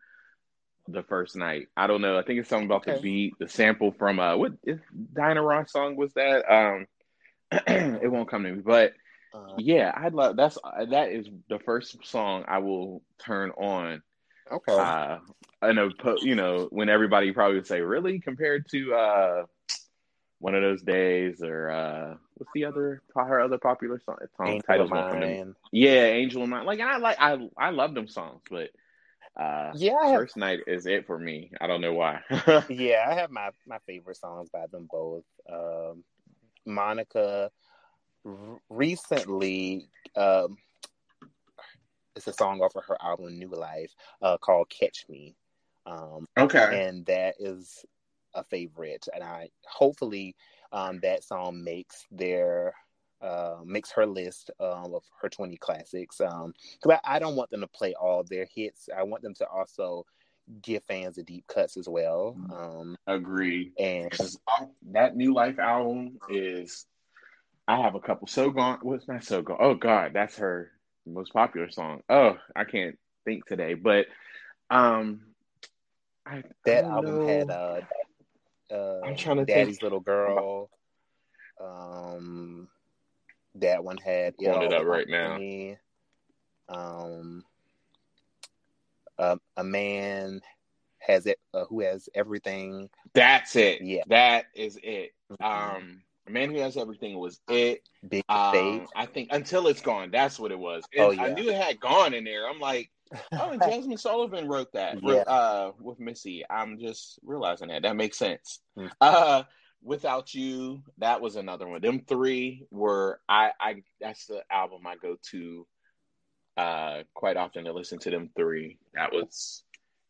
[0.87, 1.67] the first night.
[1.75, 2.17] I don't know.
[2.17, 2.95] I think it's something about okay.
[2.95, 4.53] the beat, the sample from uh what
[5.13, 6.51] Diana Ross song was that?
[6.51, 6.87] Um
[7.51, 8.93] it won't come to me, but
[9.33, 10.57] uh, yeah, I'd love that's
[10.89, 14.01] that is the first song I will turn on.
[14.51, 14.73] Okay.
[14.73, 15.19] Uh
[15.61, 15.89] I know
[16.21, 19.43] you know when everybody probably would say really compared to uh
[20.39, 24.91] one of those days or uh what's the other her other popular song song titles
[24.91, 25.43] won't come to me.
[25.71, 26.65] Yeah, Angel of Mine.
[26.65, 28.69] Like and I like I I love them songs, but
[29.37, 31.51] uh, yeah, first night is it for me.
[31.61, 32.21] I don't know why.
[32.69, 35.25] yeah, I have my my favorite songs by them both.
[35.51, 36.03] Um,
[36.65, 37.51] Monica
[38.25, 40.57] r- recently, um,
[42.15, 45.35] it's a song off of her album New Life uh, called "Catch Me."
[45.85, 47.85] Um, okay, and that is
[48.33, 50.35] a favorite, and I hopefully
[50.71, 52.73] um, that song makes their
[53.21, 56.21] uh, makes her list um, of her 20 classics.
[56.21, 58.89] Um, because I, I, don't want them to play all their hits.
[58.95, 60.05] I want them to also
[60.61, 62.37] give fans the deep cuts as well.
[62.53, 63.71] Um, Agree.
[63.79, 64.11] And
[64.91, 66.85] that New Life album is,
[67.67, 68.27] I have a couple.
[68.27, 69.57] So Gone, what's not So Gone?
[69.59, 70.71] Oh, God, that's her
[71.05, 72.01] most popular song.
[72.09, 73.73] Oh, I can't think today.
[73.73, 74.05] But
[74.69, 75.21] um,
[76.25, 77.27] I, that I album know.
[77.27, 77.81] had uh,
[78.71, 79.83] uh, I'm trying to Daddy's think.
[79.83, 80.69] Little Girl.
[81.59, 82.67] Um,
[83.61, 85.37] that one had pulling it up right now.
[86.69, 87.43] Um,
[89.17, 90.41] uh, a man
[90.99, 92.89] has it uh, who has everything.
[93.13, 93.81] That's it.
[93.81, 95.13] Yeah, that is it.
[95.31, 95.43] Mm-hmm.
[95.43, 97.87] Um, a man who has everything was it.
[98.07, 98.87] Big um, faith.
[98.95, 100.11] I think until it's gone.
[100.11, 100.83] That's what it was.
[100.95, 101.23] And oh yeah.
[101.23, 102.49] I knew it had gone in there.
[102.49, 102.91] I'm like,
[103.31, 105.01] oh, and Jazmine Sullivan wrote that.
[105.01, 105.21] Yeah.
[105.21, 106.43] Uh, with Missy.
[106.49, 107.83] I'm just realizing that.
[107.83, 108.59] That makes sense.
[108.77, 108.89] Mm-hmm.
[108.99, 109.43] Uh,
[109.83, 111.81] Without You, that was another one.
[111.81, 115.67] Them three were I I that's the album I go to
[116.57, 118.79] uh quite often to listen to them three.
[118.93, 119.63] That was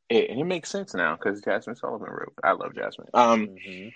[0.09, 2.33] it, and it makes sense now because Jazmine Sullivan wrote.
[2.43, 3.09] I love Jazmine.
[3.13, 3.89] Um, mm-hmm.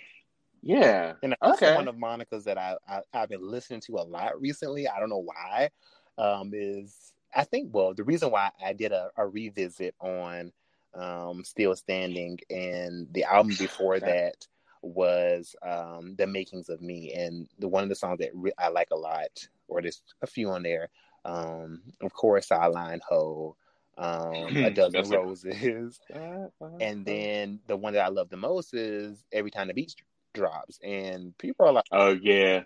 [0.62, 1.76] yeah, and okay.
[1.76, 4.88] one of Monica's that I, I have been listening to a lot recently.
[4.88, 5.70] I don't know why.
[6.18, 10.52] Um, is I think well the reason why I did a, a revisit on
[10.94, 14.46] um Still Standing and the album before that
[14.82, 18.70] was um, the makings of me, and the one of the songs that re- I
[18.70, 20.90] like a lot, or there's a few on there.
[21.26, 23.56] Um, of course, Sideline Ho,
[23.98, 26.00] um, a dozen roses,
[26.80, 29.96] and then the one that I love the most is every time the beat
[30.34, 32.64] drops, and people are like, "Oh yeah."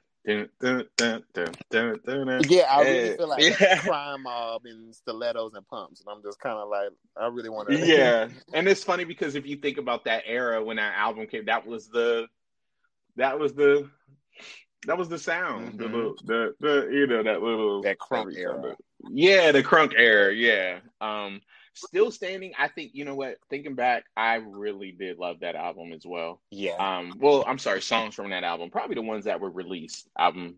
[2.50, 3.80] Yeah, I really feel like yeah.
[3.80, 7.70] crime mob and stilettos and pumps, and I'm just kind of like, I really want
[7.70, 7.78] to.
[7.78, 11.46] Yeah, and it's funny because if you think about that era when that album came,
[11.46, 12.28] that was the,
[13.18, 13.90] that was the,
[14.88, 15.78] that was the sound, mm-hmm.
[15.78, 18.76] the little, the the you know that little that crunk era.
[19.12, 20.34] Yeah, the crunk era.
[20.34, 20.80] Yeah.
[21.02, 21.42] Um,
[21.76, 25.92] Still Standing, I think, you know what, thinking back, I really did love that album
[25.94, 26.42] as well.
[26.50, 26.76] Yeah.
[26.76, 30.10] Um, well, I'm sorry, songs from that album, probably the ones that were released.
[30.18, 30.56] Album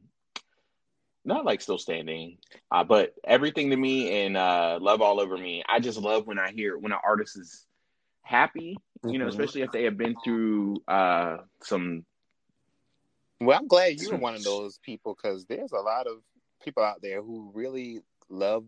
[1.27, 2.37] not like Still Standing,
[2.71, 5.63] uh, but Everything to Me and uh, Love All Over Me.
[5.67, 7.65] I just love when I hear when an artist is
[8.21, 9.19] happy, you mm-hmm.
[9.19, 12.05] know, especially if they have been through uh, some.
[13.41, 16.19] Well, I'm glad you're one of those people because there's a lot of
[16.63, 17.99] people out there who really
[18.29, 18.65] love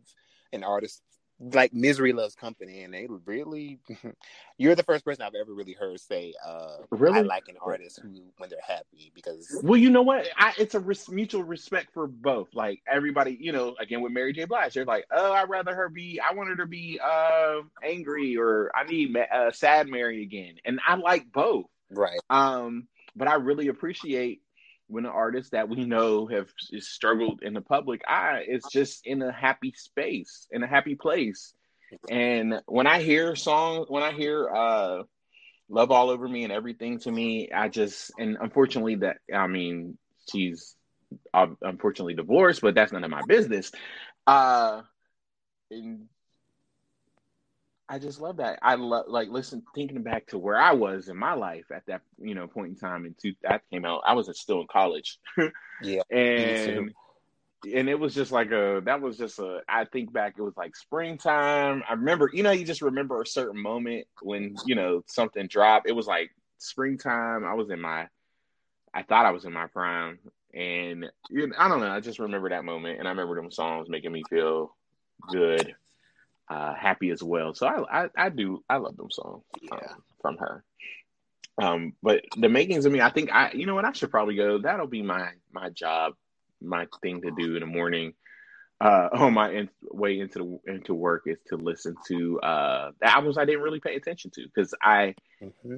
[0.51, 1.01] an artist
[1.39, 3.79] like misery loves company and they really
[4.57, 7.19] you're the first person i've ever really heard say uh really?
[7.19, 10.27] i like an artist who when they're happy because well you know what?
[10.37, 12.49] I, it's a res- mutual respect for both.
[12.53, 14.45] Like everybody you know again with mary j.
[14.45, 18.37] Blige they're like oh i'd rather her be i want her to be uh angry
[18.37, 20.55] or i need uh, sad mary again.
[20.65, 21.65] And i like both.
[21.89, 22.19] Right.
[22.29, 24.41] Um but i really appreciate
[24.89, 26.49] when an artist that we know have
[26.79, 31.53] struggled in the public eye is just in a happy space, in a happy place.
[32.09, 35.03] And when I hear songs, when I hear uh,
[35.69, 39.97] "Love All Over Me" and everything to me, I just and unfortunately that I mean
[40.31, 40.75] she's
[41.33, 43.71] unfortunately divorced, but that's none of my business.
[44.27, 44.81] Uh,
[45.71, 46.07] and
[47.89, 48.59] I just love that.
[48.61, 52.01] I love like listen thinking back to where I was in my life at that
[52.19, 54.03] you know point in time and two that came out.
[54.05, 55.17] I was still in college.
[55.81, 56.93] yeah, and
[57.75, 60.55] and it was just like a that was just a I think back it was
[60.55, 61.81] like springtime.
[61.89, 65.89] I remember you know you just remember a certain moment when you know something dropped.
[65.89, 66.29] It was like
[66.59, 67.43] springtime.
[67.43, 68.07] I was in my
[68.93, 70.19] I thought I was in my prime
[70.53, 71.91] and you know, I don't know.
[71.91, 74.75] I just remember that moment and I remember them songs making me feel
[75.31, 75.75] good
[76.49, 77.53] uh, happy as well.
[77.53, 79.75] So I, I, I do I love them songs yeah.
[79.75, 80.63] um, from her.
[81.61, 84.35] Um, but the makings of me, I think I you know what I should probably
[84.35, 84.59] go.
[84.59, 86.13] That'll be my my job,
[86.61, 88.13] my thing to do in the morning.
[88.81, 93.13] Uh, on my in, way into the, into work is to listen to uh, the
[93.13, 95.77] albums I didn't really pay attention to because I mm-hmm.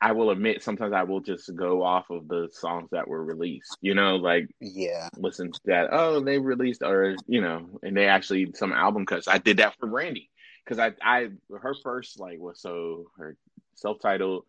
[0.00, 3.76] I will admit sometimes I will just go off of the songs that were released.
[3.80, 5.88] You know, like yeah, listen to that.
[5.92, 9.28] Oh, they released or you know, and they actually some album cuts.
[9.28, 10.30] I did that for Brandy
[10.64, 11.28] because I I
[11.60, 13.36] her first like was so her
[13.74, 14.44] self titled,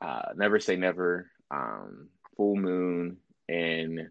[0.00, 3.18] uh, Never Say Never, um, Full Moon,
[3.48, 4.08] and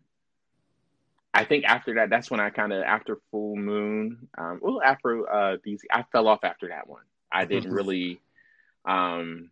[1.33, 5.29] I think after that, that's when I kind of after Full Moon, um, well after
[5.31, 7.03] uh, DC, I fell off after that one.
[7.31, 8.19] I didn't really
[8.83, 9.51] um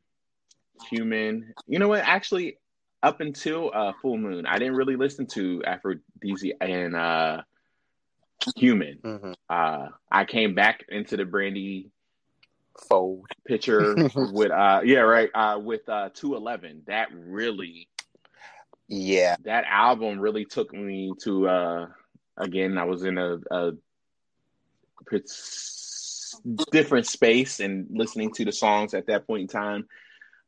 [0.90, 1.54] Human.
[1.68, 2.02] You know what?
[2.02, 2.58] Actually,
[3.02, 7.42] up until uh, Full Moon, I didn't really listen to Afrodisiac and uh,
[8.56, 9.00] Human.
[9.04, 9.32] Mm-hmm.
[9.50, 11.92] Uh, I came back into the Brandy
[12.88, 13.94] fold picture
[14.32, 17.88] with uh yeah right uh with uh 211 that really
[18.88, 21.88] yeah that album really took me to uh
[22.38, 23.72] again i was in a, a
[26.72, 29.88] different space and listening to the songs at that point in time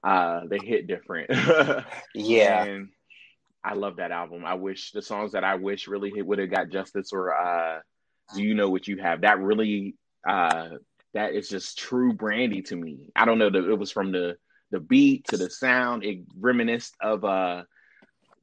[0.04, 1.30] uh, they hit different.
[2.16, 2.64] yeah.
[2.64, 2.90] And
[3.64, 4.46] I love that album.
[4.46, 7.80] I wish the songs that I wish really would have got justice or uh,
[8.36, 9.22] Do You Know What You Have?
[9.22, 9.96] That really
[10.28, 10.70] uh,
[11.14, 13.12] that is just true brandy to me.
[13.16, 14.38] I don't know that it was from the
[14.72, 16.04] the beat to the sound.
[16.04, 17.64] It reminisced of uh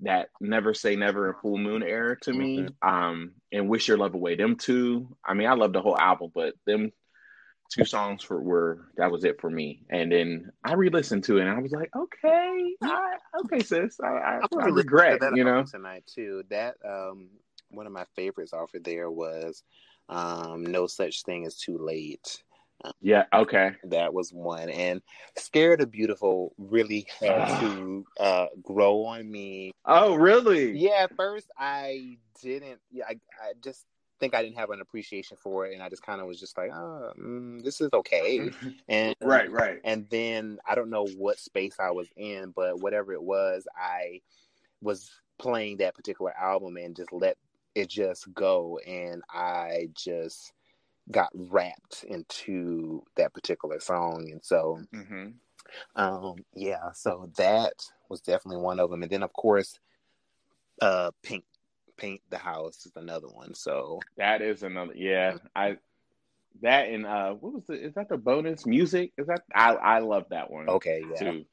[0.01, 2.59] that Never Say Never and Full Moon era to me.
[2.59, 2.89] Mm-hmm.
[2.89, 4.37] Um and Wish Your Love Away.
[4.37, 5.17] Them two.
[5.25, 6.93] I mean, I love the whole album, but them
[7.69, 9.83] two songs for were that was it for me.
[9.91, 14.09] And then I re-listened to it, and I was like, okay, I, okay, sis, I,
[14.09, 16.43] I, I regret that you know tonight too.
[16.51, 17.29] That um,
[17.71, 19.63] one of my favorites off of there was
[20.09, 22.43] um, "No Such Thing as Too Late."
[22.85, 24.71] Um, yeah, okay, that was one.
[24.71, 25.03] And
[25.37, 29.73] "Scared of Beautiful" really had to uh, grow on me.
[29.85, 30.79] Oh, really?
[30.79, 31.05] Yeah.
[31.05, 32.79] At first, I didn't.
[32.91, 33.85] Yeah, I, I just
[34.19, 36.57] think I didn't have an appreciation for it, and I just kind of was just
[36.57, 38.51] like, oh, mm, this is okay.
[38.89, 39.81] And right, right.
[39.85, 44.21] And then I don't know what space I was in, but whatever it was, I
[44.81, 47.37] was playing that particular album and just let
[47.75, 50.53] it just go, and I just
[51.11, 54.81] got wrapped into that particular song, and so.
[54.95, 55.29] Mm-hmm.
[55.97, 57.75] Um, yeah, so that
[58.09, 59.79] was definitely one of them, and then of course,
[60.81, 61.45] uh, Pink
[61.99, 63.55] paint the house is another one.
[63.55, 64.95] So that is another.
[64.95, 65.77] Yeah, I
[66.63, 67.75] that and uh, what was the?
[67.75, 69.13] Is that the bonus music?
[69.19, 70.69] Is that I I love that one.
[70.69, 71.31] Okay, yeah.
[71.31, 71.45] Too.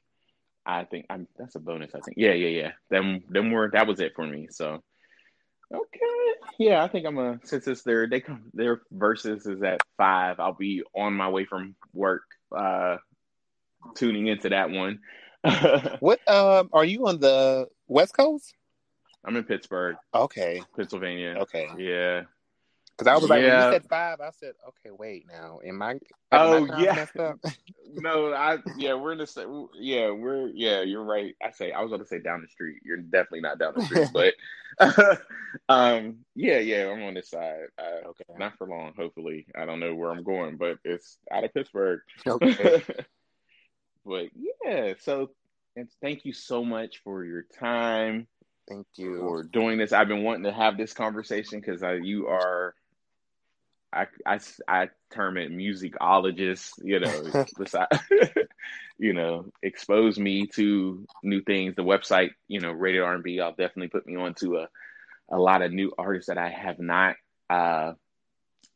[0.64, 1.28] I think I'm.
[1.38, 1.94] That's a bonus.
[1.94, 2.16] I think.
[2.16, 2.70] Yeah, yeah, yeah.
[2.90, 4.48] Them them were that was it for me.
[4.50, 4.82] So
[5.72, 6.82] okay, yeah.
[6.82, 10.40] I think I'm a since it's their they come their Verzuz is at five.
[10.40, 12.24] I'll be on my way from work,
[12.56, 12.96] uh,
[13.94, 15.00] tuning into that one.
[16.00, 18.54] what um are you on the West Coast?
[19.26, 19.96] I'm in Pittsburgh.
[20.14, 20.62] Okay.
[20.76, 21.36] Pennsylvania.
[21.40, 21.68] Okay.
[21.76, 22.22] Yeah.
[22.96, 23.64] Because I was like, yeah.
[23.64, 25.98] when you said five, I said, okay, wait now, am I?
[26.32, 27.04] Oh yeah.
[27.92, 29.68] no, I yeah, we're in the same.
[29.78, 31.34] Yeah, we're yeah, you're right.
[31.42, 32.78] I say I was going to say down the street.
[32.82, 34.08] You're definitely not down the street,
[34.78, 35.20] but
[35.68, 37.66] um, yeah, yeah, I'm on this side.
[37.78, 38.94] Uh, okay, not for long.
[38.96, 42.00] Hopefully, I don't know where I'm going, but it's out of Pittsburgh.
[42.26, 42.82] Okay.
[44.06, 44.28] but
[44.64, 45.32] yeah, so
[45.76, 48.26] and thank you so much for your time.
[48.68, 49.92] Thank you for doing this.
[49.92, 52.74] I've been wanting to have this conversation because you are,
[53.92, 56.72] I, I, I term it musicologist.
[56.82, 57.44] You know,
[58.98, 61.76] you know, expose me to new things.
[61.76, 63.40] The website, you know, rated R and B.
[63.40, 64.68] I'll definitely put me on to a,
[65.30, 67.14] a lot of new artists that I have not
[67.48, 67.92] uh,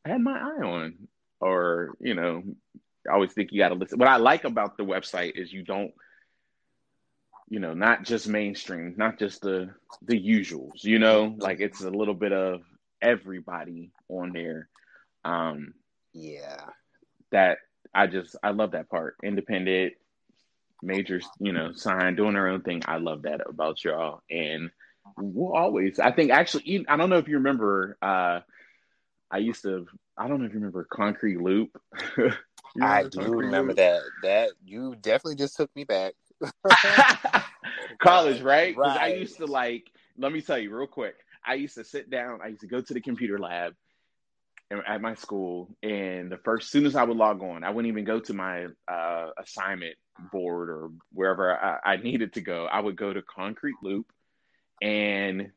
[0.04, 1.08] had my eye on,
[1.40, 2.44] or you know,
[3.08, 3.98] I always think you got to listen.
[3.98, 5.92] What I like about the website is you don't
[7.50, 9.70] you know, not just mainstream, not just the
[10.02, 12.62] the usuals, you know, like it's a little bit of
[13.02, 14.68] everybody on there.
[15.24, 15.74] Um
[16.14, 16.64] yeah.
[17.32, 17.58] That
[17.92, 19.16] I just I love that part.
[19.22, 19.94] Independent
[20.80, 22.82] major, you know, sign doing their own thing.
[22.86, 24.22] I love that about y'all.
[24.30, 24.70] And
[25.16, 28.40] we'll always I think actually I don't know if you remember uh
[29.28, 29.86] I used to
[30.16, 31.70] I don't know if you remember Concrete Loop.
[32.80, 34.02] I do remember that.
[34.22, 36.14] That you definitely just took me back.
[38.02, 38.74] College, right?
[38.74, 39.12] Because right.
[39.12, 39.90] I used to like.
[40.18, 41.16] Let me tell you real quick.
[41.44, 42.40] I used to sit down.
[42.42, 43.74] I used to go to the computer lab
[44.86, 48.04] at my school, and the first, soon as I would log on, I wouldn't even
[48.04, 49.96] go to my uh, assignment
[50.30, 52.66] board or wherever I, I needed to go.
[52.66, 54.06] I would go to Concrete Loop
[54.80, 55.50] and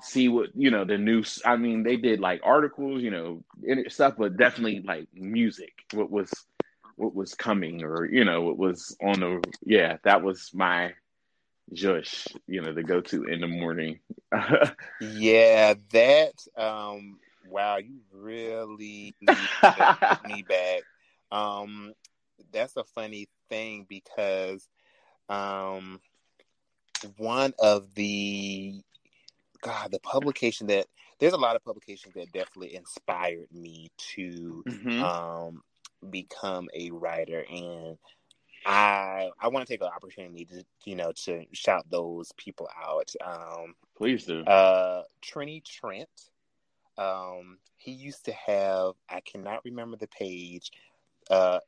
[0.00, 3.90] see what you know the news i mean they did like articles you know and
[3.90, 6.30] stuff but definitely like music what was
[6.98, 10.92] what was coming or you know what was on the yeah that was my
[11.72, 13.98] jush you know the go to in the morning
[15.00, 17.18] yeah that um
[17.48, 19.34] wow you really me
[20.48, 20.82] back
[21.30, 21.92] um
[22.52, 24.66] that's a funny thing because
[25.28, 26.00] um
[27.16, 28.82] one of the
[29.60, 30.86] God, the publication that
[31.18, 35.02] there's a lot of publications that definitely inspired me to mm-hmm.
[35.02, 35.62] um,
[36.08, 37.98] become a writer, and
[38.66, 43.12] I I want to take an opportunity to you know to shout those people out.
[43.24, 44.44] Um, Please do.
[44.44, 46.08] Uh, Trini Trent.
[46.96, 50.70] Um, he used to have I cannot remember the page.
[51.30, 51.60] Uh,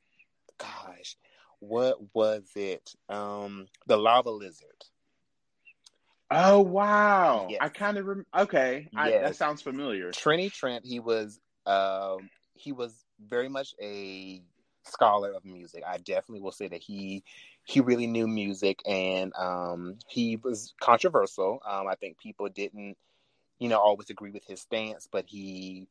[0.58, 1.16] gosh,
[1.60, 2.94] what was it?
[3.08, 4.84] Um, the Lava Lizard.
[6.30, 7.48] Oh wow!
[7.50, 7.58] Yes.
[7.60, 8.88] I kind of rem- okay.
[8.92, 9.00] Yes.
[9.00, 10.10] I, that sounds familiar.
[10.10, 10.84] Trini Trent.
[10.84, 12.94] He was um, he was
[13.28, 14.42] very much a
[14.84, 15.82] scholar of music.
[15.86, 17.22] I definitely will say that he
[17.64, 21.62] he really knew music, and um, he was controversial.
[21.66, 22.96] Um, I think people didn't,
[23.58, 25.86] you know, always agree with his stance, but he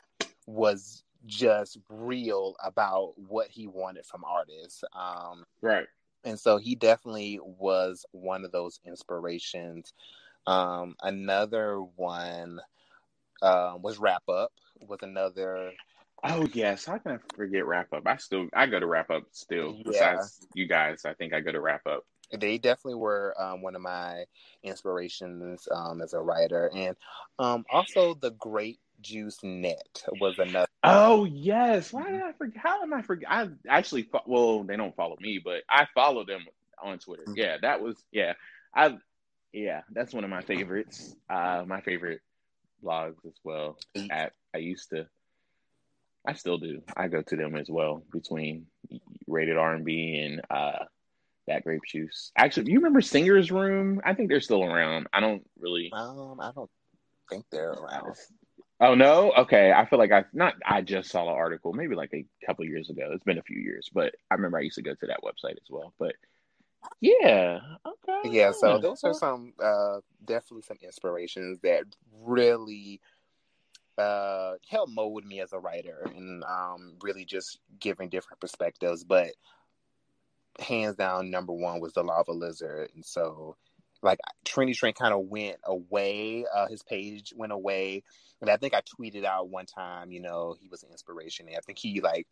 [0.46, 4.84] was just real about what he wanted from artists.
[4.94, 5.86] Um, right.
[6.26, 9.94] And so he definitely was one of those inspirations
[10.48, 12.60] um, another one
[13.42, 14.52] uh, was Rap-Up.
[14.88, 15.72] Was another.
[16.24, 18.04] Oh yes, how can I forget Rap-Up?
[18.06, 19.74] I still I go to Rap-Up still.
[19.78, 19.84] Yeah.
[19.86, 22.06] Besides you guys, I think I go to Rap-Up.
[22.38, 24.26] They definitely were um, one of my
[24.62, 26.96] inspirations um, as a writer, and
[27.40, 30.68] um, also the Grape Juice Net was another.
[30.84, 32.62] Oh yes, why did I forget?
[32.62, 33.32] How am I forget?
[33.32, 36.46] I actually fo- well, they don't follow me, but I follow them
[36.82, 37.24] on Twitter.
[37.24, 37.38] Mm-hmm.
[37.38, 38.34] Yeah, that was yeah.
[38.76, 38.98] I
[39.52, 41.16] yeah, that's one of my favorites.
[41.30, 42.22] Uh, my favorite
[42.84, 43.78] blogs as well.
[44.12, 45.08] At I used to,
[46.30, 46.84] I still do.
[46.96, 48.68] I go to them as well between
[49.26, 50.86] rated R and B and uh,
[51.48, 52.32] that grape juice.
[52.38, 54.00] Actually, you remember Singer's Room?
[54.06, 55.08] I think they're still around.
[55.12, 55.90] I don't really.
[55.92, 56.70] Um, I don't
[57.32, 58.16] think they're around.
[58.80, 59.72] Oh no, okay.
[59.72, 60.54] I feel like I not.
[60.64, 63.10] I just saw an article, maybe like a couple years ago.
[63.12, 65.54] It's been a few years, but I remember I used to go to that website
[65.58, 65.96] as well.
[65.98, 66.14] But
[67.02, 67.60] yeah.
[67.88, 68.30] Okay.
[68.30, 68.52] Yeah.
[68.52, 71.86] So those are some uh, definitely some inspirations that
[72.22, 73.02] really
[74.00, 79.04] uh, helped mold me as a writer and um, really just giving different perspectives.
[79.04, 79.32] But
[80.60, 83.56] hands down, number one was the lava lizard, and so
[84.02, 86.46] like Trini Trent kind of went away.
[86.54, 88.04] Uh, his page went away,
[88.42, 91.48] and I think I tweeted out one time, you know, he was an inspiration.
[91.48, 92.28] And I think he like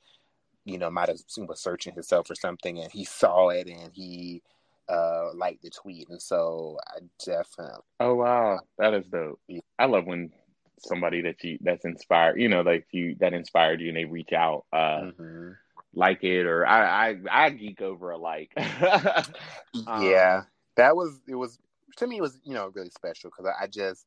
[0.67, 4.43] you know, might have was searching himself or something, and he saw it and he
[4.89, 7.81] uh liked the tweet, and so I definitely.
[8.01, 9.39] Oh wow, that is dope.
[9.79, 10.31] I love when
[10.79, 14.33] somebody that you that's inspired, you know, like you that inspired you, and they reach
[14.33, 15.51] out, uh, mm-hmm.
[15.93, 18.51] like it, or I I I geek over a like.
[18.57, 20.43] um, yeah,
[20.75, 21.59] that was it was
[21.97, 24.05] to me it was you know really special because I, I just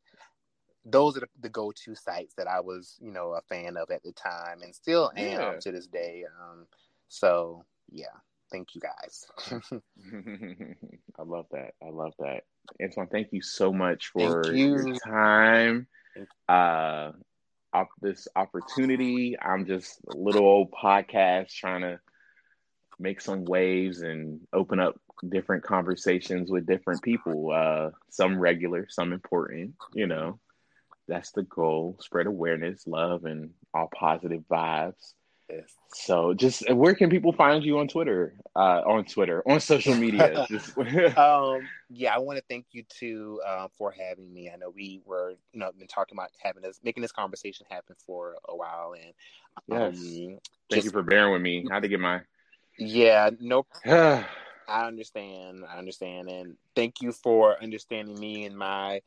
[0.85, 4.03] those are the, the, go-to sites that I was, you know, a fan of at
[4.03, 5.53] the time, and still am yeah.
[5.61, 6.25] to this day.
[6.41, 6.67] Um,
[7.09, 8.07] so yeah,
[8.51, 9.27] thank you guys.
[11.19, 11.75] I love that.
[11.83, 12.45] I love that,
[12.83, 13.09] Antoine.
[13.09, 14.77] Thank you so much for you.
[14.77, 15.87] your time.
[16.49, 17.13] Uh,
[18.01, 19.37] this opportunity.
[19.41, 22.01] I'm just a little old podcast trying to
[22.99, 27.51] make some waves and open up different conversations with different people.
[27.53, 29.75] Uh, some regular, some important.
[29.95, 30.39] You know
[31.11, 31.97] that's the goal.
[32.01, 35.15] Spread awareness, love, and all positive vibes.
[35.93, 38.35] So, just where can people find you on Twitter?
[38.55, 40.47] Uh, on Twitter, on social media.
[41.17, 44.51] um, yeah, I want to thank you too uh, for having me.
[44.53, 47.97] I know we were, you know, been talking about having this, making this conversation happen
[48.07, 49.13] for a while, and
[49.73, 50.01] um, yes.
[50.03, 50.41] thank
[50.71, 51.67] just, you for bearing with me.
[51.71, 52.21] How to get my
[52.79, 53.67] yeah, no.
[53.87, 55.65] I understand.
[55.69, 59.01] I understand, and thank you for understanding me and my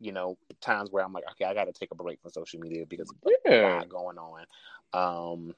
[0.00, 2.58] you know, times where I'm like, okay, I got to take a break from social
[2.58, 3.12] media because
[3.44, 3.74] yeah.
[3.74, 4.46] a lot going on.
[4.92, 5.54] Um,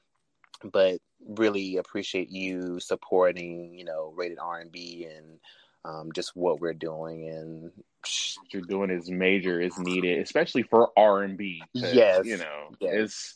[0.71, 5.39] but really appreciate you supporting, you know, rated R and B and
[5.85, 10.91] um, just what we're doing and what you're doing is major, is needed, especially for
[10.97, 11.61] R and B.
[11.73, 12.93] Yes, you know, yes.
[12.93, 13.35] it's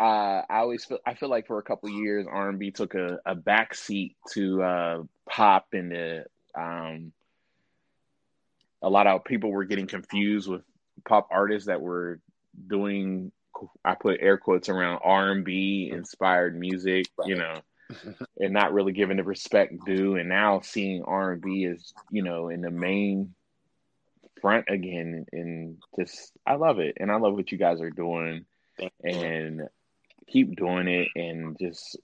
[0.00, 2.94] uh, I always feel I feel like for a couple years R and B took
[2.94, 6.24] a, a back seat to uh, pop and the
[6.54, 7.12] um,
[8.82, 10.62] a lot of people were getting confused with
[11.06, 12.20] pop artists that were
[12.68, 13.32] doing
[13.84, 17.28] I put air quotes around R and B inspired music, right.
[17.28, 17.60] you know,
[18.38, 20.16] and not really giving the respect due.
[20.16, 23.34] And now seeing R and B is, you know, in the main
[24.40, 28.44] front again, and just I love it, and I love what you guys are doing,
[29.02, 29.62] and
[30.28, 31.98] keep doing it, and just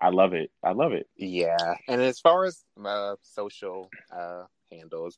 [0.00, 0.50] I love it.
[0.62, 1.08] I love it.
[1.16, 5.16] Yeah, and as far as my social uh, handles,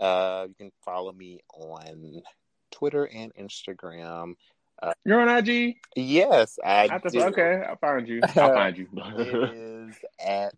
[0.00, 2.22] uh, you can follow me on
[2.70, 4.34] Twitter and Instagram
[4.84, 5.76] uh, You're on IG?
[5.96, 7.22] Yes, I, do.
[7.22, 8.20] Okay, I'll find you.
[8.36, 8.88] I'll find you.
[8.94, 10.54] it is at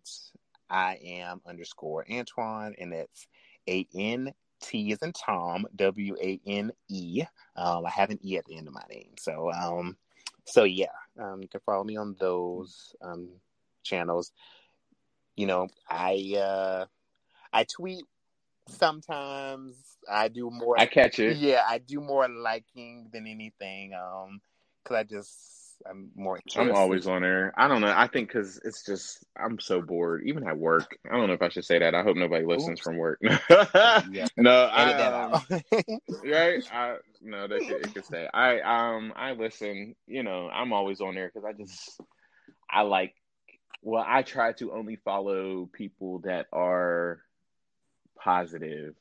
[0.69, 3.27] I am underscore Antoine, and it's
[3.69, 7.23] A N T is in Tom, W A N E.
[7.55, 9.95] Um, I have an E at the end of my name, so um,
[10.45, 10.87] so yeah,
[11.19, 13.29] um, you can follow me on those um
[13.83, 14.31] channels.
[15.35, 16.85] You know, I uh,
[17.53, 18.03] I tweet
[18.67, 19.75] sometimes
[20.09, 20.79] I do more.
[20.79, 21.37] I catch it.
[21.37, 23.93] Yeah, I do more liking than anything.
[23.93, 24.41] Um,
[24.83, 26.37] because I just I'm more.
[26.37, 26.61] Interested.
[26.61, 27.53] I'm always on there.
[27.57, 27.93] I don't know.
[27.95, 30.97] I think because it's just I'm so bored, even at work.
[31.09, 31.93] I don't know if I should say that.
[31.93, 32.81] I hope nobody listens Oops.
[32.81, 33.19] from work.
[33.21, 34.27] yeah.
[34.37, 35.41] No, I, um,
[36.25, 36.63] right?
[36.71, 39.95] I no, they could, it could say I um I listen.
[40.07, 41.99] You know, I'm always on there because I just
[42.69, 43.13] I like.
[43.83, 47.21] Well, I try to only follow people that are
[48.27, 48.93] positive,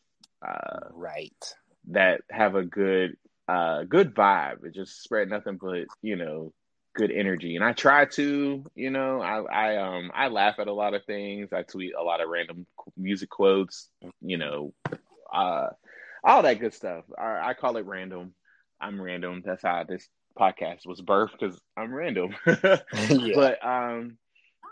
[0.46, 1.54] uh, right?
[1.88, 3.16] That have a good,
[3.48, 4.64] uh, good vibe.
[4.64, 6.52] It just spread nothing but you know
[6.94, 7.56] good energy.
[7.56, 11.04] And I try to, you know, I, I um I laugh at a lot of
[11.06, 11.52] things.
[11.52, 12.66] I tweet a lot of random
[12.96, 13.88] music quotes,
[14.20, 14.72] you know,
[15.32, 15.70] uh,
[16.22, 17.04] all that good stuff.
[17.18, 18.32] I, I call it random.
[18.80, 19.42] I'm random.
[19.44, 20.08] That's how this
[20.38, 22.34] podcast was birthed because I'm random.
[22.46, 23.34] yeah.
[23.34, 24.18] But um,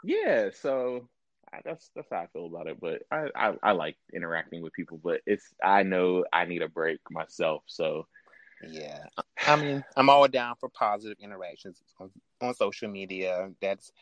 [0.04, 0.50] yeah.
[0.60, 1.08] So
[1.64, 2.80] that's that's how I feel about it.
[2.80, 6.68] But I, I, I like interacting with people, but it's I know I need a
[6.68, 7.62] break myself.
[7.66, 8.06] So
[8.68, 9.04] yeah,
[9.46, 12.10] I mean I'm all down for positive interactions on,
[12.40, 13.50] on social media.
[13.60, 13.92] That's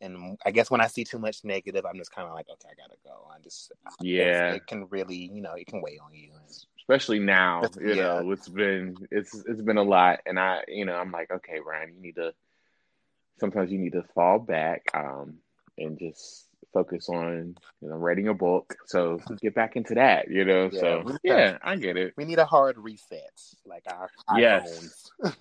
[0.00, 2.68] and I guess when I see too much negative, I'm just kind of like, okay,
[2.70, 3.28] I gotta go.
[3.34, 6.30] I just yeah, it can really you know it can weigh on you.
[6.78, 8.20] Especially now, you yeah.
[8.20, 11.58] know, it's been it's it's been a lot, and I you know I'm like, okay,
[11.64, 12.32] Ryan, you need to.
[13.40, 15.34] Sometimes you need to fall back um,
[15.78, 18.76] and just focus on you know writing a book.
[18.86, 20.70] So get back into that you know?
[20.72, 22.14] Yeah, so yeah i get it.
[22.16, 23.32] we need a hard reset
[23.66, 25.10] like our yes.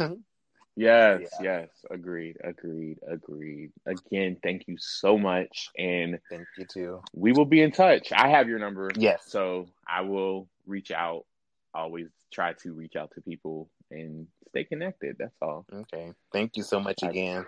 [0.76, 1.28] yes yeah.
[1.41, 1.70] yes.
[1.90, 3.72] Agreed agreed agreed.
[3.86, 7.02] Again thank you so much and thank you too.
[7.14, 8.12] we will be in touch.
[8.16, 8.90] I have your number.
[8.95, 9.24] Yes.
[9.28, 11.26] So i will reach out
[11.74, 15.66] always try to reach out to people and stay connected that's all.
[15.74, 16.14] Okay.
[16.34, 17.45] Thank you so much again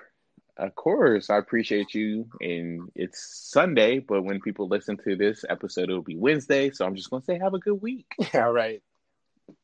[0.60, 2.27] of course, I appreciate you.
[2.41, 6.72] And it's Sunday, but when people listen to this episode, it'll be Wednesday.
[6.72, 8.06] So I'm just going to say, have a good week.
[8.34, 8.81] All right.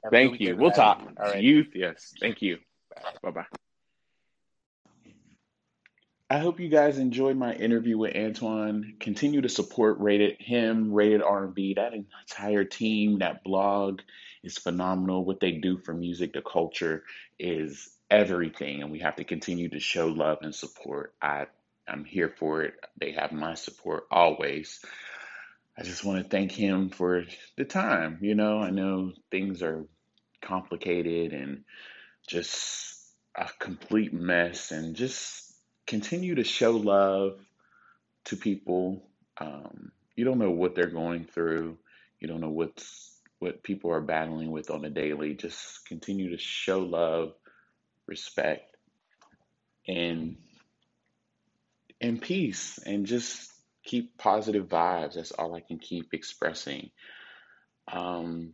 [0.04, 0.56] Have Thank you.
[0.56, 1.02] We'll talk.
[1.20, 1.44] All right.
[1.44, 2.14] Youth, yes.
[2.20, 2.58] Thank you.
[3.22, 3.46] Bye bye.
[6.28, 8.96] I hope you guys enjoyed my interview with Antoine.
[9.00, 11.76] Continue to support Rated him, Rated R&B.
[11.76, 14.02] That entire team, that blog
[14.44, 15.24] is phenomenal.
[15.24, 17.04] What they do for music, the culture
[17.38, 21.14] is everything, and we have to continue to show love and support.
[21.22, 21.48] I
[21.88, 22.74] I'm here for it.
[23.00, 24.80] They have my support always.
[25.78, 27.26] I just want to thank him for
[27.58, 28.20] the time.
[28.22, 29.86] You know, I know things are
[30.42, 31.64] complicated and
[32.28, 32.96] just
[33.36, 35.54] a complete mess, and just
[35.86, 37.40] continue to show love
[38.26, 39.08] to people.
[39.38, 41.78] Um, you don't know what they're going through.
[42.20, 45.34] You don't know what's what people are battling with on a daily.
[45.34, 47.34] Just continue to show love
[48.08, 48.76] respect,
[49.88, 50.38] and
[52.02, 53.52] and peace, and just
[53.84, 55.14] keep positive vibes.
[55.16, 56.90] That's all I can keep expressing.
[57.92, 58.54] Um,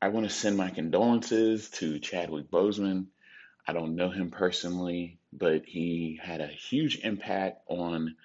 [0.00, 3.06] I want to send my condolences to Chadwick Boseman.
[3.66, 8.16] I don't know him personally, but he had a huge impact on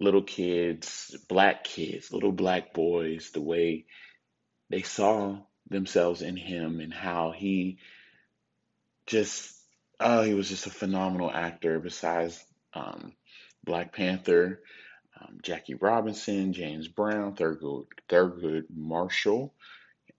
[0.00, 3.86] little kids, black kids, little black boys, the way
[4.70, 5.38] they saw
[5.70, 7.78] themselves in him and how he
[9.08, 9.54] just
[9.98, 11.80] oh, he was just a phenomenal actor.
[11.80, 12.42] Besides
[12.74, 13.12] um,
[13.64, 14.60] Black Panther,
[15.20, 19.54] um, Jackie Robinson, James Brown, Thurgood Thurgood Marshall.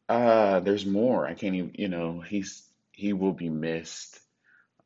[0.09, 1.25] Uh, there's more.
[1.25, 1.71] I can't even.
[1.75, 4.19] You know, he's he will be missed.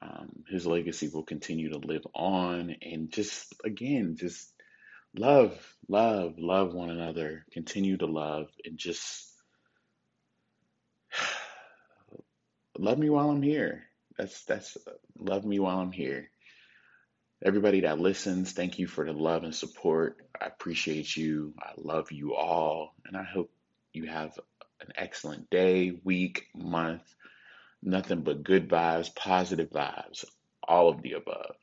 [0.01, 4.51] Um, his legacy will continue to live on, and just again, just
[5.15, 5.57] love,
[5.87, 7.45] love, love one another.
[7.53, 9.31] Continue to love, and just
[12.77, 13.85] love me while I'm here
[14.17, 14.77] That's that's
[15.17, 16.29] love me while I'm here.
[17.43, 20.17] Everybody that listens, thank you for the love and support.
[20.39, 21.53] I appreciate you.
[21.59, 23.51] I love you all, and I hope
[23.93, 24.39] you have
[24.81, 27.03] an excellent day, week, month.
[27.81, 30.25] Nothing but good vibes, positive vibes,
[30.67, 31.55] all of the above.